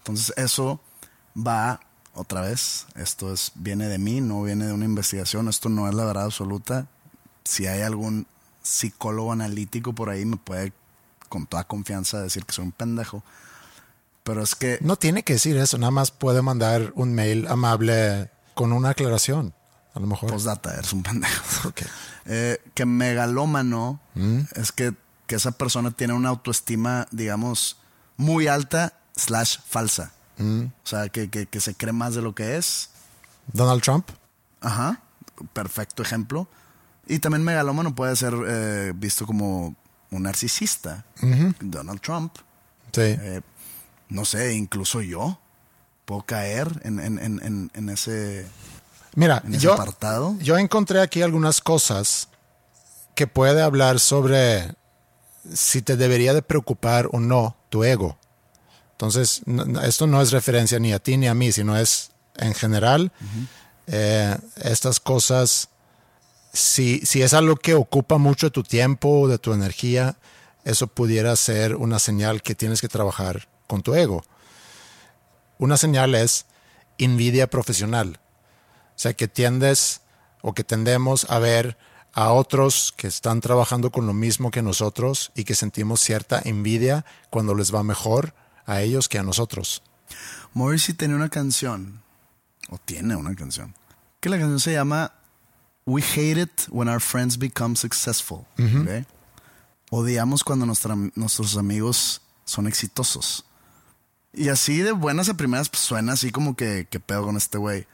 Entonces 0.00 0.32
eso 0.36 0.80
va 1.36 1.80
otra 2.14 2.40
vez, 2.40 2.86
esto 2.96 3.32
es 3.32 3.52
viene 3.54 3.86
de 3.88 3.98
mí, 3.98 4.20
no 4.20 4.42
viene 4.42 4.66
de 4.66 4.72
una 4.72 4.84
investigación, 4.84 5.48
esto 5.48 5.68
no 5.68 5.88
es 5.88 5.94
la 5.94 6.04
verdad 6.04 6.24
absoluta. 6.24 6.86
Si 7.44 7.66
hay 7.66 7.82
algún 7.82 8.26
psicólogo 8.62 9.32
analítico 9.32 9.94
por 9.94 10.10
ahí 10.10 10.24
me 10.24 10.36
puede 10.36 10.72
con 11.28 11.46
toda 11.46 11.64
confianza 11.64 12.20
decir 12.20 12.44
que 12.44 12.52
soy 12.52 12.64
un 12.64 12.72
pendejo. 12.72 13.22
Pero 14.24 14.42
es 14.42 14.54
que 14.54 14.78
No 14.82 14.96
tiene 14.96 15.22
que 15.22 15.34
decir 15.34 15.56
eso, 15.56 15.78
nada 15.78 15.90
más 15.92 16.10
puede 16.10 16.42
mandar 16.42 16.92
un 16.94 17.14
mail 17.14 17.46
amable 17.46 18.30
con 18.54 18.72
una 18.72 18.90
aclaración, 18.90 19.54
a 19.94 20.00
lo 20.00 20.06
mejor. 20.06 20.30
postdata, 20.30 20.74
eres 20.74 20.92
un 20.92 21.02
pendejo. 21.02 21.42
Ok. 21.68 21.82
Eh, 22.26 22.58
que 22.74 22.84
megalómano 22.84 23.98
Mm. 24.14 24.40
es 24.54 24.72
que, 24.72 24.92
que 25.26 25.36
esa 25.36 25.52
persona 25.52 25.90
tiene 25.90 26.12
una 26.12 26.28
autoestima, 26.28 27.08
digamos, 27.10 27.78
muy 28.18 28.46
alta 28.46 28.92
slash 29.20 29.58
falsa. 29.66 30.12
Mm. 30.38 30.62
O 30.64 30.86
sea, 30.86 31.08
que, 31.08 31.28
que- 31.30 31.46
que 31.46 31.60
se 31.60 31.74
cree 31.74 31.92
más 31.92 32.14
de 32.14 32.22
lo 32.22 32.34
que 32.34 32.56
es. 32.56 32.90
Donald 33.52 33.82
Trump. 33.82 34.08
Ajá, 34.60 35.00
perfecto 35.52 36.02
ejemplo. 36.02 36.48
Y 37.06 37.18
también 37.18 37.42
megalómano 37.44 37.94
puede 37.94 38.14
ser 38.16 38.34
eh, 38.46 38.92
visto 38.94 39.26
como 39.26 39.74
un 40.10 40.22
narcisista. 40.22 41.04
Donald 41.60 42.00
Trump. 42.00 42.36
Sí. 42.92 43.02
Eh, 43.02 43.40
no 44.08 44.24
sé, 44.24 44.54
incluso 44.54 45.00
yo 45.02 45.38
puedo 46.04 46.22
caer 46.22 46.80
en, 46.84 46.98
en- 47.00 47.70
en- 47.74 47.88
ese, 47.88 48.46
Mira, 49.14 49.42
en 49.44 49.54
ese 49.54 49.64
yo, 49.64 49.74
apartado. 49.74 50.36
yo 50.40 50.56
encontré 50.58 51.00
aquí 51.00 51.22
algunas 51.22 51.60
cosas 51.60 52.28
que 53.14 53.26
puede 53.26 53.62
hablar 53.62 53.98
sobre 54.00 54.74
si 55.52 55.82
te 55.82 55.96
debería 55.96 56.32
de 56.34 56.42
preocupar 56.42 57.08
o 57.12 57.20
no 57.20 57.56
tu 57.70 57.84
ego. 57.84 58.18
Entonces, 59.00 59.40
no- 59.46 59.80
esto 59.80 60.06
no 60.06 60.20
es 60.20 60.30
referencia 60.30 60.78
ni 60.78 60.92
a 60.92 60.98
ti 60.98 61.16
ni 61.16 61.26
a 61.26 61.32
mí, 61.34 61.52
sino 61.52 61.74
es 61.74 62.10
en 62.36 62.52
general 62.52 63.10
eh, 63.86 64.36
estas 64.56 65.00
cosas, 65.00 65.70
si, 66.52 67.00
si 67.06 67.22
es 67.22 67.32
algo 67.32 67.56
que 67.56 67.72
ocupa 67.74 68.18
mucho 68.18 68.48
de 68.48 68.50
tu 68.50 68.62
tiempo, 68.62 69.26
de 69.26 69.38
tu 69.38 69.54
energía, 69.54 70.16
eso 70.64 70.86
pudiera 70.86 71.34
ser 71.36 71.76
una 71.76 71.98
señal 71.98 72.42
que 72.42 72.54
tienes 72.54 72.82
que 72.82 72.88
trabajar 72.88 73.48
con 73.66 73.80
tu 73.80 73.94
ego. 73.94 74.22
Una 75.56 75.78
señal 75.78 76.14
es 76.14 76.44
envidia 76.98 77.48
profesional. 77.48 78.20
O 78.94 78.98
sea, 78.98 79.14
que 79.14 79.28
tiendes 79.28 80.02
o 80.42 80.52
que 80.52 80.62
tendemos 80.62 81.24
a 81.30 81.38
ver 81.38 81.78
a 82.12 82.32
otros 82.32 82.92
que 82.98 83.06
están 83.06 83.40
trabajando 83.40 83.90
con 83.90 84.06
lo 84.06 84.12
mismo 84.12 84.50
que 84.50 84.60
nosotros 84.60 85.32
y 85.34 85.44
que 85.44 85.54
sentimos 85.54 86.00
cierta 86.00 86.38
envidia 86.44 87.06
cuando 87.30 87.54
les 87.54 87.74
va 87.74 87.82
mejor 87.82 88.34
a 88.70 88.80
ellos 88.82 89.08
que 89.08 89.18
a 89.18 89.22
nosotros. 89.22 89.82
Morrissey 90.54 90.94
tenía 90.94 91.16
una 91.16 91.28
canción, 91.28 92.02
o 92.68 92.78
tiene 92.78 93.16
una 93.16 93.34
canción, 93.34 93.74
que 94.20 94.28
la 94.28 94.38
canción 94.38 94.60
se 94.60 94.72
llama 94.72 95.12
We 95.86 96.02
Hate 96.02 96.42
It 96.42 96.52
When 96.70 96.88
Our 96.88 97.00
Friends 97.00 97.38
Become 97.38 97.76
Successful. 97.76 98.40
¿ok? 98.58 99.06
Odiamos 99.90 100.44
cuando 100.44 100.66
nuestra- 100.66 100.96
nuestros 101.14 101.56
amigos 101.56 102.22
son 102.44 102.66
exitosos. 102.66 103.44
Y 104.32 104.48
así 104.48 104.78
de 104.78 104.92
buenas 104.92 105.28
a 105.28 105.34
primeras 105.34 105.68
pues, 105.68 105.82
suena 105.82 106.12
así 106.12 106.30
como 106.30 106.54
que, 106.54 106.86
que 106.88 107.00
pedo 107.00 107.24
con 107.24 107.36
este 107.36 107.58
güey. 107.58 107.86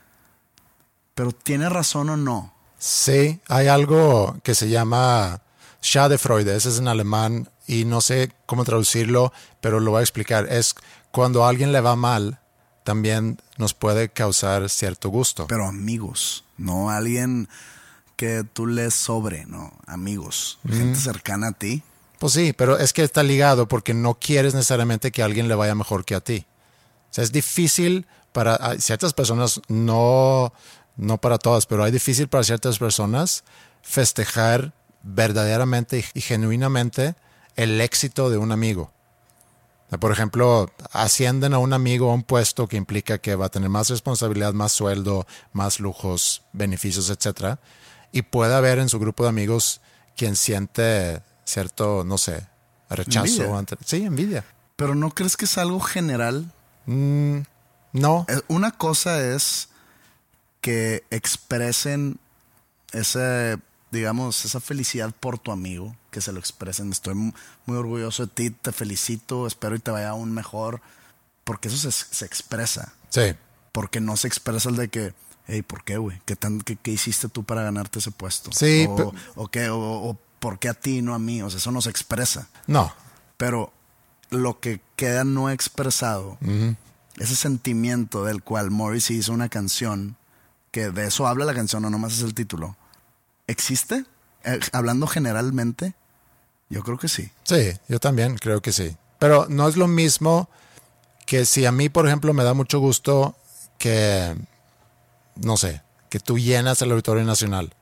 Pero 1.14 1.33
tiene 1.33 1.68
razón 1.70 2.11
o 2.11 2.16
no. 2.18 2.53
Sí, 2.79 3.41
hay 3.49 3.68
algo 3.68 4.39
que 4.43 4.55
se 4.55 4.68
llama 4.68 5.41
Schadenfreude, 5.83 6.55
ese 6.55 6.68
es 6.68 6.79
en 6.79 6.89
alemán 6.89 7.49
y 7.66 7.84
no 7.84 8.00
sé 8.00 8.32
cómo 8.46 8.64
traducirlo, 8.64 9.32
pero 9.60 9.80
lo 9.80 9.90
voy 9.90 10.00
a 10.00 10.02
explicar. 10.02 10.46
Es 10.50 10.74
cuando 11.10 11.44
a 11.44 11.48
alguien 11.48 11.72
le 11.72 11.80
va 11.80 11.96
mal, 11.96 12.40
también 12.84 13.40
nos 13.58 13.74
puede 13.74 14.08
causar 14.08 14.68
cierto 14.70 15.08
gusto. 15.08 15.46
Pero 15.48 15.66
amigos, 15.66 16.44
no 16.56 16.90
alguien 16.90 17.48
que 18.16 18.44
tú 18.44 18.66
lees 18.66 18.94
sobre, 18.94 19.44
no, 19.46 19.72
amigos, 19.86 20.58
gente 20.68 20.98
cercana 20.98 21.48
a 21.48 21.52
ti. 21.52 21.82
Pues 22.18 22.32
sí, 22.32 22.54
pero 22.54 22.78
es 22.78 22.92
que 22.92 23.02
está 23.02 23.22
ligado 23.22 23.68
porque 23.68 23.92
no 23.92 24.14
quieres 24.14 24.54
necesariamente 24.54 25.12
que 25.12 25.22
a 25.22 25.26
alguien 25.26 25.48
le 25.48 25.54
vaya 25.54 25.74
mejor 25.74 26.04
que 26.04 26.14
a 26.14 26.20
ti. 26.20 26.46
O 27.10 27.14
sea, 27.14 27.24
es 27.24 27.32
difícil 27.32 28.06
para 28.32 28.78
ciertas 28.78 29.12
personas, 29.12 29.60
no, 29.68 30.52
no 30.96 31.18
para 31.18 31.38
todas, 31.38 31.66
pero 31.66 31.84
hay 31.84 31.92
difícil 31.92 32.28
para 32.28 32.44
ciertas 32.44 32.78
personas 32.78 33.44
festejar 33.82 34.72
verdaderamente 35.02 36.04
y 36.14 36.20
genuinamente 36.20 37.14
el 37.57 37.80
éxito 37.80 38.30
de 38.30 38.38
un 38.38 38.52
amigo. 38.52 38.92
Por 40.00 40.11
ejemplo, 40.11 40.70
ascienden 40.92 41.54
a 41.54 41.59
un 41.59 41.72
amigo 41.72 42.11
a 42.11 42.14
un 42.14 42.24
puesto 42.24 42.66
que 42.66 42.76
implica 42.76 43.18
que 43.18 43.36
va 43.36 43.46
a 43.46 43.48
tener 43.50 43.68
más 43.68 43.88
responsabilidad, 43.88 44.52
más 44.52 44.72
sueldo, 44.72 45.26
más 45.52 45.78
lujos, 45.78 46.42
beneficios, 46.52 47.09
etcétera, 47.09 47.61
y 48.11 48.22
puede 48.22 48.54
haber 48.54 48.78
en 48.80 48.88
su 48.88 48.98
grupo 48.98 49.22
de 49.22 49.28
amigos 49.28 49.80
quien 50.16 50.34
siente 50.34 51.22
cierto, 51.44 52.02
no 52.04 52.18
sé, 52.18 52.46
rechazo. 52.90 53.26
Envidia. 53.26 53.59
ante- 53.59 53.76
sí, 53.84 54.02
envidia. 54.04 54.44
Pero 54.74 54.94
¿no 54.96 55.11
crees 55.11 55.36
que 55.36 55.44
es 55.44 55.57
algo 55.57 55.78
general? 55.80 56.50
Mm, 56.86 57.38
no, 57.92 58.26
Eh, 58.28 58.40
Una 58.48 58.72
cosa 58.72 59.20
es 59.34 59.68
que 60.61 61.04
expresen 61.11 62.18
ese, 62.92 63.59
digamos, 63.97 64.44
esa 64.44 64.61
felicidad 64.61 65.12
por 65.18 65.38
tu 65.38 65.51
amigo, 65.53 65.97
que 66.11 66.20
se 66.20 66.32
lo 66.32 66.38
expresen. 66.38 66.90
Estoy 66.92 67.14
mu- 67.14 67.32
muy 67.66 67.76
orgulloso 67.76 68.26
de 68.26 68.32
ti, 68.32 68.51
te 68.51 68.70
felicito, 68.72 69.47
espero 69.47 69.74
y 69.74 69.78
te 69.80 69.90
vaya 69.90 70.11
aún 70.11 70.32
mejor, 70.32 70.80
porque 71.44 71.68
eso 71.68 71.76
se, 71.78 71.90
se 71.92 72.24
expresa. 72.24 72.92
sí, 73.11 73.34
Porque 73.72 74.01
no 74.01 74.16
se 74.16 74.28
expresa 74.28 74.68
el 74.68 74.76
de 74.76 74.88
que, 74.88 75.14
hey, 75.49 75.62
¿por 75.62 75.84
qué, 75.84 75.97
güey? 75.99 76.20
¿Qué, 76.24 76.36
tan, 76.36 76.61
qué, 76.61 76.76
qué 76.76 76.92
hiciste 76.92 77.28
tú 77.28 77.44
para 77.44 77.62
ganarte 77.62 77.99
ese 77.99 78.11
puesto? 78.11 78.51
Sí, 78.53 78.86
o, 78.88 79.12
o 79.34 79.49
qué, 79.49 79.68
o, 79.70 79.78
o 79.78 80.18
¿por 80.40 80.59
qué 80.59 80.68
a 80.68 80.74
ti, 80.74 81.03
no 81.03 81.14
a 81.14 81.18
mí? 81.18 81.42
O 81.42 81.51
sea, 81.51 81.59
eso 81.59 81.70
no 81.72 81.80
se 81.82 81.90
expresa. 81.90 82.49
no, 82.66 82.92
Pero 83.36 83.72
lo 84.30 84.59
que 84.61 84.80
queda 84.97 85.24
no 85.24 85.51
expresado, 85.51 86.36
ese 87.18 87.36
sentimiento 87.36 88.24
del 88.24 88.42
cual 88.42 88.70
Morrissey 88.70 89.18
hizo 89.18 89.32
una 89.32 89.49
canción, 89.49 90.16
que 90.72 90.90
de 90.90 91.07
eso 91.07 91.26
habla 91.26 91.44
la 91.44 91.55
canción, 91.55 91.82
no 91.82 91.90
nomás 91.90 92.14
es 92.14 92.22
el 92.22 92.34
título, 92.34 92.76
¿existe? 93.47 94.05
Eh, 94.44 94.61
hablando 94.72 95.07
generalmente, 95.07 95.94
yo 96.68 96.82
creo 96.82 96.99
que 96.99 97.09
sí. 97.09 97.30
Sí, 97.44 97.72
yo 97.88 97.99
también 98.01 98.36
creo 98.36 98.61
que 98.61 98.72
sí. 98.72 98.97
Pero 99.18 99.47
no 99.49 99.68
es 99.68 99.76
lo 99.76 99.88
mismo 99.88 100.49
que 101.26 101.44
si 101.44 101.66
a 101.66 101.72
mí, 101.72 101.88
por 101.88 102.07
ejemplo, 102.07 102.32
me 102.32 102.44
da 102.44 102.55
mucho 102.55 102.78
gusto 102.78 103.36
que, 103.78 104.36
no 105.36 105.57
sé, 105.57 105.82
que 106.09 106.20
tú 106.20 106.38
llenas 106.38 106.80
el 106.82 106.90
Auditorio 106.92 107.24
Nacional. 107.24 107.74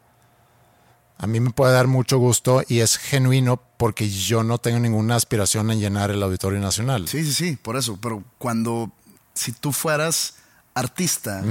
A 1.19 1.27
mí 1.27 1.41
me 1.41 1.51
puede 1.51 1.73
dar 1.73 1.87
mucho 1.87 2.19
gusto 2.19 2.63
y 2.67 2.81
es 2.81 2.97
genuino 2.97 3.61
porque 3.77 4.11
yo 4.11 4.43
no 4.43 4.59
tengo 4.59 4.81
ninguna 4.81 5.15
aspiración 5.15 5.71
en 5.71 5.81
llenar 5.81 6.11
el 6.11 6.23
Auditorio 6.23 6.61
Nacional. 6.61 7.09
Sí, 7.09 7.25
sí, 7.25 7.33
sí, 7.33 7.57
por 7.57 7.77
eso. 7.77 7.99
Pero 8.01 8.25
cuando, 8.39 8.91
si 9.33 9.53
tú 9.53 9.73
fueras 9.73 10.35
artista 10.75 11.43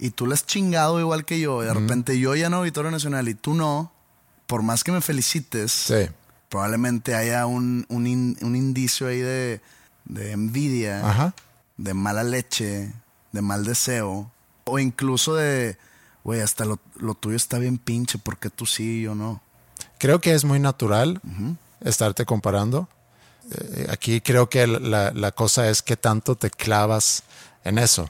y 0.00 0.10
tú 0.10 0.26
le 0.26 0.34
has 0.34 0.44
chingado 0.46 0.98
igual 0.98 1.24
que 1.24 1.38
yo, 1.38 1.62
y 1.62 1.66
de 1.66 1.74
repente 1.74 2.18
yo 2.18 2.34
lleno 2.34 2.56
Auditorio 2.58 2.90
Nacional 2.90 3.28
y 3.28 3.34
tú 3.34 3.54
no, 3.54 3.92
por 4.46 4.62
más 4.62 4.82
que 4.82 4.90
me 4.92 5.00
felicites, 5.00 5.70
Sí. 5.70 6.08
probablemente 6.48 7.14
haya 7.14 7.46
un, 7.46 7.86
un, 7.88 8.06
in- 8.06 8.36
un 8.42 8.56
indicio 8.56 9.06
ahí 9.06 9.18
de, 9.20 9.60
de 10.06 10.32
envidia, 10.32 11.08
Ajá. 11.08 11.34
de 11.76 11.94
mala 11.94 12.24
leche, 12.24 12.92
de 13.32 13.42
mal 13.42 13.64
deseo, 13.64 14.30
o 14.64 14.78
incluso 14.78 15.34
de, 15.36 15.76
güey, 16.24 16.40
hasta 16.40 16.64
lo, 16.64 16.80
lo 16.96 17.14
tuyo 17.14 17.36
está 17.36 17.58
bien 17.58 17.78
pinche, 17.78 18.18
porque 18.18 18.50
tú 18.50 18.66
sí 18.66 19.00
y 19.00 19.02
yo 19.02 19.14
no? 19.14 19.40
Creo 19.98 20.20
que 20.20 20.34
es 20.34 20.44
muy 20.44 20.58
natural 20.60 21.20
estarte 21.82 22.24
comparando. 22.24 22.88
Eh, 23.52 23.86
aquí 23.90 24.20
creo 24.20 24.48
que 24.48 24.66
la, 24.66 25.10
la 25.12 25.32
cosa 25.32 25.68
es 25.68 25.82
qué 25.82 25.96
tanto 25.96 26.36
te 26.36 26.50
clavas 26.50 27.22
en 27.64 27.78
eso. 27.78 28.08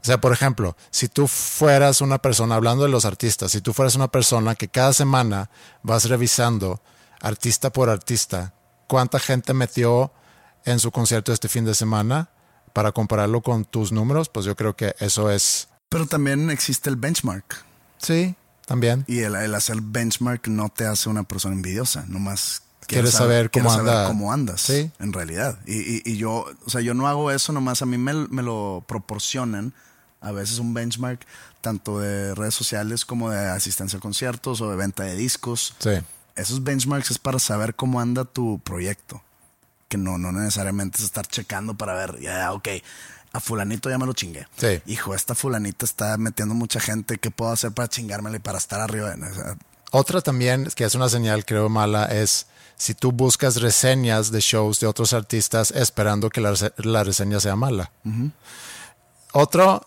O 0.00 0.04
sea, 0.04 0.20
por 0.20 0.32
ejemplo, 0.32 0.76
si 0.90 1.08
tú 1.08 1.26
fueras 1.26 2.00
una 2.00 2.18
persona, 2.18 2.54
hablando 2.54 2.84
de 2.84 2.88
los 2.90 3.04
artistas, 3.04 3.50
si 3.52 3.60
tú 3.60 3.72
fueras 3.72 3.94
una 3.96 4.08
persona 4.08 4.54
que 4.54 4.68
cada 4.68 4.92
semana 4.92 5.50
vas 5.82 6.04
revisando 6.08 6.80
artista 7.20 7.70
por 7.70 7.90
artista, 7.90 8.54
cuánta 8.86 9.18
gente 9.18 9.52
metió 9.54 10.12
en 10.64 10.78
su 10.78 10.90
concierto 10.92 11.32
este 11.32 11.48
fin 11.48 11.64
de 11.64 11.74
semana 11.74 12.30
para 12.72 12.92
compararlo 12.92 13.42
con 13.42 13.64
tus 13.64 13.90
números, 13.92 14.28
pues 14.28 14.46
yo 14.46 14.54
creo 14.54 14.76
que 14.76 14.94
eso 15.00 15.30
es... 15.30 15.68
Pero 15.88 16.06
también 16.06 16.50
existe 16.50 16.88
el 16.90 16.96
benchmark. 16.96 17.64
Sí, 17.98 18.36
también. 18.66 19.04
Y 19.08 19.20
el, 19.20 19.34
el 19.34 19.54
hacer 19.54 19.80
benchmark 19.80 20.46
no 20.48 20.68
te 20.68 20.86
hace 20.86 21.08
una 21.08 21.24
persona 21.24 21.54
envidiosa, 21.56 22.04
nomás 22.06 22.62
Quieres 22.86 23.12
saber 23.12 23.50
cómo 23.50 23.68
saber 23.70 23.92
anda. 23.94 24.06
cómo 24.08 24.32
andas, 24.32 24.60
Sí. 24.62 24.90
en 24.98 25.12
realidad. 25.12 25.58
Y, 25.66 25.74
y- 25.96 26.02
y 26.06 26.16
yo, 26.16 26.46
o 26.64 26.70
sea, 26.70 26.80
yo 26.80 26.94
no 26.94 27.06
hago 27.08 27.30
eso, 27.30 27.52
nomás 27.52 27.82
a 27.82 27.86
mí 27.86 27.98
me, 27.98 28.14
me 28.28 28.42
lo 28.42 28.82
proporcionan 28.88 29.74
a 30.20 30.32
veces 30.32 30.58
un 30.58 30.74
benchmark 30.74 31.20
tanto 31.60 32.00
de 32.00 32.34
redes 32.34 32.54
sociales 32.54 33.04
como 33.04 33.30
de 33.30 33.38
asistencia 33.48 33.98
a 33.98 34.00
conciertos 34.02 34.60
o 34.60 34.70
de 34.70 34.76
venta 34.76 35.04
de 35.04 35.14
discos. 35.16 35.74
Sí. 35.78 35.90
Esos 36.36 36.62
benchmarks 36.62 37.10
es 37.10 37.18
para 37.18 37.38
saber 37.38 37.74
cómo 37.74 38.00
anda 38.00 38.24
tu 38.24 38.58
proyecto. 38.60 39.22
Que 39.88 39.96
no, 39.96 40.18
no 40.18 40.32
necesariamente 40.32 40.98
es 40.98 41.04
estar 41.04 41.26
checando 41.26 41.74
para 41.74 41.94
ver, 41.94 42.20
ya, 42.20 42.52
ok, 42.52 42.68
a 43.32 43.40
fulanito 43.40 43.88
ya 43.90 43.98
me 43.98 44.06
lo 44.06 44.12
chingué. 44.12 44.46
Sí. 44.56 44.80
Hijo, 44.86 45.14
esta 45.14 45.34
fulanita 45.34 45.84
está 45.86 46.16
metiendo 46.18 46.54
mucha 46.54 46.78
gente, 46.78 47.18
¿qué 47.18 47.30
puedo 47.30 47.50
hacer 47.52 47.72
para 47.72 47.88
chingármela 47.88 48.36
y 48.36 48.40
para 48.40 48.58
estar 48.58 48.80
arriba? 48.80 49.14
O 49.18 49.34
sea, 49.34 49.56
Otra 49.90 50.20
también, 50.20 50.68
que 50.76 50.84
es 50.84 50.94
una 50.94 51.08
señal 51.08 51.44
creo 51.46 51.68
mala, 51.68 52.04
es 52.06 52.46
si 52.76 52.94
tú 52.94 53.10
buscas 53.12 53.60
reseñas 53.60 54.30
de 54.30 54.40
shows 54.40 54.78
de 54.78 54.86
otros 54.86 55.12
artistas 55.14 55.70
esperando 55.72 56.28
que 56.30 56.40
la, 56.40 56.50
rese- 56.52 56.72
la 56.76 57.02
reseña 57.02 57.40
sea 57.40 57.56
mala. 57.56 57.90
Otro, 59.32 59.86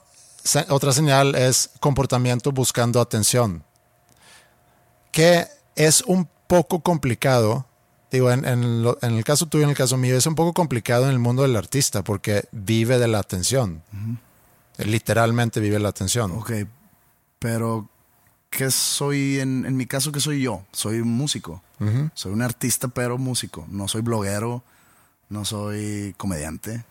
otra 0.70 0.92
señal 0.92 1.36
es 1.36 1.70
comportamiento 1.80 2.52
buscando 2.52 3.00
atención, 3.02 3.64
que 5.12 5.46
es 5.76 6.02
un 6.02 6.28
poco 6.48 6.82
complicado. 6.82 7.66
Digo, 8.12 8.30
en, 8.32 8.44
en 8.46 8.84
lo- 8.84 8.98
en 9.02 9.14
el 9.14 9.24
caso 9.24 9.46
tuyo, 9.46 9.64
en 9.64 9.70
el 9.70 9.76
caso 9.76 9.98
mío, 9.98 10.18
es 10.18 10.26
un 10.26 10.36
poco 10.36 10.54
complicado 10.54 11.06
en 11.06 11.12
el 11.12 11.20
mundo 11.20 11.44
del 11.44 11.56
artista 11.56 12.04
porque 12.04 12.44
vive 12.52 12.98
de 13.00 13.08
la 13.08 13.20
atención. 13.20 13.84
Literalmente 14.78 15.60
vive 15.60 15.80
la 15.80 15.89
atención. 15.89 16.32
Ok, 16.32 16.52
pero 17.39 17.88
¿qué 18.50 18.70
soy 18.72 19.39
en, 19.39 19.66
en 19.66 19.78
mi 19.78 19.86
caso? 19.86 20.12
¿Qué 20.12 20.20
soy 20.20 20.42
yo? 20.42 20.64
Soy 20.72 21.00
un 21.00 21.10
músico. 21.16 21.62
Soy 22.14 22.32
un 22.34 22.42
artista, 22.42 22.88
pero 22.89 23.18
músico. 23.18 23.66
No 23.70 23.88
soy 23.88 24.02
bloguero, 24.02 24.64
no 25.30 25.46
soy 25.46 26.14
comediante. 26.18 26.84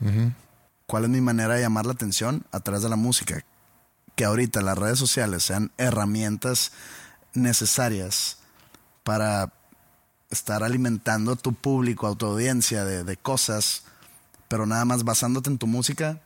¿Cuál 0.91 1.05
es 1.05 1.11
mi 1.11 1.21
manera 1.21 1.55
de 1.55 1.61
llamar 1.61 1.87
la 1.87 1.93
atención? 1.93 2.45
A 2.51 2.59
través 2.59 2.83
de 2.83 2.89
la 2.89 2.97
música. 2.97 3.45
Que 4.17 4.25
ahorita 4.25 4.61
las 4.61 4.77
redes 4.77 4.99
sociales 4.99 5.45
sean 5.45 5.71
herramientas 5.79 6.73
necesarias 7.33 8.39
para 9.05 9.53
estar 10.31 10.65
alimentando 10.65 11.31
a 11.31 11.37
tu 11.37 11.53
público, 11.53 12.09
a 12.09 12.17
tu 12.17 12.27
audiencia 12.27 12.85
de, 12.85 13.05
de 13.05 13.17
cosas, 13.17 13.85
pero 14.49 14.67
nada 14.67 14.85
más 14.85 15.05
basándote 15.05 15.49
en 15.49 15.59
tu 15.59 15.69
música, 15.69 16.21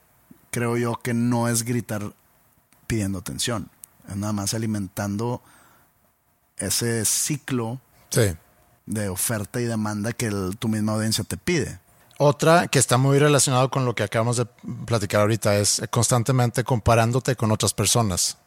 creo 0.50 0.78
yo 0.78 0.94
que 1.02 1.12
no 1.12 1.46
es 1.46 1.62
gritar 1.64 2.14
pidiendo 2.86 3.18
atención. 3.18 3.68
Es 4.08 4.16
nada 4.16 4.32
más 4.32 4.54
alimentando 4.54 5.42
ese 6.56 7.04
ciclo 7.04 7.82
Sí. 8.08 8.34
de 8.86 9.10
oferta 9.10 9.60
y 9.60 9.64
demanda 9.64 10.14
que 10.14 10.24
el- 10.28 10.56
tu 10.58 10.68
misma 10.68 10.92
audiencia 10.94 11.22
te 11.22 11.36
pide. 11.36 11.80
Otra 12.26 12.68
que 12.68 12.78
está 12.78 12.96
muy 12.96 13.18
relacionado 13.18 13.70
con 13.70 13.84
lo 13.84 13.94
que 13.94 14.02
acabamos 14.02 14.38
de 14.38 14.46
platicar 14.86 15.20
ahorita 15.20 15.58
es 15.58 15.82
constantemente 15.90 16.64
comparándote 16.64 17.36
con 17.36 17.52
otras 17.52 17.74
personas. 17.74 18.38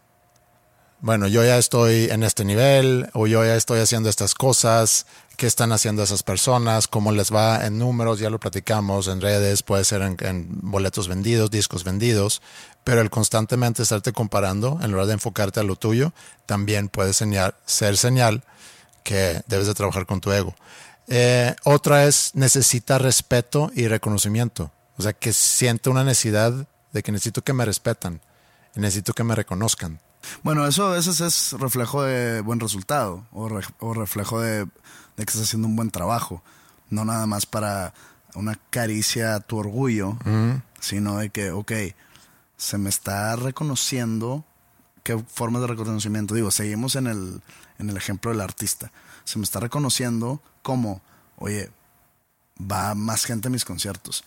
Bueno, 0.99 1.27
yo 1.27 1.43
ya 1.43 1.59
estoy 1.59 2.05
en 2.09 2.23
este 2.23 2.43
nivel 2.43 3.07
o 3.13 3.27
yo 3.27 3.45
ya 3.45 3.55
estoy 3.55 3.79
haciendo 3.79 4.09
estas 4.09 4.33
cosas, 4.33 5.05
qué 5.35 5.45
están 5.45 5.71
haciendo 5.71 6.01
esas 6.01 6.23
personas, 6.23 6.87
cómo 6.87 7.11
les 7.11 7.31
va 7.31 7.67
en 7.67 7.77
números, 7.77 8.17
ya 8.17 8.31
lo 8.31 8.39
platicamos 8.39 9.07
en 9.07 9.21
redes, 9.21 9.61
puede 9.61 9.85
ser 9.85 10.01
en, 10.01 10.47
boletos 10.49 11.07
vendidos, 11.07 11.51
discos 11.51 11.83
vendidos, 11.83 12.41
pero 12.83 13.01
el 13.01 13.11
constantemente 13.11 13.83
estarte 13.83 14.11
comparando 14.11 14.79
en 14.81 14.89
lugar 14.89 15.05
de 15.05 15.13
enfocarte 15.13 15.59
a 15.59 15.63
lo 15.63 15.75
tuyo, 15.75 16.13
también 16.47 16.89
puede 16.89 17.13
ser 17.13 17.97
señal 17.97 18.43
que 19.03 19.43
debes 19.45 19.67
de 19.67 19.75
trabajar 19.75 20.07
con 20.07 20.19
tu 20.19 20.31
ego. 20.31 20.55
Eh, 21.07 21.55
otra 21.63 22.05
es 22.05 22.31
necesita 22.33 22.97
respeto 22.97 23.71
y 23.73 23.87
reconocimiento. 23.87 24.71
O 24.97 25.01
sea, 25.01 25.13
que 25.13 25.31
siente 25.33 25.89
una 25.89 26.03
necesidad 26.03 26.67
de 26.91 27.03
que 27.03 27.11
necesito 27.11 27.43
que 27.43 27.53
me 27.53 27.65
respetan, 27.65 28.21
y 28.75 28.79
necesito 28.79 29.13
que 29.13 29.23
me 29.23 29.35
reconozcan. 29.35 29.99
Bueno, 30.43 30.67
eso 30.67 30.87
a 30.87 30.91
veces 30.91 31.21
es 31.21 31.53
reflejo 31.53 32.03
de 32.03 32.41
buen 32.41 32.59
resultado 32.59 33.25
o, 33.31 33.47
re- 33.47 33.65
o 33.79 33.93
reflejo 33.93 34.41
de, 34.41 34.59
de 34.65 34.67
que 35.15 35.21
estás 35.23 35.43
haciendo 35.43 35.67
un 35.67 35.75
buen 35.75 35.91
trabajo. 35.91 36.43
No 36.89 37.05
nada 37.05 37.25
más 37.25 37.45
para 37.45 37.93
una 38.33 38.59
caricia 38.69 39.35
a 39.35 39.39
tu 39.39 39.57
orgullo, 39.57 40.17
sino 40.79 41.17
de 41.17 41.29
que, 41.29 41.51
ok, 41.51 41.71
se 42.57 42.77
me 42.77 42.89
está 42.89 43.35
reconociendo. 43.35 44.43
¿Qué 45.03 45.17
formas 45.31 45.61
de 45.61 45.67
reconocimiento? 45.67 46.33
Digo, 46.35 46.51
seguimos 46.51 46.95
en 46.95 47.07
el, 47.07 47.41
en 47.79 47.89
el 47.89 47.97
ejemplo 47.97 48.31
del 48.31 48.41
artista. 48.41 48.91
Se 49.27 49.37
me 49.37 49.43
está 49.43 49.59
reconociendo 49.59 50.41
como, 50.61 51.01
oye, 51.35 51.69
va 52.59 52.95
más 52.95 53.25
gente 53.25 53.49
a 53.49 53.51
mis 53.51 53.65
conciertos. 53.65 54.23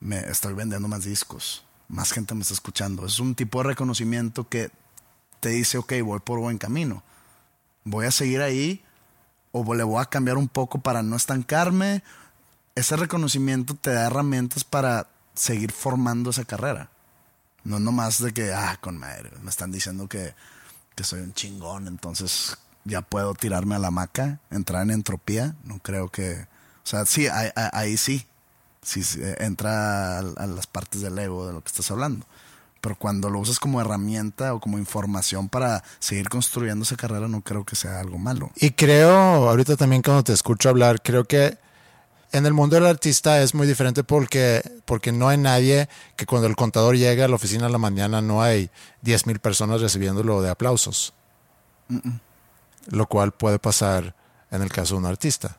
Me 0.00 0.20
estoy 0.20 0.54
vendiendo 0.54 0.88
más 0.88 1.04
discos. 1.04 1.66
más 1.88 2.12
gente 2.12 2.34
me 2.34 2.40
está 2.40 2.54
escuchando. 2.54 3.04
Es 3.04 3.20
un 3.20 3.34
tipo 3.34 3.58
de 3.58 3.68
reconocimiento 3.68 4.48
que 4.48 4.70
te 5.40 5.50
dice, 5.50 5.76
ok, 5.76 5.92
voy 6.02 6.20
por 6.20 6.38
buen 6.38 6.56
camino. 6.56 7.02
Voy 7.84 8.06
a 8.06 8.10
seguir 8.10 8.40
ahí 8.40 8.82
o 9.52 9.74
le 9.74 9.82
voy 9.82 10.00
a 10.00 10.06
cambiar 10.06 10.38
un 10.38 10.48
poco 10.48 10.80
para 10.80 11.02
no 11.02 11.14
estancarme. 11.14 12.02
Ese 12.74 12.96
reconocimiento 12.96 13.74
te 13.74 13.92
da 13.92 14.06
herramientas 14.06 14.64
para 14.64 15.10
seguir 15.34 15.72
formando 15.72 16.30
esa 16.30 16.46
carrera. 16.46 16.88
No 17.64 17.80
nomás 17.80 18.22
de 18.22 18.32
que, 18.32 18.50
ah, 18.54 18.78
con 18.80 18.96
madre, 18.96 19.30
me 19.42 19.50
están 19.50 19.70
diciendo 19.72 20.08
que, 20.08 20.34
que 20.94 21.04
soy 21.04 21.20
un 21.20 21.34
chingón, 21.34 21.86
entonces 21.86 22.56
ya 22.88 23.02
puedo 23.02 23.34
tirarme 23.34 23.76
a 23.76 23.78
la 23.78 23.90
maca, 23.90 24.40
entrar 24.50 24.82
en 24.82 24.90
entropía. 24.90 25.54
No 25.64 25.78
creo 25.78 26.08
que. 26.08 26.46
O 26.82 26.86
sea, 26.86 27.06
sí, 27.06 27.28
ahí, 27.30 27.96
sí. 27.96 28.26
Sí, 28.82 29.02
entra 29.38 30.18
a, 30.18 30.22
las 30.22 30.66
partes 30.66 31.02
del 31.02 31.18
ego 31.18 31.46
de 31.46 31.52
lo 31.52 31.60
que 31.60 31.68
estás 31.68 31.90
hablando. 31.90 32.26
Pero 32.80 32.96
cuando 32.96 33.28
lo 33.28 33.40
usas 33.40 33.58
como 33.58 33.80
herramienta 33.80 34.54
o 34.54 34.60
como 34.60 34.78
información 34.78 35.48
para 35.48 35.82
seguir 35.98 36.28
construyendo 36.28 36.84
esa 36.84 36.96
carrera, 36.96 37.28
no 37.28 37.42
creo 37.42 37.64
que 37.64 37.76
sea 37.76 38.00
algo 38.00 38.18
malo. 38.18 38.50
Y 38.56 38.70
creo, 38.70 39.10
ahorita 39.48 39.76
también 39.76 40.00
cuando 40.00 40.24
te 40.24 40.32
escucho 40.32 40.68
hablar, 40.68 41.02
creo 41.02 41.24
que 41.24 41.58
en 42.32 42.46
el 42.46 42.54
mundo 42.54 42.76
del 42.76 42.86
artista 42.86 43.42
es 43.42 43.54
muy 43.54 43.66
diferente 43.66 44.04
porque, 44.04 44.62
porque 44.84 45.12
no 45.12 45.28
hay 45.28 45.38
nadie 45.38 45.88
que 46.16 46.24
cuando 46.24 46.46
el 46.46 46.56
contador 46.56 46.96
llega 46.96 47.24
a 47.24 47.28
la 47.28 47.34
oficina 47.34 47.66
a 47.66 47.70
la 47.70 47.78
mañana 47.78 48.22
no 48.22 48.42
hay 48.42 48.70
10 49.02 49.26
mil 49.26 49.40
personas 49.40 49.80
recibiéndolo 49.80 50.40
de 50.40 50.50
aplausos. 50.50 51.12
Lo 52.88 53.06
cual 53.06 53.32
puede 53.32 53.58
pasar 53.58 54.14
en 54.50 54.62
el 54.62 54.70
caso 54.70 54.94
de 54.94 55.00
un 55.00 55.06
artista. 55.06 55.58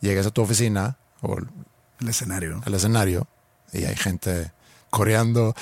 Llegas 0.00 0.26
a 0.26 0.30
tu 0.30 0.42
oficina 0.42 0.96
o 1.22 1.36
el 1.38 2.08
escenario. 2.08 2.62
El 2.66 2.74
escenario 2.74 3.26
y 3.72 3.84
hay 3.84 3.96
gente 3.96 4.52
coreando 4.90 5.54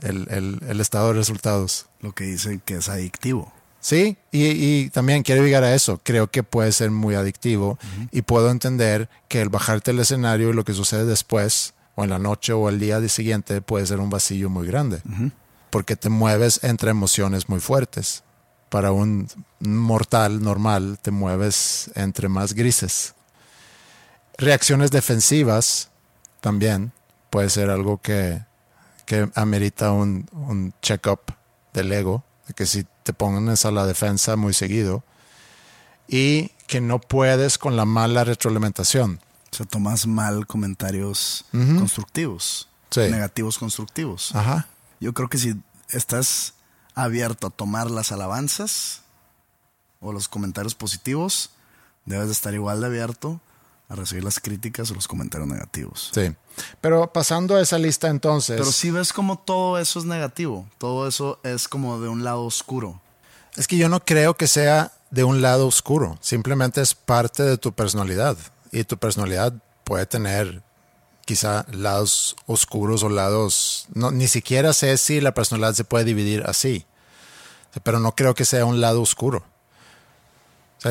el, 0.00 0.26
el 0.66 0.80
estado 0.80 1.08
de 1.08 1.14
resultados. 1.14 1.86
Lo 2.00 2.12
que 2.12 2.24
dice 2.24 2.60
que 2.64 2.76
es 2.76 2.88
adictivo. 2.88 3.52
Sí, 3.84 4.16
y, 4.32 4.88
también 4.90 5.22
quiero 5.22 5.44
llegar 5.44 5.62
a 5.62 5.74
eso. 5.74 6.00
Creo 6.02 6.30
que 6.30 6.42
puede 6.42 6.72
ser 6.72 6.90
muy 6.90 7.16
adictivo 7.16 7.78
y 8.10 8.22
puedo 8.22 8.50
entender 8.50 9.10
que 9.28 9.42
el 9.42 9.50
bajarte 9.50 9.90
el 9.90 10.00
escenario 10.00 10.48
y 10.48 10.52
lo 10.54 10.64
que 10.64 10.72
sucede 10.72 11.04
después, 11.04 11.74
o 11.94 12.02
en 12.02 12.08
la 12.08 12.18
noche 12.18 12.54
o 12.54 12.70
el 12.70 12.80
día 12.80 13.06
siguiente, 13.10 13.60
puede 13.60 13.84
ser 13.84 14.00
un 14.00 14.08
vacío 14.08 14.48
muy 14.48 14.66
grande. 14.66 15.02
Porque 15.68 15.96
te 15.96 16.08
mueves 16.08 16.60
entre 16.64 16.92
emociones 16.92 17.50
muy 17.50 17.60
fuertes. 17.60 18.22
Para 18.74 18.90
un 18.90 19.28
mortal 19.60 20.42
normal, 20.42 20.98
te 21.00 21.12
mueves 21.12 21.92
entre 21.94 22.28
más 22.28 22.54
grises. 22.54 23.14
Reacciones 24.36 24.90
defensivas 24.90 25.90
también 26.40 26.90
puede 27.30 27.50
ser 27.50 27.70
algo 27.70 27.98
que, 27.98 28.44
que 29.06 29.30
amerita 29.36 29.92
un, 29.92 30.28
un 30.32 30.74
check-up 30.82 31.20
del 31.72 31.92
ego 31.92 32.24
de 32.48 32.54
que 32.54 32.66
si 32.66 32.84
te 33.04 33.12
pones 33.12 33.64
a 33.64 33.70
la 33.70 33.86
defensa 33.86 34.34
muy 34.34 34.52
seguido 34.52 35.04
y 36.08 36.48
que 36.66 36.80
no 36.80 37.00
puedes 37.00 37.58
con 37.58 37.76
la 37.76 37.84
mala 37.84 38.24
retroalimentación. 38.24 39.20
O 39.52 39.56
sea, 39.56 39.66
tomas 39.66 40.08
mal 40.08 40.48
comentarios 40.48 41.44
constructivos, 41.52 42.68
negativos 42.96 43.56
constructivos. 43.56 44.34
Ajá. 44.34 44.66
Yo 44.98 45.14
creo 45.14 45.28
que 45.28 45.38
si 45.38 45.54
estás 45.90 46.54
abierto 46.94 47.48
a 47.48 47.50
tomar 47.50 47.90
las 47.90 48.12
alabanzas 48.12 49.02
o 50.00 50.12
los 50.12 50.28
comentarios 50.28 50.74
positivos, 50.74 51.50
debes 52.04 52.26
de 52.26 52.32
estar 52.32 52.54
igual 52.54 52.80
de 52.80 52.86
abierto 52.86 53.40
a 53.88 53.94
recibir 53.94 54.24
las 54.24 54.40
críticas 54.40 54.90
o 54.90 54.94
los 54.94 55.08
comentarios 55.08 55.48
negativos. 55.48 56.10
Sí. 56.14 56.34
Pero 56.80 57.12
pasando 57.12 57.56
a 57.56 57.60
esa 57.60 57.78
lista 57.78 58.08
entonces. 58.08 58.56
Pero 58.56 58.70
si 58.70 58.90
ves 58.90 59.12
como 59.12 59.38
todo 59.38 59.78
eso 59.78 59.98
es 59.98 60.04
negativo, 60.04 60.68
todo 60.78 61.06
eso 61.08 61.40
es 61.42 61.68
como 61.68 62.00
de 62.00 62.08
un 62.08 62.24
lado 62.24 62.44
oscuro. 62.44 63.00
Es 63.56 63.66
que 63.66 63.76
yo 63.76 63.88
no 63.88 64.04
creo 64.04 64.34
que 64.34 64.46
sea 64.46 64.92
de 65.10 65.24
un 65.24 65.42
lado 65.42 65.68
oscuro, 65.68 66.18
simplemente 66.20 66.80
es 66.80 66.94
parte 66.94 67.44
de 67.44 67.56
tu 67.56 67.72
personalidad 67.72 68.36
y 68.72 68.82
tu 68.82 68.98
personalidad 68.98 69.52
puede 69.84 70.06
tener 70.06 70.63
quizá 71.24 71.66
lados 71.72 72.36
oscuros 72.46 73.02
o 73.02 73.08
lados 73.08 73.86
no 73.94 74.10
ni 74.10 74.28
siquiera 74.28 74.72
sé 74.72 74.96
si 74.98 75.20
la 75.20 75.34
personalidad 75.34 75.74
se 75.74 75.84
puede 75.84 76.04
dividir 76.04 76.44
así. 76.46 76.86
Pero 77.82 77.98
no 77.98 78.14
creo 78.14 78.34
que 78.34 78.44
sea 78.44 78.66
un 78.66 78.80
lado 78.80 79.02
oscuro. 79.02 79.44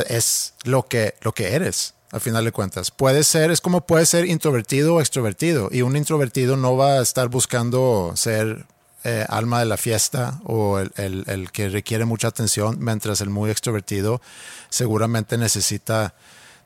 es 0.09 0.53
lo 0.63 0.87
que 0.87 1.15
lo 1.21 1.33
que 1.33 1.53
eres 1.53 1.93
al 2.13 2.21
final 2.21 2.45
de 2.45 2.51
cuentas. 2.51 2.91
Puede 2.91 3.23
ser, 3.23 3.49
es 3.49 3.59
como 3.59 3.87
puede 3.87 4.05
ser 4.05 4.25
introvertido 4.25 4.95
o 4.95 4.99
extrovertido. 4.99 5.69
Y 5.71 5.81
un 5.81 5.97
introvertido 5.97 6.55
no 6.57 6.77
va 6.77 6.99
a 6.99 7.01
estar 7.01 7.27
buscando 7.27 8.13
ser 8.15 8.67
eh, 9.03 9.25
alma 9.27 9.59
de 9.59 9.65
la 9.65 9.77
fiesta 9.77 10.39
o 10.45 10.79
el, 10.79 11.49
que 11.51 11.69
requiere 11.69 12.05
mucha 12.05 12.27
atención, 12.27 12.77
mientras 12.79 13.19
el 13.19 13.31
muy 13.31 13.49
extrovertido 13.49 14.21
seguramente 14.69 15.37
necesita 15.37 16.13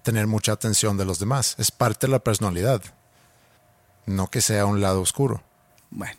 tener 0.04 0.28
mucha 0.28 0.52
atención 0.52 0.98
de 0.98 1.06
los 1.06 1.18
demás. 1.18 1.56
Es 1.58 1.72
parte 1.72 2.08
de 2.08 2.12
la 2.12 2.20
personalidad. 2.20 2.82
No 4.08 4.28
que 4.32 4.42
sea 4.42 4.66
un 4.66 4.82
lado 4.82 5.02
oscuro. 5.02 5.44
Bueno, 5.92 6.16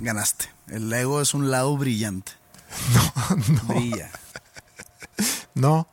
ganaste. 0.00 0.46
El 0.68 0.92
ego 0.92 1.20
es 1.20 1.34
un 1.34 1.50
lado 1.50 1.76
brillante. 1.76 2.32
No, 2.94 3.36
no. 3.36 3.74
Brilla. 3.74 4.10
No. 5.54 5.88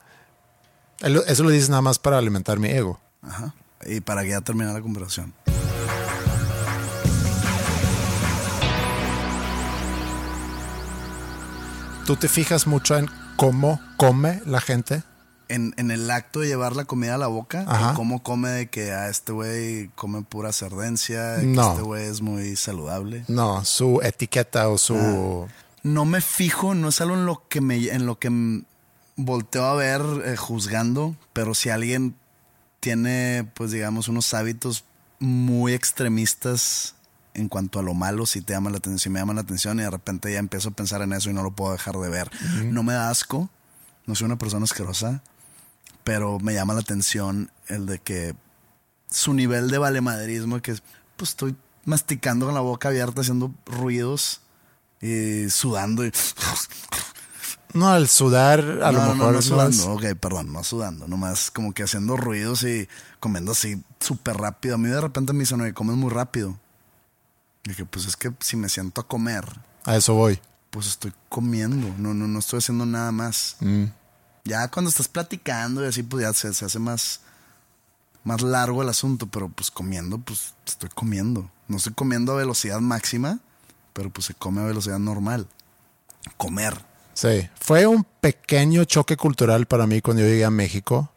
Eso 1.01 1.43
lo 1.43 1.49
dices 1.49 1.69
nada 1.69 1.81
más 1.81 1.99
para 1.99 2.17
alimentar 2.17 2.57
mi 2.57 2.69
ego. 2.69 2.99
Ajá. 3.21 3.53
Y 3.85 3.99
para 3.99 4.23
que 4.23 4.29
ya 4.29 4.41
termine 4.41 4.71
la 4.71 4.81
conversación. 4.81 5.33
¿Tú 12.05 12.15
te 12.15 12.29
fijas 12.29 12.65
mucho 12.65 12.97
en 12.97 13.09
cómo 13.35 13.81
come 13.97 14.41
la 14.45 14.61
gente? 14.61 15.03
En, 15.49 15.73
el 15.77 16.11
acto 16.11 16.41
de 16.41 16.47
llevar 16.47 16.75
la 16.75 16.85
comida 16.85 17.15
a 17.15 17.17
la 17.17 17.27
boca, 17.27 17.65
Ajá. 17.67 17.93
cómo 17.95 18.21
come 18.21 18.49
de 18.49 18.69
que 18.69 18.91
a 18.91 19.05
ah, 19.05 19.09
este 19.09 19.31
güey 19.31 19.89
come 19.95 20.21
pura 20.21 20.53
cerdencia, 20.53 21.37
que 21.41 21.51
este 21.51 21.81
güey 21.81 22.05
es 22.05 22.21
muy 22.21 22.55
saludable. 22.55 23.25
No, 23.27 23.65
su 23.65 23.99
etiqueta 24.03 24.69
o 24.69 24.77
su... 24.77 24.95
Ah. 24.95 25.51
no 25.81 26.05
me 26.05 26.21
fijo, 26.21 26.75
no 26.75 26.89
es 26.89 27.01
algo 27.01 27.15
en 27.15 27.25
lo 27.25 27.47
que 27.49 27.61
me, 27.61 27.77
en 27.87 28.05
lo 28.05 28.19
que 28.19 28.29
volteo 29.15 29.65
a 29.65 29.73
ver 29.73 30.01
eh, 30.25 30.37
juzgando, 30.37 31.15
pero 31.33 31.53
si 31.53 31.69
alguien 31.69 32.15
tiene, 32.79 33.49
pues 33.53 33.71
digamos, 33.71 34.07
unos 34.07 34.33
hábitos 34.33 34.85
muy 35.19 35.73
extremistas 35.73 36.95
en 37.33 37.49
cuanto 37.49 37.79
a 37.79 37.83
lo 37.83 37.93
malo, 37.93 38.25
si 38.25 38.41
te 38.41 38.53
llama 38.53 38.69
la 38.69 38.77
atención, 38.77 38.99
si 38.99 39.09
me 39.09 39.19
llama 39.19 39.33
la 39.33 39.41
atención 39.41 39.79
y 39.79 39.83
de 39.83 39.89
repente 39.89 40.31
ya 40.31 40.39
empiezo 40.39 40.69
a 40.69 40.71
pensar 40.71 41.01
en 41.01 41.13
eso 41.13 41.29
y 41.29 41.33
no 41.33 41.43
lo 41.43 41.51
puedo 41.51 41.71
dejar 41.73 41.97
de 41.97 42.09
ver. 42.09 42.31
No 42.65 42.83
me 42.83 42.93
da 42.93 43.09
asco, 43.09 43.49
no 44.05 44.15
soy 44.15 44.25
una 44.25 44.37
persona 44.37 44.63
asquerosa, 44.63 45.21
pero 46.03 46.39
me 46.39 46.53
llama 46.53 46.73
la 46.73 46.81
atención 46.81 47.51
el 47.67 47.85
de 47.85 47.99
que 47.99 48.35
su 49.09 49.33
nivel 49.33 49.69
de 49.69 49.77
valemadrismo, 49.77 50.61
que 50.61 50.75
pues 51.17 51.31
estoy 51.31 51.55
masticando 51.85 52.45
con 52.45 52.55
la 52.55 52.61
boca 52.61 52.89
abierta, 52.89 53.21
haciendo 53.21 53.53
ruidos 53.65 54.41
y 55.01 55.49
sudando 55.49 56.05
y 56.05 56.11
no, 57.73 57.89
al 57.89 58.07
sudar 58.07 58.59
a 58.83 58.91
lo 58.91 59.01
mejor. 59.01 59.17
No, 59.17 59.31
no 59.31 59.41
sudando, 59.41 59.93
ok, 59.93 60.15
perdón, 60.19 60.51
no 60.51 60.63
sudando, 60.63 61.07
nomás 61.07 61.51
como 61.51 61.73
que 61.73 61.83
haciendo 61.83 62.17
ruidos 62.17 62.63
y 62.63 62.87
comiendo 63.19 63.51
así 63.51 63.81
súper 63.99 64.37
rápido. 64.37 64.75
A 64.75 64.77
mí 64.77 64.89
de 64.89 65.01
repente 65.01 65.33
me 65.33 65.39
dicen, 65.41 65.61
oye, 65.61 65.73
comes 65.73 65.95
muy 65.95 66.09
rápido. 66.09 66.59
Y 67.63 67.69
dije, 67.69 67.85
pues 67.85 68.05
es 68.05 68.15
que 68.15 68.31
si 68.39 68.55
me 68.55 68.69
siento 68.69 69.01
a 69.01 69.07
comer. 69.07 69.45
A 69.83 69.95
eso 69.95 70.13
voy. 70.13 70.39
Pues 70.69 70.87
estoy 70.87 71.13
comiendo, 71.29 71.93
no, 71.97 72.13
no, 72.13 72.27
no 72.27 72.39
estoy 72.39 72.59
haciendo 72.59 72.85
nada 72.85 73.11
más. 73.11 73.57
Mm. 73.59 73.85
Ya 74.49 74.67
cuando 74.67 74.89
estás 74.89 75.07
platicando 75.07 75.85
y 75.85 75.87
así, 75.87 76.01
pues 76.01 76.23
ya 76.23 76.33
se, 76.33 76.47
hace 76.47 76.79
más, 76.79 77.21
más 78.23 78.41
largo 78.41 78.81
el 78.81 78.89
asunto, 78.89 79.27
pero 79.27 79.47
pues 79.47 79.69
comiendo, 79.69 80.17
pues 80.17 80.55
estoy 80.65 80.89
comiendo. 80.89 81.51
No 81.67 81.77
estoy 81.77 81.93
comiendo 81.93 82.31
a 82.31 82.37
velocidad 82.37 82.79
máxima, 82.79 83.37
pero 83.93 84.09
pues 84.09 84.25
se 84.25 84.33
come 84.33 84.61
a 84.61 84.65
velocidad 84.65 84.97
normal. 84.97 85.45
Comer. 86.37 86.83
Sí, 87.13 87.47
fue 87.61 87.85
un 87.85 88.03
pequeño 88.21 88.85
choque 88.85 89.17
cultural 89.17 89.67
para 89.67 89.85
mí 89.85 90.01
cuando 90.01 90.23
yo 90.23 90.29
llegué 90.29 90.45
a 90.45 90.49
México, 90.49 91.11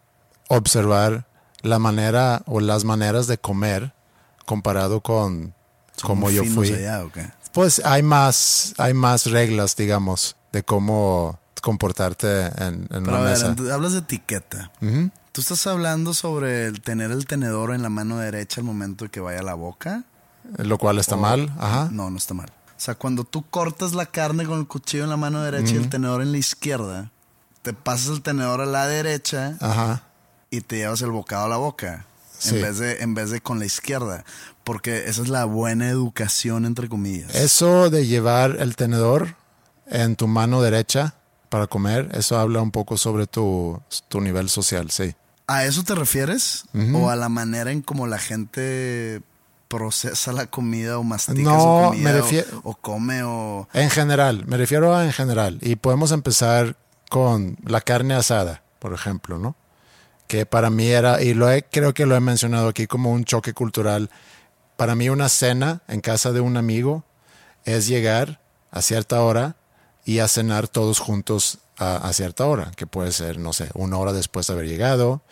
observar 0.48 1.26
la 1.62 1.78
manera 1.78 2.42
o 2.44 2.60
las 2.60 2.84
maneras 2.84 3.28
de 3.28 3.38
comer 3.38 3.94
comparado 4.44 5.00
con 5.00 5.54
como 6.02 6.30
yo 6.30 6.44
fui. 6.44 6.70
Pues 7.52 7.80
hay 7.82 8.02
más, 8.02 8.74
hay 8.76 8.92
más 8.92 9.24
reglas, 9.24 9.74
digamos, 9.74 10.36
de 10.52 10.62
cómo 10.62 11.38
comportarte 11.60 12.46
en, 12.46 12.88
en 12.90 13.08
una 13.08 13.20
mesa. 13.20 13.54
hablas 13.72 13.92
de 13.92 13.98
etiqueta. 14.00 14.70
¿Tú 15.32 15.40
estás 15.40 15.66
hablando 15.66 16.14
sobre 16.14 16.66
el 16.66 16.80
tener 16.80 17.10
el 17.10 17.26
tenedor 17.26 17.74
en 17.74 17.82
la 17.82 17.88
mano 17.88 18.18
derecha 18.18 18.60
al 18.60 18.64
momento 18.66 19.04
de 19.04 19.10
que 19.10 19.20
vaya 19.20 19.40
a 19.40 19.42
la 19.42 19.54
boca? 19.54 20.04
Lo 20.58 20.76
cual 20.78 20.98
está 20.98 21.16
mal, 21.16 21.52
ajá. 21.58 21.88
No, 21.92 22.10
no 22.10 22.18
está 22.18 22.34
mal. 22.34 22.48
O 22.48 22.84
sea, 22.84 22.96
cuando 22.96 23.24
tú 23.24 23.44
cortas 23.48 23.92
la 23.94 24.06
carne 24.06 24.44
con 24.44 24.58
el 24.58 24.66
cuchillo 24.66 25.04
en 25.04 25.10
la 25.10 25.16
mano 25.16 25.40
derecha 25.42 25.74
y 25.74 25.76
el 25.76 25.88
tenedor 25.88 26.20
en 26.20 26.32
la 26.32 26.38
izquierda, 26.38 27.10
te 27.62 27.72
pasas 27.72 28.08
el 28.08 28.22
tenedor 28.22 28.60
a 28.60 28.66
la 28.66 28.86
derecha 28.88 29.56
Ajá. 29.60 30.02
y 30.50 30.62
te 30.62 30.78
llevas 30.78 31.00
el 31.02 31.12
bocado 31.12 31.46
a 31.46 31.48
la 31.48 31.56
boca. 31.58 32.06
Sí. 32.36 32.56
en, 32.56 32.62
vez 32.62 32.78
de, 32.78 33.02
en 33.02 33.14
vez 33.14 33.30
de 33.30 33.40
con 33.40 33.60
la 33.60 33.66
izquierda. 33.66 34.24
Porque 34.64 35.08
esa 35.08 35.22
es 35.22 35.28
la 35.28 35.44
buena 35.44 35.88
educación, 35.88 36.66
entre 36.66 36.88
comillas. 36.88 37.32
Eso 37.36 37.88
de 37.88 38.06
llevar 38.08 38.56
el 38.58 38.74
tenedor 38.74 39.36
en 39.86 40.16
tu 40.16 40.26
mano 40.26 40.60
derecha 40.60 41.14
para 41.52 41.66
comer, 41.66 42.08
eso 42.14 42.38
habla 42.38 42.62
un 42.62 42.70
poco 42.70 42.96
sobre 42.96 43.26
tu, 43.26 43.78
tu 44.08 44.22
nivel 44.22 44.48
social, 44.48 44.90
sí. 44.90 45.14
¿A 45.46 45.66
eso 45.66 45.82
te 45.84 45.94
refieres? 45.94 46.64
¿O 46.94 47.10
a 47.10 47.16
la 47.16 47.28
manera 47.28 47.70
en 47.72 47.82
cómo 47.82 48.06
la 48.06 48.18
gente 48.18 49.20
procesa 49.68 50.32
la 50.32 50.46
comida 50.46 50.98
o 50.98 51.02
mastica 51.04 51.42
No, 51.42 51.60
su 51.60 51.90
comida 51.90 52.12
me 52.12 52.20
o- 52.20 52.60
o, 52.64 52.74
come 52.74 53.22
o... 53.22 53.68
En 53.74 53.90
general, 53.90 54.46
me 54.46 54.56
refiero 54.56 54.94
a 54.96 55.04
en 55.04 55.12
general. 55.12 55.58
Y 55.60 55.76
podemos 55.76 56.10
empezar 56.12 56.76
con 57.10 57.58
la 57.66 57.82
carne 57.82 58.14
asada, 58.14 58.62
por 58.78 58.94
ejemplo, 58.94 59.38
¿no? 59.38 59.54
Que 60.28 60.46
para 60.46 60.70
mí 60.70 60.86
era, 60.86 61.20
y 61.22 61.34
lo 61.34 61.50
he, 61.50 61.64
creo 61.64 61.92
que 61.92 62.06
lo 62.06 62.16
he 62.16 62.20
mencionado 62.20 62.68
aquí 62.68 62.86
como 62.86 63.12
un 63.12 63.24
choque 63.24 63.52
cultural. 63.52 64.08
Para 64.78 64.94
mí 64.94 65.10
una 65.10 65.28
cena 65.28 65.82
en 65.86 66.00
casa 66.00 66.32
de 66.32 66.40
un 66.40 66.56
amigo 66.56 67.04
es 67.66 67.86
llegar 67.88 68.40
a 68.70 68.80
cierta 68.80 69.20
hora 69.20 69.56
y 70.04 70.18
a 70.18 70.28
cenar 70.28 70.68
todos 70.68 70.98
juntos 70.98 71.58
a, 71.78 71.96
a 71.96 72.12
cierta 72.12 72.46
hora, 72.46 72.70
que 72.76 72.86
puede 72.86 73.12
ser, 73.12 73.38
no 73.38 73.52
sé, 73.52 73.68
una 73.74 73.96
hora 73.98 74.12
después 74.12 74.46
de 74.46 74.52
haber 74.54 74.66
llegado, 74.66 75.22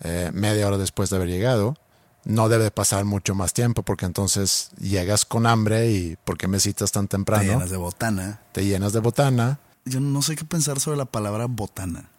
eh, 0.00 0.30
media 0.32 0.66
hora 0.66 0.78
después 0.78 1.10
de 1.10 1.16
haber 1.16 1.28
llegado. 1.28 1.76
No 2.24 2.48
debe 2.50 2.70
pasar 2.70 3.04
mucho 3.06 3.34
más 3.34 3.54
tiempo 3.54 3.82
porque 3.82 4.04
entonces 4.04 4.70
llegas 4.78 5.24
con 5.24 5.46
hambre 5.46 5.90
y 5.90 6.16
¿por 6.24 6.36
qué 6.36 6.46
me 6.46 6.60
citas 6.60 6.92
tan 6.92 7.06
Te 7.06 7.12
temprano? 7.16 7.52
llenas 7.52 7.70
de 7.70 7.76
botana. 7.78 8.40
te 8.52 8.64
llenas 8.66 8.92
de 8.92 9.00
botana. 9.00 9.60
Yo 9.86 10.00
no 10.00 10.20
sé 10.20 10.36
qué 10.36 10.44
pensar 10.44 10.78
sobre 10.80 10.98
la 10.98 11.06
palabra 11.06 11.46
botana. 11.46 12.10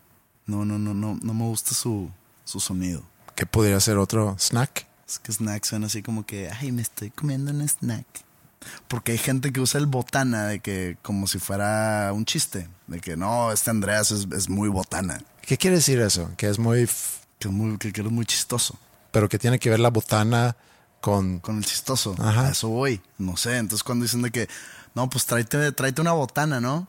No, 0.48 0.66
no, 0.66 0.80
no, 0.80 0.96
no, 0.96 1.20
no 1.22 1.34
me 1.36 1.44
gusta 1.44 1.76
su, 1.76 2.10
su 2.44 2.60
sonido. 2.60 3.04
que 3.36 3.46
podría 3.46 3.80
ser 3.80 3.98
otro 3.98 4.36
snack. 4.40 4.88
Es 5.08 5.20
que 5.20 5.32
snack 5.32 5.64
suena 5.66 5.86
así 5.88 6.02
como 6.02 6.26
que, 6.26 6.50
ay, 6.50 6.72
me 6.72 6.82
estoy 6.82 7.12
comiendo 7.12 7.52
un 7.52 7.62
snack. 7.68 8.06
Porque 8.88 9.14
hay 9.14 9.18
gente 9.18 9.52
que 9.52 9.62
usa 9.62 9.80
el 9.80 9.86
botana 9.86 10.48
de 10.48 10.60
que 10.60 10.98
como 11.02 11.28
si 11.28 11.40
fuera 11.40 12.12
un 12.14 12.26
chiste. 12.26 12.68
De 12.88 13.00
que 13.00 13.16
no, 13.16 13.52
este 13.52 13.70
Andreas 13.70 14.12
es, 14.12 14.28
es 14.32 14.50
muy 14.50 14.70
botana. 14.70 15.22
¿Qué 15.42 15.58
quiere 15.58 15.78
decir 15.78 16.00
eso? 16.00 16.32
Que 16.38 16.48
es 16.50 16.60
muy... 16.60 16.88
Que 17.40 17.48
es 17.48 17.54
muy, 17.54 17.78
que, 17.78 17.94
que 17.94 18.04
muy 18.04 18.26
chistoso. 18.26 18.78
pero 19.12 19.30
que 19.30 19.40
tiene 19.40 19.60
que 19.60 19.70
ver 19.70 19.80
la 19.80 19.90
botana 19.90 20.56
con... 21.00 21.40
Con 21.40 21.58
el 21.58 21.66
chistoso. 21.66 22.16
Ajá. 22.20 22.48
A 22.48 22.50
eso 22.52 22.68
voy. 22.70 23.02
No 23.18 23.38
sé. 23.38 23.58
Entonces 23.58 23.84
cuando 23.84 24.04
dicen 24.04 24.22
de 24.22 24.32
que, 24.32 24.50
no, 24.94 25.10
pues 25.10 25.26
tráete, 25.26 25.72
tráete 25.72 26.02
una 26.02 26.12
botana, 26.12 26.60
¿no? 26.60 26.88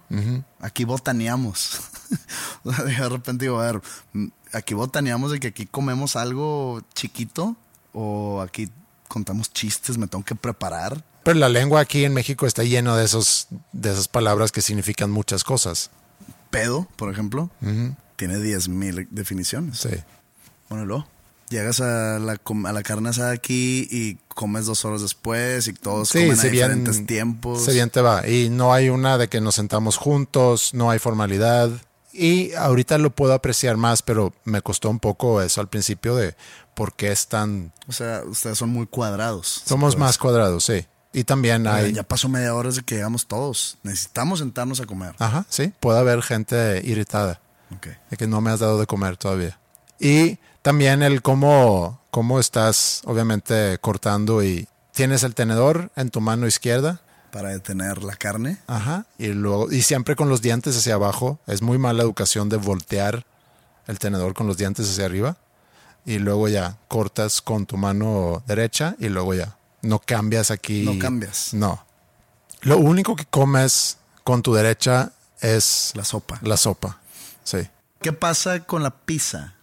Aquí 0.60 0.84
botaneamos. 0.84 1.80
De 2.64 3.08
repente 3.08 3.44
digo, 3.44 3.60
a 3.60 3.66
ver, 3.72 3.82
mm, 4.12 4.26
aquí 4.52 4.74
botaneamos 4.74 5.30
de 5.30 5.40
que 5.40 5.48
aquí 5.48 5.66
comemos 5.66 6.16
algo 6.16 6.82
chiquito 6.94 7.56
o 7.92 8.40
aquí 8.40 8.68
contamos 9.08 9.52
chistes, 9.52 9.98
me 9.98 10.06
tengo 10.06 10.24
que 10.24 10.34
preparar. 10.34 11.04
Pero 11.22 11.38
la 11.38 11.48
lengua 11.48 11.80
aquí 11.80 12.04
en 12.04 12.14
México 12.14 12.46
está 12.46 12.62
lleno 12.64 12.96
de, 12.96 13.04
esos, 13.04 13.48
de 13.72 13.92
esas 13.92 14.08
palabras 14.08 14.52
que 14.52 14.62
significan 14.62 15.10
muchas 15.10 15.44
cosas. 15.44 15.90
Pedo, 16.50 16.88
por 16.96 17.12
ejemplo, 17.12 17.50
tiene 18.16 18.36
10.000 18.38 19.08
definiciones. 19.10 19.78
Sí. 19.78 19.90
Bueno, 20.68 20.86
luego, 20.86 21.06
llegas 21.50 21.80
a 21.80 22.18
la, 22.18 22.40
a 22.64 22.72
la 22.72 22.82
carne 22.82 23.10
asada 23.10 23.32
aquí 23.32 23.86
y 23.90 24.18
comes 24.28 24.66
dos 24.66 24.84
horas 24.84 25.02
después 25.02 25.68
y 25.68 25.74
todos 25.74 26.08
Sí, 26.08 26.20
comen 26.26 26.38
a 26.38 26.42
bien, 26.44 26.52
diferentes 26.52 27.06
tiempos. 27.06 27.64
se 27.64 27.72
bien 27.72 27.90
te 27.90 28.00
va. 28.00 28.26
Y 28.26 28.48
no 28.48 28.72
hay 28.72 28.88
una 28.88 29.18
de 29.18 29.28
que 29.28 29.40
nos 29.40 29.56
sentamos 29.56 29.96
juntos, 29.96 30.72
no 30.74 30.90
hay 30.90 30.98
formalidad. 30.98 31.70
Y 32.12 32.52
ahorita 32.54 32.98
lo 32.98 33.10
puedo 33.10 33.34
apreciar 33.34 33.76
más, 33.76 34.02
pero 34.02 34.32
me 34.44 34.62
costó 34.62 34.90
un 34.90 34.98
poco 34.98 35.42
eso 35.42 35.60
al 35.60 35.68
principio 35.68 36.16
de 36.16 36.34
por 36.74 36.94
qué 36.94 37.12
es 37.12 37.28
tan... 37.28 37.72
O 37.86 37.92
sea, 37.92 38.22
ustedes 38.26 38.58
son 38.58 38.70
muy 38.70 38.86
cuadrados. 38.86 39.62
Somos 39.64 39.96
más 39.96 40.18
cuadrados, 40.18 40.64
sí. 40.64 40.86
Y 41.12 41.24
también 41.24 41.66
hay... 41.66 41.92
Ya 41.92 42.02
pasó 42.02 42.28
media 42.28 42.54
hora 42.54 42.68
desde 42.68 42.82
que 42.82 42.96
llegamos 42.96 43.26
todos. 43.26 43.78
Necesitamos 43.82 44.38
sentarnos 44.38 44.80
a 44.80 44.86
comer. 44.86 45.14
Ajá, 45.18 45.44
sí. 45.48 45.72
Puede 45.80 45.98
haber 45.98 46.22
gente 46.22 46.80
irritada. 46.84 47.40
Ok. 47.74 47.86
de 48.10 48.16
que 48.16 48.26
no 48.26 48.40
me 48.40 48.50
has 48.50 48.60
dado 48.60 48.80
de 48.80 48.86
comer 48.86 49.16
todavía. 49.16 49.58
Y 50.00 50.38
también 50.62 51.02
el 51.02 51.22
cómo, 51.22 52.00
cómo 52.10 52.40
estás, 52.40 53.02
obviamente, 53.04 53.78
cortando 53.80 54.42
y 54.42 54.68
tienes 54.92 55.22
el 55.22 55.34
tenedor 55.34 55.90
en 55.94 56.10
tu 56.10 56.20
mano 56.20 56.46
izquierda. 56.46 57.00
Para 57.30 57.50
detener 57.50 58.02
la 58.02 58.16
carne. 58.16 58.58
Ajá. 58.66 59.06
Y 59.18 59.28
luego, 59.28 59.70
y 59.70 59.82
siempre 59.82 60.16
con 60.16 60.28
los 60.28 60.42
dientes 60.42 60.76
hacia 60.76 60.94
abajo. 60.94 61.38
Es 61.46 61.62
muy 61.62 61.78
mala 61.78 62.02
educación 62.02 62.48
de 62.48 62.56
voltear 62.56 63.24
el 63.86 63.98
tenedor 63.98 64.34
con 64.34 64.48
los 64.48 64.56
dientes 64.56 64.90
hacia 64.90 65.04
arriba. 65.04 65.36
Y 66.04 66.18
luego 66.18 66.48
ya 66.48 66.76
cortas 66.88 67.40
con 67.40 67.66
tu 67.66 67.76
mano 67.76 68.42
derecha 68.46 68.96
y 68.98 69.10
luego 69.10 69.34
ya. 69.34 69.56
No 69.82 69.98
cambias 69.98 70.50
aquí. 70.50 70.82
No 70.82 70.98
cambias. 70.98 71.54
No. 71.54 71.84
Lo 72.62 72.76
único 72.78 73.16
que 73.16 73.24
comes 73.24 73.98
con 74.24 74.42
tu 74.42 74.52
derecha 74.54 75.12
es 75.40 75.92
La 75.94 76.04
sopa. 76.04 76.38
la 76.42 76.56
sopa. 76.56 77.00
Sí. 77.44 77.58
¿Qué 78.02 78.12
pasa 78.12 78.60
con 78.60 78.82
la 78.82 78.90
pizza? 78.90 79.54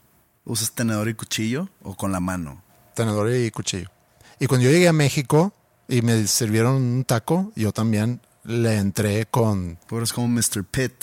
¿Usas 0.46 0.72
tenedor 0.72 1.08
y 1.10 1.14
cuchillo 1.14 1.70
o 1.84 1.96
con 1.96 2.12
la 2.12 2.20
mano? 2.20 2.64
tenedor 2.96 3.32
y 3.32 3.52
cuchillo. 3.52 3.92
Y 4.40 4.48
cuando 4.48 4.66
yo 4.66 4.72
llegué 4.72 4.88
a 4.88 4.94
México 4.94 5.54
y 5.88 6.02
me 6.02 6.26
sirvieron 6.26 6.76
un 6.82 7.04
taco, 7.06 7.52
yo 7.56 7.72
también 7.72 8.22
le 8.44 8.78
entré 8.78 9.28
con... 9.28 9.78
Tú 9.88 9.98
eres 9.98 10.12
como 10.14 10.28
Mr. 10.28 10.64
Pitt. 10.64 10.94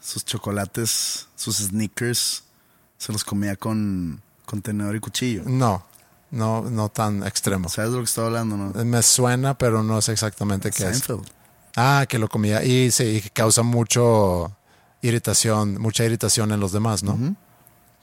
Sus 0.00 0.24
chocolates, 0.24 1.28
sus 1.36 1.58
sneakers, 1.58 2.44
se 2.96 3.12
los 3.12 3.22
comía 3.22 3.54
con, 3.56 4.22
con 4.46 4.62
tenedor 4.62 4.96
y 4.96 5.00
cuchillo. 5.00 5.42
No, 5.44 5.84
no, 6.32 6.62
no 6.62 6.88
tan 6.88 7.24
extremo. 7.24 7.68
¿Sabes 7.68 7.90
de 7.92 7.98
lo 7.98 8.02
que 8.02 8.06
estoy 8.08 8.24
hablando, 8.24 8.56
no? 8.56 8.84
Me 8.84 9.02
suena, 9.02 9.56
pero 9.56 9.82
no 9.82 10.02
sé 10.02 10.12
exactamente 10.12 10.70
qué 10.70 10.88
es. 10.88 11.04
Ah, 11.76 12.06
que 12.08 12.18
lo 12.18 12.28
comía. 12.28 12.64
Y 12.64 12.90
sí, 12.90 13.20
que 13.22 13.30
causa 13.30 13.62
mucho 13.62 14.56
irritación, 15.02 15.80
mucha 15.80 16.04
irritación 16.04 16.50
en 16.50 16.58
los 16.58 16.72
demás, 16.72 17.02
¿no? 17.02 17.36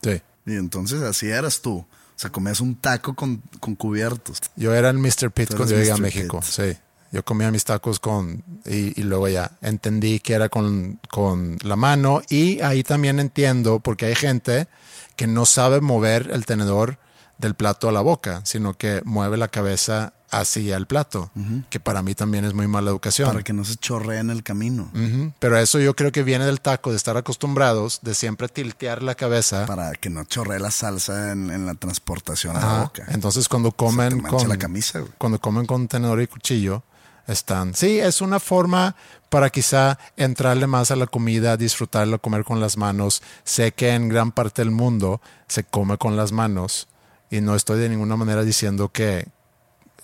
Sí. 0.02 0.22
Y 0.46 0.56
entonces 0.56 1.02
así 1.02 1.28
eras 1.28 1.62
tú. 1.62 1.78
O 1.80 2.22
sea, 2.22 2.32
comías 2.32 2.62
un 2.62 2.76
taco 2.76 3.16
con, 3.16 3.42
con 3.60 3.76
cubiertos. 3.76 4.40
Yo 4.56 4.74
era 4.74 4.90
el 4.90 4.98
Mr. 4.98 5.32
Pitt 5.32 5.56
cuando 5.56 5.76
llegué 5.76 5.92
a. 5.92 5.98
México, 5.98 6.40
Pitt. 6.40 6.50
sí. 6.50 6.78
Yo 7.12 7.26
comía 7.26 7.50
mis 7.50 7.64
tacos 7.64 8.00
con... 8.00 8.44
Y, 8.66 9.00
y 9.00 9.04
luego 9.04 9.28
ya 9.28 9.58
entendí 9.62 10.20
que 10.20 10.34
era 10.34 10.48
con, 10.48 11.00
con 11.10 11.58
la 11.64 11.76
mano 11.76 12.22
y 12.30 12.62
ahí 12.62 12.84
también 12.84 13.20
entiendo 13.20 13.80
porque 13.80 14.06
hay 14.06 14.14
gente 14.14 14.68
que 15.16 15.26
no 15.26 15.48
sabe 15.48 15.82
mover 15.82 16.30
el 16.32 16.46
tenedor 16.46 17.00
del 17.40 17.56
plato 17.56 17.90
a 17.90 17.92
la 17.92 18.02
boca, 18.02 18.42
sino 18.44 18.76
que 18.76 19.02
mueve 19.06 19.38
la 19.38 19.48
cabeza 19.48 20.14
hacia 20.30 20.78
el 20.78 20.86
plato, 20.86 21.32
que 21.72 21.80
para 21.80 22.04
mí 22.04 22.14
también 22.14 22.46
es 22.46 22.54
muy 22.54 22.68
mala 22.68 22.92
educación. 22.92 23.30
Para 23.30 23.44
que 23.44 23.54
no 23.54 23.66
se 23.66 23.78
chorree 23.78 24.20
en 24.20 24.30
el 24.30 24.44
camino. 24.44 24.92
Ujú. 24.94 25.34
Pero 25.40 25.58
eso 25.58 25.80
yo 25.80 25.96
creo 25.96 26.12
que 26.12 26.22
viene 26.22 26.46
del 26.46 26.62
taco, 26.62 26.92
de 26.92 26.98
estar 26.98 27.18
acostumbrados, 27.18 28.00
de 28.04 28.14
siempre 28.14 28.48
tiltear 28.48 29.02
la 29.02 29.16
cabeza. 29.16 29.66
Para 29.66 29.94
que 29.94 30.12
no 30.12 30.26
chorree 30.26 30.60
la 30.60 30.70
salsa 30.70 31.32
en, 31.32 31.50
en 31.50 31.66
la 31.66 31.74
transportación 31.74 32.58
a 32.58 32.60
la 32.60 32.84
boca. 32.84 33.06
Entonces 33.08 33.48
cuando 33.50 33.72
comen 33.72 34.22
con 34.22 34.48
la 34.48 34.58
camisa, 34.58 35.00
güey. 35.00 35.12
cuando 35.18 35.40
comen 35.40 35.66
con 35.66 35.88
tenedor 35.88 36.22
y 36.22 36.28
cuchillo 36.28 36.84
están. 37.26 37.74
Sí, 37.74 38.00
es 38.00 38.22
una 38.22 38.40
forma 38.40 38.96
para 39.30 39.50
quizá 39.50 39.98
entrarle 40.18 40.68
más 40.68 40.92
a 40.92 40.96
la 40.96 41.08
comida, 41.08 41.58
disfrutarla, 41.58 42.18
comer 42.18 42.44
con 42.44 42.60
las 42.60 42.78
manos. 42.78 43.24
Sé 43.46 43.72
que 43.72 43.94
en 43.94 44.10
gran 44.10 44.32
parte 44.32 44.62
del 44.62 44.72
mundo 44.72 45.22
se 45.48 45.64
come 45.64 45.98
con 45.98 46.18
las 46.18 46.32
manos 46.32 46.89
y 47.30 47.42
no 47.42 47.56
estoy 47.56 47.80
de 47.80 47.90
ninguna 47.90 48.16
manera 48.16 48.44
diciendo 48.44 48.90
que 48.90 49.28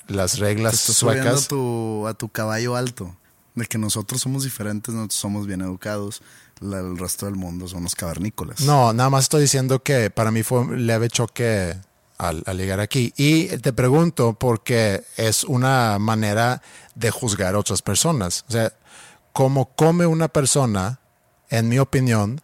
las 0.08 0.34
Te 0.34 0.38
reglas 0.40 0.74
estás 0.76 0.90
a 0.98 1.00
suecas 1.00 1.48
tu, 1.48 2.06
a 2.08 2.14
tu 2.14 2.30
caballo 2.30 2.76
alto. 2.76 3.16
De 3.56 3.66
que 3.66 3.78
nosotros 3.78 4.22
somos 4.22 4.44
diferentes, 4.44 4.94
nosotros 4.94 5.18
somos 5.20 5.48
bien 5.48 5.62
educados. 5.62 6.22
La- 6.60 6.80
el 6.80 6.98
resto 6.98 7.26
del 7.26 7.36
mundo 7.36 7.68
somos 7.68 7.96
cavernícolas. 7.96 8.62
No, 8.62 8.92
nada 8.94 9.10
más 9.10 9.24
estoy 9.26 9.42
diciendo 9.44 9.82
que 9.82 10.10
para 10.10 10.30
mí 10.32 10.44
fue 10.44 10.60
un 10.60 10.86
leve 10.86 11.10
choque 11.10 11.76
al, 12.18 12.44
al 12.46 12.58
llegar 12.58 12.80
aquí. 12.82 13.14
Y 13.18 13.48
te 13.60 13.72
pregunto 13.74 14.34
porque 14.34 15.04
es 15.18 15.44
una 15.46 15.98
manera 16.00 16.62
de 16.96 17.12
juzgar 17.12 17.56
a 17.56 17.60
otras 17.60 17.82
personas. 17.82 18.44
O 18.50 18.52
sea, 18.52 18.74
como 19.32 19.74
come 19.76 20.06
una 20.06 20.28
persona, 20.28 21.00
en 21.50 21.70
mi 21.70 21.80
opinión, 21.80 22.42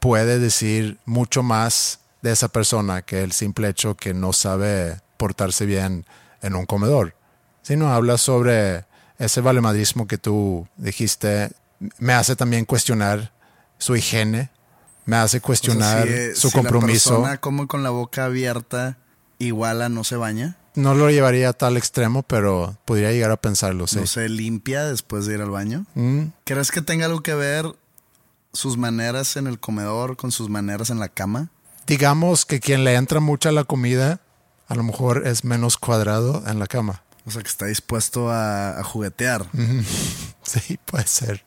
puede 0.00 0.38
decir 0.38 0.98
mucho 1.06 1.42
más 1.42 2.00
de 2.24 2.32
esa 2.32 2.48
persona 2.48 3.02
que 3.02 3.22
el 3.22 3.32
simple 3.32 3.68
hecho 3.68 3.98
que 3.98 4.14
no 4.14 4.32
sabe 4.32 4.98
portarse 5.18 5.66
bien 5.66 6.06
en 6.40 6.54
un 6.54 6.64
comedor. 6.64 7.14
Si 7.60 7.76
no 7.76 7.92
habla 7.92 8.16
sobre 8.16 8.86
ese 9.18 9.42
valemadrismo 9.42 10.06
que 10.06 10.16
tú 10.16 10.66
dijiste, 10.78 11.52
me 11.98 12.14
hace 12.14 12.34
también 12.34 12.64
cuestionar 12.64 13.34
su 13.76 13.94
higiene, 13.94 14.50
me 15.04 15.16
hace 15.16 15.36
O 15.36 15.40
sea, 15.40 15.46
cuestionar 15.46 16.08
si, 16.08 16.34
su 16.34 16.48
si 16.48 16.56
La 16.56 16.62
compromiso. 16.62 17.10
persona 17.10 17.36
come 17.42 17.66
con 17.66 17.82
la 17.82 17.90
boca 17.90 18.24
abierta, 18.24 18.96
igual 19.38 19.82
a 19.82 19.90
no 19.90 20.02
se 20.02 20.16
baña. 20.16 20.56
No 20.76 20.94
lo 20.94 21.10
llevaría 21.10 21.50
a 21.50 21.52
tal 21.52 21.76
extremo, 21.76 22.22
pero 22.22 22.78
podría 22.86 23.12
llegar 23.12 23.32
a 23.32 23.36
pensarlo, 23.36 23.86
sí. 23.86 23.96
No 23.98 24.06
se 24.06 24.30
limpia 24.30 24.86
después 24.86 25.26
de 25.26 25.34
ir 25.34 25.42
al 25.42 25.50
baño. 25.50 25.84
Mm, 25.94 26.28
¿Crees 26.44 26.70
que 26.70 26.80
tenga 26.80 27.04
algo 27.04 27.22
que 27.22 27.34
ver 27.34 27.66
sus 28.54 28.78
maneras 28.78 29.36
en 29.36 29.46
el 29.46 29.60
comedor 29.60 30.16
con 30.16 30.32
sus 30.32 30.48
maneras 30.48 30.88
en 30.88 30.98
la 30.98 31.10
cama? 31.10 31.50
Digamos 31.86 32.44
que 32.46 32.60
quien 32.60 32.84
le 32.84 32.94
entra 32.94 33.20
mucho 33.20 33.48
a 33.48 33.52
la 33.52 33.64
comida 33.64 34.20
a 34.68 34.74
lo 34.74 34.82
mejor 34.82 35.26
es 35.26 35.44
menos 35.44 35.76
cuadrado 35.76 36.42
en 36.46 36.58
la 36.58 36.66
cama. 36.66 37.02
O 37.26 37.30
sea, 37.30 37.42
que 37.42 37.48
está 37.48 37.66
dispuesto 37.66 38.30
a, 38.30 38.78
a 38.80 38.84
juguetear. 38.84 39.46
Sí, 40.42 40.78
puede 40.84 41.06
ser. 41.06 41.42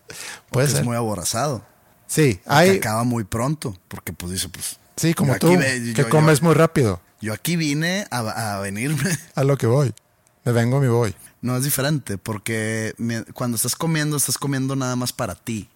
Puede 0.50 0.68
ser. 0.68 0.80
es 0.80 0.84
muy 0.86 0.96
aborazado. 0.96 1.64
Sí, 2.08 2.36
Que 2.38 2.42
hay, 2.48 2.78
acaba 2.78 3.04
muy 3.04 3.26
pronto. 3.26 3.78
Porque 3.88 4.12
pues 4.12 4.32
dice, 4.32 4.50
pues. 4.50 4.80
sí, 4.96 5.14
como 5.14 5.38
tú, 5.38 5.50
ve- 5.56 5.94
que 5.94 6.02
yo- 6.02 6.10
comes 6.10 6.40
yo- 6.40 6.46
muy 6.46 6.56
rápido. 6.56 7.00
Yo 7.22 7.32
aquí 7.34 7.56
vine 7.58 8.08
a, 8.10 8.56
a 8.56 8.60
venirme. 8.60 9.04
A 9.36 9.44
lo 9.44 9.56
que 9.58 9.68
voy. 9.68 9.94
Me 10.46 10.52
vengo, 10.52 10.80
me 10.80 10.90
voy. 10.90 11.14
No 11.42 11.56
es 11.58 11.64
diferente, 11.64 12.18
porque 12.18 12.96
mi- 12.98 13.22
cuando 13.34 13.56
estás 13.56 13.76
comiendo, 13.76 14.18
estás 14.18 14.40
comiendo 14.40 14.76
nada 14.76 14.96
más 14.96 15.14
para 15.14 15.36
ti. 15.36 15.70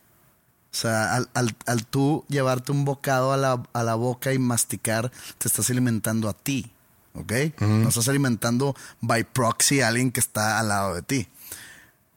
O 0.72 0.76
sea, 0.76 1.15
al, 1.15 1.30
al- 1.34 1.55
al 1.65 1.86
tú 1.86 2.24
llevarte 2.30 2.72
un 2.72 2.86
bocado 2.86 3.34
a 3.34 3.38
la, 3.38 3.61
a 3.74 3.84
la 3.84 3.95
boca 3.95 4.34
y 4.34 4.39
masticar, 4.39 5.11
te 5.38 5.47
estás 5.47 5.69
alimentando 5.69 6.30
a 6.30 6.34
ti. 6.34 6.72
¿Ok? 7.13 7.34
No 7.59 7.89
estás 7.89 8.07
alimentando 8.07 8.74
by 9.01 9.26
proxy 9.26 9.82
a 9.82 9.89
alguien 9.89 10.11
que 10.11 10.22
está 10.22 10.59
al 10.59 10.69
lado 10.69 10.95
de 10.95 11.01
ti. 11.01 11.28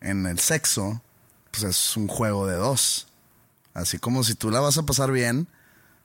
En 0.00 0.26
el 0.26 0.38
sexo, 0.38 1.02
pues 1.50 1.64
es 1.64 1.96
un 1.96 2.06
juego 2.06 2.46
de 2.46 2.54
dos. 2.56 3.08
Así 3.72 3.98
como 3.98 4.22
si 4.22 4.34
tú 4.36 4.50
la 4.50 4.60
vas 4.60 4.78
a 4.78 4.84
pasar 4.86 5.10
bien, 5.10 5.48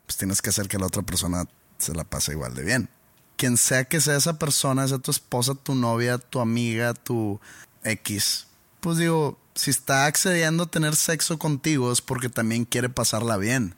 pues 0.07 0.17
tienes 0.17 0.41
que 0.41 0.49
hacer 0.49 0.67
que 0.67 0.79
la 0.79 0.87
otra 0.87 1.03
persona 1.03 1.45
se 1.77 1.93
la 1.93 2.03
pase 2.03 2.31
igual 2.31 2.55
de 2.55 2.63
bien. 2.63 2.89
Quien 3.37 3.57
sea 3.57 3.83
que 3.85 4.01
sea 4.01 4.15
esa 4.17 4.39
persona, 4.39 4.87
sea 4.87 4.97
tu 4.97 5.11
esposa, 5.11 5.53
tu 5.53 5.75
novia, 5.75 6.17
tu 6.17 6.39
amiga, 6.39 6.95
tu 6.95 7.39
X, 7.83 8.47
pues 8.79 8.97
digo, 8.97 9.37
si 9.59 9.71
está 9.71 10.05
accediendo 10.05 10.63
a 10.63 10.71
tener 10.71 10.95
sexo 10.95 11.37
contigo 11.37 11.91
es 11.91 12.01
porque 12.01 12.29
también 12.29 12.65
quiere 12.65 12.89
pasarla 12.89 13.37
bien. 13.37 13.75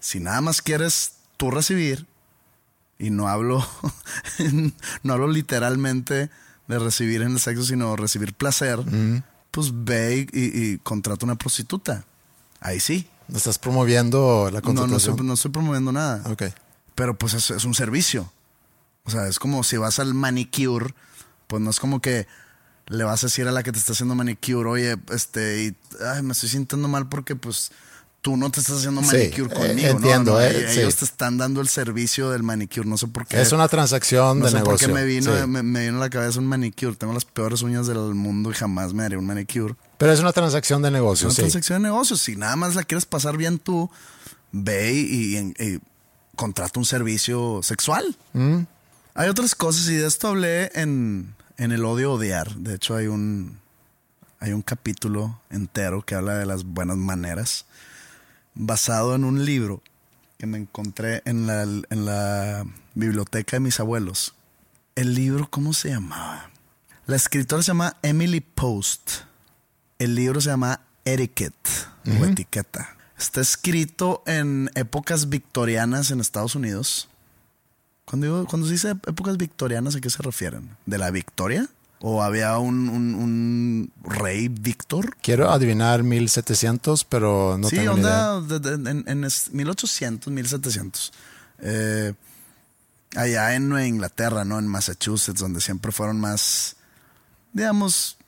Si 0.00 0.20
nada 0.20 0.40
más 0.40 0.62
quieres 0.62 1.12
tú 1.36 1.50
recibir, 1.50 2.06
y 2.98 3.10
no 3.10 3.28
hablo, 3.28 3.66
no 5.02 5.12
hablo 5.12 5.28
literalmente 5.28 6.30
de 6.68 6.78
recibir 6.78 7.22
en 7.22 7.32
el 7.32 7.40
sexo, 7.40 7.64
sino 7.64 7.96
recibir 7.96 8.32
placer, 8.34 8.78
pues 9.50 9.70
ve 9.72 10.26
y, 10.32 10.38
y- 10.40 10.72
y 10.74 10.78
contrata 10.78 11.26
una 11.26 11.36
prostituta. 11.36 12.04
Ahí 12.60 12.80
sí. 12.80 13.06
Estás 13.34 13.58
promoviendo 13.58 14.50
la 14.52 14.60
No, 14.60 14.72
no 14.72 14.72
estoy, 14.72 14.74
contratación. 15.12 15.26
no 15.26 15.34
estoy 15.34 15.50
promoviendo 15.50 15.92
nada. 15.92 16.22
Ok. 16.30 16.44
Pero 16.94 17.16
pues 17.18 17.34
es, 17.34 17.50
es 17.50 17.64
un 17.64 17.74
servicio. 17.74 18.32
O 19.04 19.10
sea, 19.10 19.26
es 19.28 19.38
como 19.38 19.64
si 19.64 19.76
vas 19.76 19.98
al 19.98 20.14
manicure, 20.14 20.94
pues 21.46 21.60
no 21.62 21.70
es 21.70 21.80
como 21.80 22.00
que 22.00 22.26
le 22.86 23.04
vas 23.04 23.22
a 23.24 23.26
decir 23.28 23.46
a 23.48 23.52
la 23.52 23.62
que 23.62 23.72
te 23.72 23.78
está 23.78 23.92
haciendo 23.92 24.14
manicure, 24.14 24.68
oye, 24.68 24.96
este, 25.12 25.64
y, 25.64 25.76
ay, 26.04 26.22
me 26.22 26.32
estoy 26.32 26.48
sintiendo 26.50 26.86
mal 26.88 27.08
porque 27.08 27.34
pues 27.36 27.72
tú 28.20 28.36
no 28.38 28.50
te 28.50 28.60
estás 28.60 28.78
haciendo 28.78 29.02
manicure 29.02 29.52
eh, 29.52 29.54
conmigo. 29.54 29.88
¿no? 29.88 29.96
entiendo, 29.96 30.32
No, 30.32 30.40
eh, 30.40 30.72
ellos 30.72 30.94
sí. 30.94 30.98
te 31.00 31.04
están 31.04 31.36
dando 31.38 31.60
el 31.60 31.68
servicio 31.68 32.30
del 32.30 32.42
manicure, 32.42 32.86
no 32.88 32.96
sé 32.96 33.06
por 33.06 33.26
qué. 33.26 33.40
Es 33.40 33.52
una 33.52 33.68
transacción 33.68 34.38
no 34.40 34.46
de 34.46 34.50
sé 34.50 34.56
por 34.58 34.66
negocio. 34.68 34.88
qué 34.88 34.94
me 34.94 35.04
vino, 35.04 35.34
sí. 35.38 35.46
me, 35.46 35.62
me 35.62 35.84
vino 35.86 35.96
a 35.98 36.00
la 36.00 36.10
cabeza 36.10 36.38
un 36.38 36.46
manicure. 36.46 36.96
Tengo 36.96 37.12
las 37.12 37.24
peores 37.26 37.60
uñas 37.62 37.86
del 37.86 37.98
mundo 37.98 38.50
y 38.50 38.54
jamás 38.54 38.94
me 38.94 39.04
haré 39.04 39.16
un 39.18 39.26
manicure. 39.26 39.74
Pero 39.98 40.12
es 40.12 40.20
una 40.20 40.32
transacción 40.32 40.80
de 40.80 40.88
Es 40.88 40.92
negocio, 40.94 41.26
una 41.26 41.34
sí. 41.34 41.42
transacción 41.42 41.82
de 41.82 41.88
negocios. 41.90 42.20
Si 42.22 42.34
nada 42.36 42.56
más 42.56 42.74
la 42.74 42.82
quieres 42.84 43.04
pasar 43.04 43.36
bien 43.36 43.58
tú, 43.58 43.90
ve 44.52 44.92
y, 44.94 45.36
y- 45.36 45.54
y 45.62 45.80
contrata 46.34 46.78
un 46.80 46.86
servicio 46.86 47.60
sexual. 47.62 48.16
Hay 49.14 49.28
otras 49.28 49.54
cosas 49.54 49.86
y 49.88 49.94
de 49.96 50.06
esto 50.06 50.28
hablé 50.28 50.70
en, 50.74 51.34
en 51.56 51.72
El 51.72 51.84
Odio 51.84 52.12
Odiar. 52.12 52.54
De 52.56 52.74
hecho, 52.74 52.96
hay 52.96 53.06
un, 53.06 53.58
hay 54.40 54.52
un 54.52 54.62
capítulo 54.62 55.40
entero 55.50 56.02
que 56.02 56.14
habla 56.14 56.34
de 56.34 56.46
las 56.46 56.64
buenas 56.64 56.96
maneras, 56.96 57.66
basado 58.54 59.14
en 59.14 59.24
un 59.24 59.44
libro 59.44 59.82
que 60.38 60.46
me 60.46 60.58
encontré 60.58 61.22
en 61.24 61.46
la, 61.46 61.62
en 61.62 62.04
la 62.04 62.66
biblioteca 62.94 63.56
de 63.56 63.60
mis 63.60 63.80
abuelos. 63.80 64.34
El 64.94 65.14
libro, 65.14 65.48
¿cómo 65.50 65.72
se 65.72 65.90
llamaba? 65.90 66.50
La 67.06 67.16
escritora 67.16 67.62
se 67.62 67.68
llama 67.68 67.96
Emily 68.02 68.40
Post. 68.40 69.10
El 69.98 70.14
libro 70.14 70.40
se 70.40 70.50
llama 70.50 70.80
Etiquette 71.04 71.88
o 72.20 72.24
etiqueta. 72.24 72.96
Está 73.18 73.40
escrito 73.40 74.22
en 74.26 74.70
épocas 74.74 75.28
victorianas 75.28 76.10
en 76.10 76.20
Estados 76.20 76.54
Unidos. 76.54 77.08
Cuando, 78.04 78.26
digo- 78.26 78.46
cuando 78.46 78.66
se 78.66 78.74
dice 78.74 78.90
épocas 78.90 79.36
victorianas, 79.36 79.96
¿a 79.96 80.00
qué 80.00 80.10
se 80.10 80.22
refieren? 80.22 80.76
¿De 80.86 80.98
la 80.98 81.10
Victoria? 81.10 81.68
¿O 82.00 82.22
había 82.22 82.58
un, 82.58 82.88
un- 82.90 83.14
un 83.14 83.92
rey 84.02 84.48
Víctor? 84.48 85.16
Quiero 85.22 85.50
adivinar 85.50 86.02
1700, 86.02 87.04
pero 87.04 87.56
no 87.58 87.68
sí, 87.70 87.76
tengo 87.76 87.94
ni 87.94 88.00
idea. 88.02 88.34
onda 88.36 88.58
de- 88.58 88.76
de- 88.76 88.90
en, 88.90 89.04
en 89.08 89.24
es- 89.24 89.50
1800, 89.52 90.30
1700. 90.32 91.12
Eh, 91.60 92.12
allá 93.16 93.54
en 93.54 93.68
Nueva 93.70 93.86
Inglaterra, 93.86 94.44
¿no? 94.44 94.58
En 94.58 94.66
Massachusetts, 94.66 95.40
donde 95.40 95.60
siempre 95.62 95.92
fueron 95.92 96.20
más, 96.20 96.76
digamos, 97.54 98.18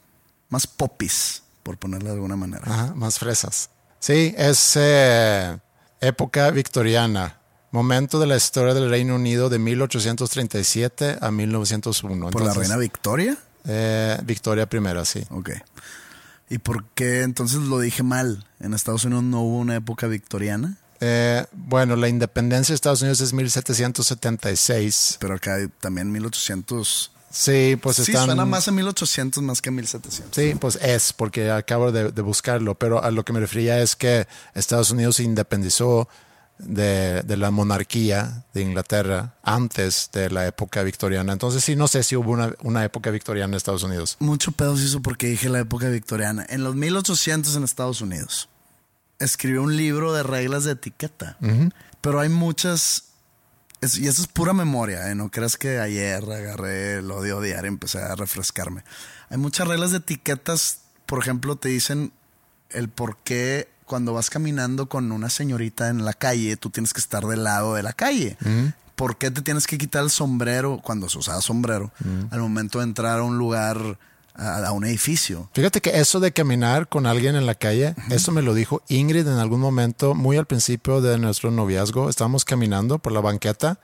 más 0.49 0.67
popis, 0.67 1.43
por 1.63 1.77
ponerlo 1.77 2.09
de 2.09 2.15
alguna 2.15 2.37
manera. 2.37 2.63
Ajá, 2.65 2.95
más 2.95 3.19
fresas. 3.19 3.69
Sí, 3.99 4.33
es 4.39 4.73
eh, 4.77 5.59
época 6.01 6.51
victoriana. 6.51 7.36
Momento 7.71 8.19
de 8.19 8.27
la 8.27 8.37
historia 8.37 8.75
del 8.75 8.89
Reino 8.89 9.17
Unido 9.17 9.49
de 9.49 9.59
1837 9.59 11.19
a 11.21 11.31
1901. 11.31 12.31
¿Por 12.31 12.43
la 12.43 12.55
reina 12.55 12.77
Victoria? 12.77 13.37
eh, 13.67 14.19
Victoria 14.25 14.67
primera, 14.69 15.05
sí. 15.05 15.25
Ok. 15.31 15.51
¿Y 16.49 16.59
por 16.59 16.85
qué 16.95 17.23
entonces 17.23 17.59
lo 17.59 17.81
dije 17.81 18.03
mal? 18.03 18.47
¿En 18.61 18.73
Estados 18.73 19.05
Unidos 19.05 19.25
no 19.25 19.43
hubo 19.43 19.59
una 19.59 19.77
época 19.77 20.07
victoriana? 20.07 20.77
Eh, 21.01 21.45
bueno, 21.53 21.97
la 21.97 22.09
independencia 22.09 22.73
de 22.73 22.77
Estados 22.77 23.03
Unidos 23.03 23.21
es 23.21 23.33
1776. 23.33 25.17
Pero 25.21 25.35
acá 25.35 25.59
también 25.81 26.11
1800. 26.13 27.13
Sí, 27.29 27.77
pues 27.83 27.97
sí, 27.97 28.03
están... 28.03 28.27
suena 28.27 28.47
más 28.47 28.69
a 28.69 28.73
1800 28.73 29.43
más 29.43 29.61
que 29.61 29.69
a 29.69 29.73
1700. 29.73 30.35
Sí, 30.35 30.55
pues 30.59 30.77
es, 30.77 31.13
porque 31.13 31.51
acabo 31.51 31.93
de, 31.93 32.13
de 32.13 32.23
buscarlo, 32.23 32.77
pero 32.77 33.03
a 33.03 33.11
lo 33.11 33.25
que 33.25 33.33
me 33.33 33.41
refería 33.41 33.81
es 33.83 33.97
que 33.97 34.27
Estados 34.55 34.91
Unidos 34.91 35.17
se 35.17 35.25
independizó 35.25 36.09
de, 36.59 37.23
de 37.23 37.37
la 37.37 37.51
monarquía 37.51 38.45
de 38.55 38.63
Inglaterra 38.63 39.35
antes 39.43 40.11
de 40.13 40.31
la 40.31 40.47
época 40.47 40.83
victoriana. 40.83 41.33
Entonces 41.33 41.63
sí, 41.65 41.77
no 41.77 41.87
sé 41.89 42.03
si 42.03 42.17
hubo 42.17 42.31
una, 42.31 42.53
una 42.63 42.85
época 42.85 43.11
victoriana 43.11 43.53
en 43.53 43.57
Estados 43.57 43.83
Unidos. 43.83 44.17
Mucho 44.21 44.53
pedo 44.53 44.77
se 44.77 44.85
hizo 44.85 45.03
porque 45.03 45.27
dije 45.29 45.49
la 45.49 45.61
época 45.61 45.89
victoriana. 45.89 46.47
En 46.49 46.65
los 46.65 46.75
1800 46.75 47.57
en 47.57 47.65
Estados 47.65 48.01
Unidos 48.01 48.49
escribió 49.19 49.63
un 49.63 49.77
libro 49.77 50.13
de 50.13 50.23
reglas 50.23 50.65
de 50.65 50.73
etiqueta. 50.73 51.37
Pero 52.01 52.21
hay 52.21 52.29
muchas. 52.29 53.05
es- 53.81 53.99
y 53.99 54.07
eso 54.09 54.23
es 54.23 54.29
pura 54.29 54.53
memoria, 54.53 55.11
¿eh? 55.11 55.15
No 55.15 55.31
creas 55.31 55.57
que 55.57 55.79
ayer 55.79 56.23
agarré 56.25 56.99
el 56.99 57.11
odio 57.11 57.41
diario 57.41 57.67
y 57.71 57.75
empecé 57.75 57.99
a 57.99 58.15
refrescarme. 58.15 58.85
Hay 59.29 59.37
muchas 59.39 59.69
reglas 59.69 59.91
de 59.91 59.99
etiquetas. 59.99 60.81
Por 61.05 61.19
ejemplo, 61.19 61.57
te 61.57 61.69
dicen 61.69 62.13
el 62.71 62.89
por 62.89 63.19
qué 63.19 63.69
cuando 63.87 64.13
vas 64.13 64.29
caminando 64.29 64.89
con 64.89 65.13
una 65.13 65.31
señorita 65.31 65.89
en 65.89 66.05
la 66.05 66.13
calle, 66.13 66.57
tú 66.57 66.71
tienes 66.71 66.93
que 66.93 67.01
estar 67.01 67.25
del 67.25 67.45
lado 67.45 67.75
de 67.75 67.83
la 67.83 67.93
calle. 67.93 68.37
¿Por 68.97 69.17
qué 69.17 69.31
te 69.31 69.43
tienes 69.43 69.67
que 69.67 69.79
quitar 69.79 70.03
el 70.03 70.11
sombrero 70.11 70.81
cuando 70.83 71.09
se 71.09 71.19
usaba 71.19 71.41
sombrero 71.41 71.93
al 72.31 72.41
momento 72.41 72.79
de 72.79 72.85
entrar 72.85 73.21
a 73.21 73.23
un 73.23 73.39
lugar, 73.39 73.99
a, 74.35 74.67
a 74.67 74.73
un 74.73 74.85
edificio? 74.85 75.49
Fíjate 75.55 75.81
que 75.81 76.01
eso 76.01 76.19
de 76.21 76.33
caminar 76.33 76.89
con 76.89 77.07
alguien 77.07 77.37
en 77.37 77.47
la 77.47 77.55
calle, 77.55 77.95
eso 78.11 78.33
me 78.33 78.43
lo 78.43 78.55
dijo 78.55 78.83
Ingrid 78.89 79.27
en 79.27 79.39
algún 79.39 79.61
momento, 79.61 80.15
muy 80.15 80.37
al 80.37 80.47
principio 80.47 81.01
de 81.01 81.19
nuestro 81.19 81.51
noviazgo. 81.51 82.11
Estábamos 82.11 82.45
caminando 82.45 82.99
por 82.99 83.13
la 83.13 83.21
banqueta 83.21 83.79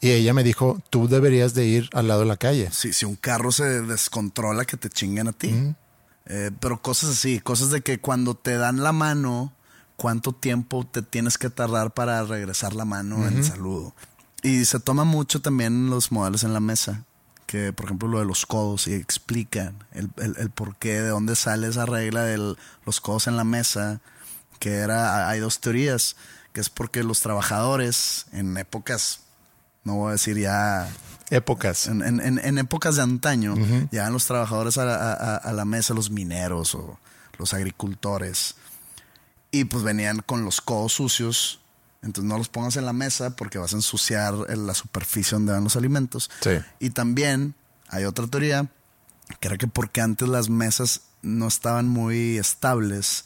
y 0.00 0.10
ella 0.10 0.34
me 0.34 0.44
dijo, 0.44 0.80
tú 0.90 1.08
deberías 1.08 1.54
de 1.54 1.66
ir 1.66 1.90
al 1.92 2.08
lado 2.08 2.20
de 2.20 2.26
la 2.26 2.36
calle. 2.36 2.70
Si, 2.72 2.92
si 2.92 3.04
un 3.04 3.16
carro 3.16 3.52
se 3.52 3.82
descontrola, 3.82 4.64
que 4.64 4.76
te 4.76 4.88
chinguen 4.88 5.28
a 5.28 5.32
ti. 5.32 5.74
Eh, 6.26 6.50
pero 6.60 6.80
cosas 6.80 7.10
así, 7.10 7.40
cosas 7.40 7.70
de 7.70 7.82
que 7.82 8.00
cuando 8.00 8.34
te 8.34 8.56
dan 8.56 8.82
la 8.82 8.92
mano, 8.92 9.52
cuánto 9.96 10.32
tiempo 10.32 10.86
te 10.86 11.02
tienes 11.02 11.38
que 11.38 11.50
tardar 11.50 11.92
para 11.92 12.22
regresar 12.24 12.74
la 12.74 12.84
mano 12.84 13.26
en 13.26 13.38
el 13.38 13.44
saludo. 13.44 13.94
Y 14.42 14.64
se 14.64 14.80
toma 14.80 15.04
mucho 15.04 15.40
también 15.40 15.90
los 15.90 16.12
modales 16.12 16.44
en 16.44 16.52
la 16.52 16.60
mesa, 16.60 17.04
que 17.46 17.72
por 17.72 17.86
ejemplo 17.86 18.08
lo 18.08 18.18
de 18.18 18.24
los 18.24 18.46
codos, 18.46 18.86
y 18.88 18.94
explican 18.94 19.84
el, 19.92 20.10
el, 20.16 20.36
el 20.38 20.50
por 20.50 20.76
qué, 20.76 21.00
de 21.00 21.08
dónde 21.08 21.36
sale 21.36 21.68
esa 21.68 21.86
regla 21.86 22.22
de 22.22 22.56
los 22.84 23.00
codos 23.00 23.26
en 23.26 23.36
la 23.36 23.44
mesa, 23.44 24.00
que 24.58 24.76
era, 24.76 25.28
hay 25.28 25.40
dos 25.40 25.60
teorías, 25.60 26.16
que 26.52 26.60
es 26.60 26.70
porque 26.70 27.02
los 27.02 27.20
trabajadores 27.20 28.26
en 28.32 28.56
épocas, 28.56 29.20
no 29.84 29.94
voy 29.96 30.08
a 30.10 30.12
decir 30.12 30.38
ya 30.38 30.88
Épocas. 31.30 31.86
en, 31.88 32.02
en- 32.02 32.38
en- 32.38 32.58
épocas 32.58 32.96
de 32.96 33.02
antaño, 33.02 33.54
llegaban 33.90 34.12
los 34.12 34.26
trabajadores 34.26 34.76
a 34.78 34.84
la, 34.84 35.12
a- 35.12 35.36
a- 35.36 35.52
la 35.52 35.64
mesa, 35.64 35.94
los 35.94 36.10
mineros 36.10 36.74
o 36.74 36.98
los 37.38 37.54
agricultores, 37.54 38.54
y 39.50 39.64
pues 39.64 39.82
venían 39.84 40.18
con 40.20 40.44
los 40.44 40.60
codos 40.60 40.92
sucios. 40.94 41.60
Entonces 42.02 42.28
no 42.28 42.36
los 42.36 42.48
pongas 42.50 42.76
en 42.76 42.84
la 42.84 42.92
mesa 42.92 43.30
porque 43.34 43.56
vas 43.58 43.72
a 43.72 43.76
ensuciar 43.76 44.34
la 44.34 44.74
superficie 44.74 45.36
donde 45.36 45.52
van 45.52 45.64
los 45.64 45.74
alimentos. 45.76 46.30
Sí. 46.40 46.50
Y 46.78 46.90
también 46.90 47.54
hay 47.88 48.04
otra 48.04 48.26
teoría, 48.26 48.66
que 49.40 49.48
era 49.48 49.56
que 49.56 49.66
porque 49.66 50.02
antes 50.02 50.28
las 50.28 50.50
mesas 50.50 51.00
no 51.22 51.48
estaban 51.48 51.88
muy 51.88 52.36
estables, 52.36 53.24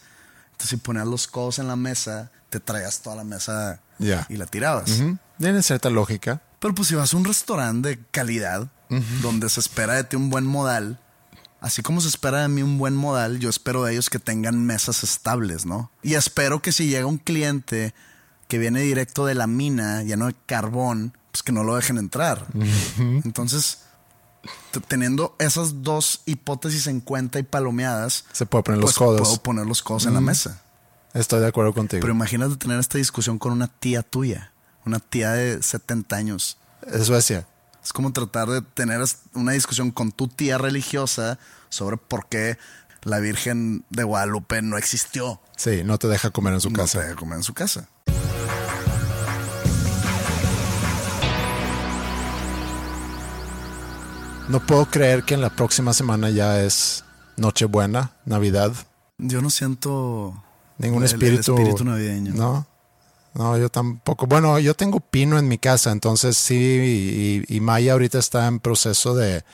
entonces 0.52 0.70
si 0.70 0.76
ponías 0.76 1.06
los 1.08 1.26
codos 1.26 1.58
en 1.58 1.66
la 1.66 1.74
mesa, 1.74 2.30
te 2.50 2.60
traías 2.60 3.00
toda 3.00 3.16
la 3.16 3.24
mesa 3.24 3.80
y 4.28 4.36
la 4.36 4.46
tirabas. 4.46 4.90
Tiene 5.38 5.62
cierta 5.62 5.90
lógica. 5.90 6.40
Pero 6.58 6.74
pues 6.74 6.88
si 6.88 6.94
vas 6.94 7.12
a 7.14 7.16
un 7.16 7.24
restaurante 7.24 7.88
de 7.90 7.98
calidad, 8.10 8.68
donde 9.22 9.48
se 9.48 9.60
espera 9.60 9.94
de 9.94 10.04
ti 10.04 10.16
un 10.16 10.30
buen 10.30 10.44
modal, 10.44 10.98
así 11.60 11.82
como 11.82 12.00
se 12.00 12.08
espera 12.08 12.42
de 12.42 12.48
mí 12.48 12.62
un 12.62 12.78
buen 12.78 12.96
modal, 12.96 13.38
yo 13.38 13.48
espero 13.50 13.84
de 13.84 13.92
ellos 13.92 14.10
que 14.10 14.18
tengan 14.18 14.64
mesas 14.64 15.04
estables, 15.04 15.66
¿no? 15.66 15.90
Y 16.02 16.14
espero 16.14 16.60
que 16.62 16.72
si 16.72 16.88
llega 16.88 17.06
un 17.06 17.18
cliente 17.18 17.94
que 18.48 18.58
viene 18.58 18.80
directo 18.80 19.26
de 19.26 19.34
la 19.34 19.46
mina, 19.46 20.02
lleno 20.02 20.26
de 20.26 20.34
carbón, 20.46 21.16
pues 21.30 21.42
que 21.42 21.52
no 21.52 21.62
lo 21.64 21.76
dejen 21.76 21.98
entrar. 21.98 22.46
Entonces, 22.98 23.80
teniendo 24.88 25.36
esas 25.38 25.82
dos 25.82 26.22
hipótesis 26.26 26.86
en 26.86 27.00
cuenta 27.00 27.38
y 27.38 27.42
palomeadas, 27.42 28.24
Se 28.32 28.46
puede 28.46 28.64
poner 28.64 28.80
los 28.80 28.90
pues 28.94 28.96
codos. 28.98 29.20
puedo 29.20 29.42
poner 29.42 29.66
los 29.66 29.82
codos 29.82 30.06
en 30.06 30.14
la 30.14 30.20
mesa. 30.20 30.62
Estoy 31.14 31.40
de 31.40 31.46
acuerdo 31.48 31.72
contigo. 31.72 32.00
Pero 32.00 32.12
imagínate 32.12 32.56
tener 32.56 32.78
esta 32.78 32.98
discusión 32.98 33.38
con 33.38 33.52
una 33.52 33.68
tía 33.68 34.02
tuya, 34.02 34.52
una 34.88 34.98
tía 35.00 35.32
de 35.32 35.62
70 35.62 36.16
años. 36.16 36.56
Es 36.86 37.06
Suecia. 37.06 37.46
Es 37.84 37.92
como 37.92 38.12
tratar 38.12 38.48
de 38.48 38.62
tener 38.62 39.00
una 39.34 39.52
discusión 39.52 39.90
con 39.90 40.10
tu 40.12 40.28
tía 40.28 40.58
religiosa 40.58 41.38
sobre 41.68 41.96
por 41.96 42.28
qué 42.28 42.58
la 43.02 43.18
Virgen 43.20 43.84
de 43.90 44.02
Guadalupe 44.02 44.60
no 44.62 44.76
existió. 44.76 45.40
Sí, 45.56 45.82
no 45.84 45.98
te 45.98 46.08
deja 46.08 46.30
comer 46.30 46.54
en 46.54 46.60
su 46.60 46.70
No 46.70 46.78
casa. 46.78 46.98
te 47.00 47.04
deja 47.06 47.16
comer 47.16 47.36
en 47.38 47.44
su 47.44 47.54
casa. 47.54 47.88
No 54.48 54.60
puedo 54.64 54.86
creer 54.86 55.24
que 55.24 55.34
en 55.34 55.42
la 55.42 55.50
próxima 55.50 55.92
semana 55.92 56.30
ya 56.30 56.62
es 56.62 57.04
Nochebuena, 57.36 58.12
Navidad. 58.24 58.72
Yo 59.18 59.42
no 59.42 59.50
siento 59.50 60.42
Ningún 60.78 61.02
el- 61.02 61.08
el 61.10 61.14
espíritu. 61.14 61.54
espíritu 61.56 61.84
navideño. 61.84 62.32
No. 62.34 62.66
No, 63.38 63.56
yo 63.56 63.68
tampoco. 63.68 64.26
Bueno, 64.26 64.58
yo 64.58 64.74
tengo 64.74 64.98
pino 64.98 65.38
en 65.38 65.46
mi 65.46 65.58
casa, 65.58 65.92
entonces 65.92 66.36
sí. 66.36 67.44
Y, 67.48 67.60
Maya 67.60 67.92
ahorita 67.92 68.18
está 68.18 68.48
en 68.48 68.58
proceso 68.58 69.14
de, 69.14 69.44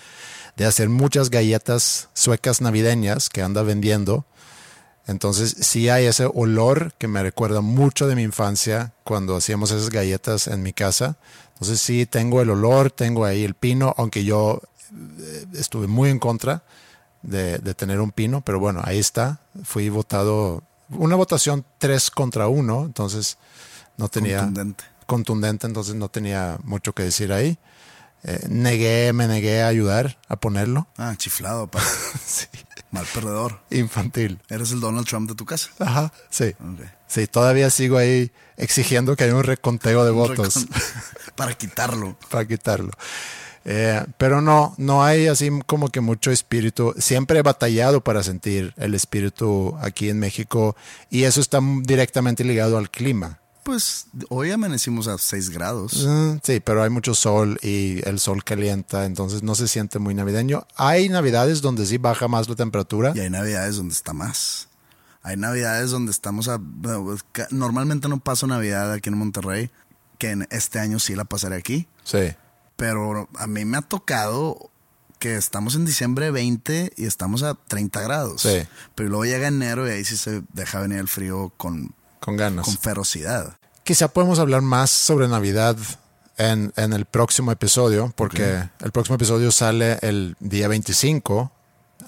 de 0.57 0.64
hacer 0.64 0.89
muchas 0.89 1.28
galletas 1.28 2.09
suecas 2.14 2.62
navideñas 2.62 3.28
que 3.28 3.43
anda 3.43 3.62
vendiendo. 3.62 4.24
Entonces 5.07 5.55
sí 5.61 5.91
hay 5.91 6.07
ese 6.07 6.24
olor 6.32 6.95
que 6.97 7.09
me 7.09 7.22
recuerda 7.22 7.61
mucho 7.61 8.09
de 8.09 8.16
mi 8.16 8.22
infancia 8.22 8.95
cuando 9.05 9.37
hacíamos 9.37 9.70
esas 9.70 9.91
galletas 9.91 10.49
en 10.49 10.62
mi 10.62 10.72
casa. 10.72 11.18
Entonces 11.53 11.78
sí 11.78 12.07
tengo 12.07 12.41
el 12.41 12.49
olor, 12.49 12.91
tengo 12.91 13.26
ahí 13.26 13.45
el 13.45 13.53
pino, 13.53 13.95
aunque 13.99 14.24
yo 14.24 14.62
eh, 15.20 15.45
estuve 15.53 15.89
muy 15.89 16.09
en 16.09 16.18
contra 16.18 16.62
de, 17.20 17.59
de 17.59 17.74
tener 17.74 18.01
un 18.01 18.12
pino, 18.12 18.41
pero 18.41 18.59
bueno, 18.59 18.80
ahí 18.82 18.99
está. 18.99 19.41
Fui 19.62 19.91
votado, 19.91 20.62
una 20.89 21.16
votación 21.16 21.66
3 21.76 22.11
contra 22.12 22.49
1, 22.49 22.85
entonces 22.87 23.37
no 23.97 24.09
tenía 24.09 24.38
Contundente. 24.40 24.84
contundente, 25.07 25.66
entonces 25.66 25.95
no 25.95 26.09
tenía 26.09 26.59
mucho 26.64 26.92
que 26.95 27.03
decir 27.05 27.32
ahí. 27.32 27.59
Eh, 28.26 28.47
negué, 28.49 29.12
me 29.12 29.26
negué 29.28 29.62
a 29.62 29.68
ayudar 29.68 30.18
a 30.28 30.36
ponerlo. 30.36 30.86
Ah, 30.97 31.14
chiflado, 31.16 31.66
pa. 31.66 31.80
Sí, 32.26 32.47
Mal 32.90 33.05
perdedor. 33.12 33.61
infantil. 33.70 34.40
Eres 34.49 34.70
el 34.72 34.80
Donald 34.80 35.07
Trump 35.07 35.28
de 35.28 35.34
tu 35.34 35.45
casa. 35.45 35.68
Ajá, 35.78 36.12
sí. 36.30 36.55
Sí, 37.09 37.26
todavía 37.26 37.68
sigo 37.70 37.99
ahí 37.99 38.30
exigiendo 38.57 39.14
que 39.16 39.24
haya 39.24 39.34
un 39.34 39.42
reconteo 39.42 40.05
de 40.05 40.11
votos 40.12 40.57
Recon- 40.68 40.68
Para 41.36 41.53
quitarlo. 41.55 42.16
para 42.30 42.47
quitarlo. 42.47 42.92
Eh, 43.66 44.03
pero 44.18 44.40
no, 44.40 44.74
no 44.78 45.03
hay 45.05 45.26
así 45.26 45.51
como 45.66 45.88
que 45.90 46.01
mucho 46.01 46.30
espíritu. 46.30 46.95
Siempre 46.99 47.40
he 47.40 47.42
batallado 47.42 48.03
para 48.03 48.22
sentir 48.22 48.72
el 48.76 48.95
espíritu 48.95 49.76
aquí 49.80 50.09
en 50.11 50.18
México 50.18 50.76
y 51.11 51.24
eso 51.24 51.40
está 51.40 51.61
directamente 51.82 52.45
ligado 52.45 52.78
al 52.78 52.90
clima. 52.90 53.40
Pues 53.65 54.07
hoy 54.29 54.51
amanecimos 54.51 55.09
a 55.09 55.17
6 55.17 55.51
grados. 55.51 56.07
Mm, 56.07 56.37
Sí, 56.43 56.61
pero 56.61 56.83
hay 56.83 56.91
mucho 56.91 57.15
sol 57.15 57.59
y 57.62 58.07
el 58.07 58.21
sol 58.21 58.45
calienta, 58.45 59.07
entonces 59.07 59.43
no 59.43 59.55
se 59.55 59.69
siente 59.69 59.99
muy 59.99 60.15
navideño. 60.15 60.67
Hay 60.77 61.09
navidades 61.09 61.62
donde 61.62 61.87
sí 61.87 61.97
baja 61.99 62.29
más 62.29 62.49
la 62.49 62.57
temperatura. 62.57 63.12
Y 63.15 63.21
hay 63.21 63.31
navidades 63.31 63.77
donde 63.77 63.95
está 63.95 64.12
más. 64.12 64.69
Hay 65.23 65.39
navidades 65.39 65.91
donde 65.91 66.12
estamos 66.12 66.49
a... 66.49 66.61
Normalmente 67.51 68.09
no 68.11 68.21
paso 68.21 68.47
Navidad 68.47 68.93
aquí 68.93 69.09
en 69.09 69.17
Monterrey, 69.17 69.71
que 70.19 70.31
en 70.33 70.47
este 70.51 70.79
año 70.79 70.99
sí 70.99 71.15
la 71.15 71.25
pasaré 71.25 71.57
aquí. 71.57 71.89
Sí, 72.05 72.35
Pero 72.77 73.31
a 73.39 73.47
mí 73.47 73.65
me 73.65 73.79
ha 73.79 73.83
tocado 73.83 74.71
que 75.19 75.37
estamos 75.37 75.75
en 75.75 75.87
diciembre 75.87 76.31
20 76.31 76.93
y 76.99 77.07
estamos 77.07 77.43
a 77.43 77.55
30 77.55 78.03
grados. 78.03 78.43
Sí. 78.43 78.67
Pero 78.95 79.09
luego 79.09 79.25
llega 79.25 79.49
enero 79.49 79.89
y 79.89 79.93
ahí 79.93 80.05
sí 80.05 80.19
se 80.19 80.43
deja 80.53 80.81
venir 80.81 80.99
el 80.99 81.09
frío 81.09 81.51
con, 81.57 81.95
con 82.25 82.37
ganas. 82.37 82.64
con 82.64 82.79
ferocidad. 82.79 83.57
Quizá 83.83 84.09
podemos 84.09 84.39
hablar 84.39 84.62
más 84.62 84.89
sobre 84.89 85.29
Navidad 85.29 85.77
en, 86.39 86.72
en 86.77 86.93
el 86.95 87.05
próximo 87.05 87.53
episodio, 87.53 88.12
porque 88.16 88.70
el 88.81 88.93
próximo 88.93 89.16
episodio 89.16 89.53
sale 89.53 89.99
el 90.01 90.37
día 90.41 90.68
25. 90.68 91.53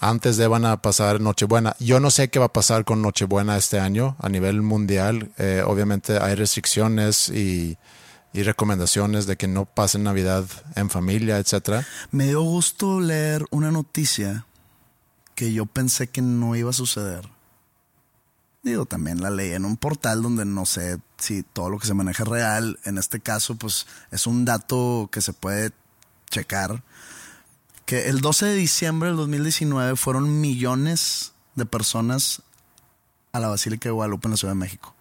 Antes 0.01 0.37
de 0.37 0.47
van 0.47 0.65
a 0.65 0.81
pasar 0.83 1.21
Nochebuena. 1.21 1.77
Yo 1.79 2.01
no 2.01 2.11
sé 2.11 2.29
qué 2.29 2.39
va 2.39 2.47
a 2.47 2.53
pasar 2.53 2.85
con 2.85 3.03
Nochebuena 3.03 3.57
este 3.57 3.79
año 3.79 4.17
a 4.19 4.29
nivel 4.29 4.63
mundial. 4.63 5.31
Eh, 5.39 5.63
obviamente 5.67 6.19
hay 6.19 6.35
restricciones 6.35 7.29
y, 7.29 7.79
y 8.33 8.43
recomendaciones 8.43 9.27
de 9.27 9.37
que 9.37 9.49
no 9.49 9.65
pasen 9.65 10.03
Navidad 10.03 10.45
en 10.75 10.91
familia, 10.91 11.39
etcétera. 11.39 11.87
Me 12.11 12.27
dio 12.27 12.43
gusto 12.43 13.01
leer 13.01 13.45
una 13.51 13.71
noticia 13.71 14.47
que 15.35 15.53
yo 15.53 15.67
pensé 15.67 16.09
que 16.09 16.23
no 16.23 16.57
iba 16.57 16.71
a 16.71 16.75
suceder. 16.75 17.36
Digo, 18.67 18.85
también 18.85 19.23
la 19.23 19.31
leí 19.31 19.53
en 19.53 19.65
un 19.65 19.77
portal 19.77 20.23
donde 20.23 20.45
no 20.45 20.67
sé 20.67 20.99
si 21.19 21.45
todo 21.45 21.71
lo 21.71 21.79
que 21.79 21.87
se 21.87 21.95
maneja 21.95 22.25
es 22.25 22.29
real. 22.29 22.81
En 22.83 22.99
este 22.99 23.21
caso, 23.21 23.55
pues 23.55 23.87
es 24.11 24.27
un 24.27 24.45
dato 24.45 25.09
que 25.13 25.21
se 25.21 25.33
puede 25.33 25.71
checar. 26.31 26.83
Que 27.85 28.09
el 28.09 28.21
12 28.21 28.47
de 28.47 28.55
diciembre 28.57 29.11
del 29.11 29.19
2019 29.19 29.95
fueron 29.95 30.41
millones 30.41 31.33
de 31.55 31.65
personas 31.65 32.43
a 33.31 33.39
la 33.39 33.47
Basílica 33.47 33.89
de 33.89 33.93
Guadalupe 33.93 34.27
en 34.27 34.33
la 34.33 34.37
Ciudad 34.37 34.55
de 34.55 34.59
México. 34.59 34.97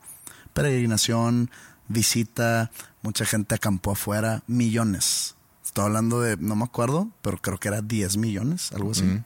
Peregrinación, 0.54 1.50
visita, 1.88 2.70
mucha 3.02 3.26
gente 3.26 3.56
acampó 3.56 3.94
afuera, 3.94 4.44
millones. 4.46 5.34
Estoy 5.66 5.86
hablando 5.86 6.22
de, 6.22 6.38
no 6.38 6.56
me 6.56 6.66
acuerdo, 6.66 7.10
pero 7.24 7.42
creo 7.42 7.58
que 7.58 7.70
era 7.70 7.82
10 7.82 8.18
millones, 8.18 8.72
algo 8.74 8.92
así. 8.92 9.24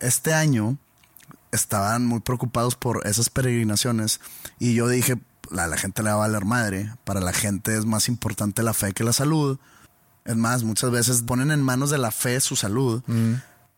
Este 0.00 0.34
año 0.34 0.76
estaban 1.52 2.06
muy 2.06 2.20
preocupados 2.20 2.74
por 2.74 3.06
esas 3.06 3.30
peregrinaciones 3.30 4.20
y 4.58 4.74
yo 4.74 4.88
dije, 4.88 5.18
a 5.50 5.66
la 5.66 5.76
gente 5.76 6.02
le 6.02 6.08
va 6.08 6.14
a 6.14 6.28
valer 6.28 6.44
madre, 6.44 6.92
para 7.04 7.20
la 7.20 7.32
gente 7.32 7.76
es 7.76 7.84
más 7.84 8.08
importante 8.08 8.62
la 8.62 8.74
fe 8.74 8.92
que 8.92 9.04
la 9.04 9.12
salud. 9.12 9.58
Es 10.24 10.36
más, 10.36 10.62
muchas 10.62 10.90
veces 10.90 11.22
ponen 11.22 11.50
en 11.50 11.62
manos 11.62 11.90
de 11.90 11.98
la 11.98 12.10
fe 12.10 12.40
su 12.40 12.56
salud. 12.56 13.02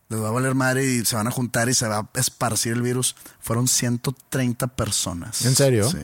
Les 0.09 0.21
va 0.21 0.27
a 0.27 0.31
valer 0.31 0.53
madre 0.53 0.85
y 0.85 1.03
se 1.03 1.15
van 1.15 1.27
a 1.27 1.31
juntar 1.31 1.69
y 1.69 1.73
se 1.73 1.87
va 1.87 1.97
a 1.97 2.09
esparcir 2.19 2.73
el 2.73 2.81
virus. 2.81 3.15
Fueron 3.39 3.67
130 3.67 4.67
personas. 4.67 5.43
¿En 5.43 5.55
serio? 5.55 5.89
Sí. 5.89 5.97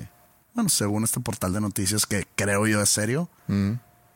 Bueno, 0.54 0.70
según 0.70 1.04
este 1.04 1.20
portal 1.20 1.54
de 1.54 1.62
noticias 1.62 2.06
que 2.06 2.28
creo 2.36 2.66
yo 2.68 2.82
es 2.82 2.90
serio, 2.90 3.30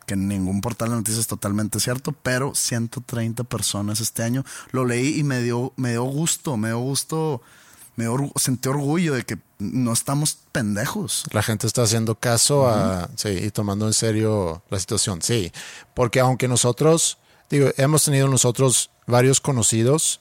que 0.06 0.16
ningún 0.16 0.60
portal 0.60 0.90
de 0.90 0.96
noticias 0.96 1.20
es 1.20 1.26
totalmente 1.26 1.80
cierto, 1.80 2.12
pero 2.12 2.54
130 2.54 3.44
personas 3.44 4.00
este 4.00 4.22
año. 4.22 4.44
Lo 4.70 4.84
leí 4.86 5.18
y 5.18 5.24
me 5.24 5.40
dio, 5.42 5.72
me 5.76 5.90
dio 5.90 6.04
gusto, 6.04 6.56
me 6.56 6.68
dio 6.68 6.78
gusto, 6.78 7.42
me 7.96 8.04
dio 8.04 8.30
sentí 8.36 8.68
orgullo 8.68 9.14
de 9.14 9.24
que 9.24 9.38
no 9.58 9.92
estamos 9.92 10.38
pendejos. 10.52 11.24
La 11.32 11.42
gente 11.42 11.66
está 11.66 11.82
haciendo 11.82 12.14
caso 12.14 12.68
a, 12.68 13.08
sí, 13.16 13.30
y 13.30 13.50
tomando 13.50 13.86
en 13.86 13.94
serio 13.94 14.62
la 14.70 14.78
situación. 14.78 15.22
Sí, 15.22 15.50
porque 15.94 16.20
aunque 16.20 16.46
nosotros, 16.46 17.18
digo, 17.50 17.70
hemos 17.76 18.04
tenido 18.04 18.28
nosotros 18.28 18.90
varios 19.06 19.40
conocidos 19.40 20.20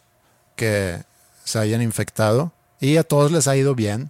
que 0.56 1.04
se 1.44 1.60
hayan 1.60 1.82
infectado 1.82 2.54
y 2.80 2.98
a 2.98 3.04
todos 3.04 3.32
les 3.32 3.48
ha 3.48 3.56
ido 3.56 3.76
bien, 3.76 4.10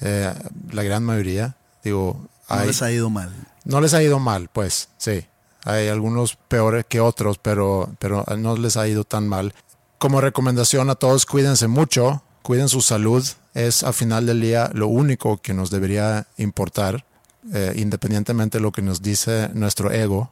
eh, 0.00 0.34
la 0.72 0.82
gran 0.82 1.04
mayoría, 1.04 1.56
digo, 1.82 2.26
No 2.50 2.56
hay- 2.56 2.66
les 2.66 2.82
ha 2.82 2.90
ido 2.92 3.08
mal. 3.08 3.32
No 3.64 3.80
les 3.80 3.94
ha 3.94 4.02
ido 4.02 4.18
mal, 4.18 4.48
pues, 4.52 4.88
sí. 4.96 5.26
Hay 5.64 5.88
algunos 5.88 6.36
peores 6.36 6.84
que 6.86 7.00
otros, 7.00 7.38
pero, 7.38 7.90
pero 7.98 8.24
no 8.36 8.56
les 8.56 8.76
ha 8.76 8.86
ido 8.86 9.04
tan 9.04 9.26
mal. 9.26 9.54
Como 9.98 10.20
recomendación 10.20 10.90
a 10.90 10.94
todos, 10.94 11.24
cuídense 11.24 11.68
mucho, 11.68 12.22
cuiden 12.42 12.68
su 12.68 12.82
salud. 12.82 13.24
Es 13.54 13.82
al 13.82 13.94
final 13.94 14.26
del 14.26 14.42
día 14.42 14.70
lo 14.74 14.88
único 14.88 15.38
que 15.38 15.54
nos 15.54 15.70
debería 15.70 16.26
importar, 16.36 17.06
eh, 17.54 17.72
independientemente 17.76 18.58
de 18.58 18.62
lo 18.62 18.72
que 18.72 18.82
nos 18.82 19.00
dice 19.00 19.48
nuestro 19.54 19.90
ego. 19.90 20.30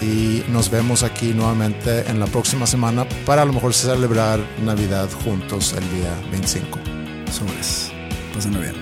Y 0.00 0.44
nos 0.48 0.68
vemos 0.68 1.04
aquí 1.04 1.32
nuevamente 1.32 2.10
en 2.10 2.18
la 2.18 2.26
próxima 2.26 2.66
semana 2.66 3.06
para 3.24 3.42
a 3.42 3.44
lo 3.44 3.52
mejor 3.52 3.72
celebrar 3.72 4.40
Navidad 4.64 5.08
juntos 5.24 5.74
el 5.74 5.88
día 5.92 6.20
25. 6.32 6.80
Sobres. 7.30 7.92
Pásenlo 8.34 8.58
bien. 8.58 8.74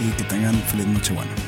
Y 0.00 0.12
que 0.12 0.22
tengan 0.22 0.54
feliz 0.62 0.86
noche 0.86 1.12
buena. 1.12 1.47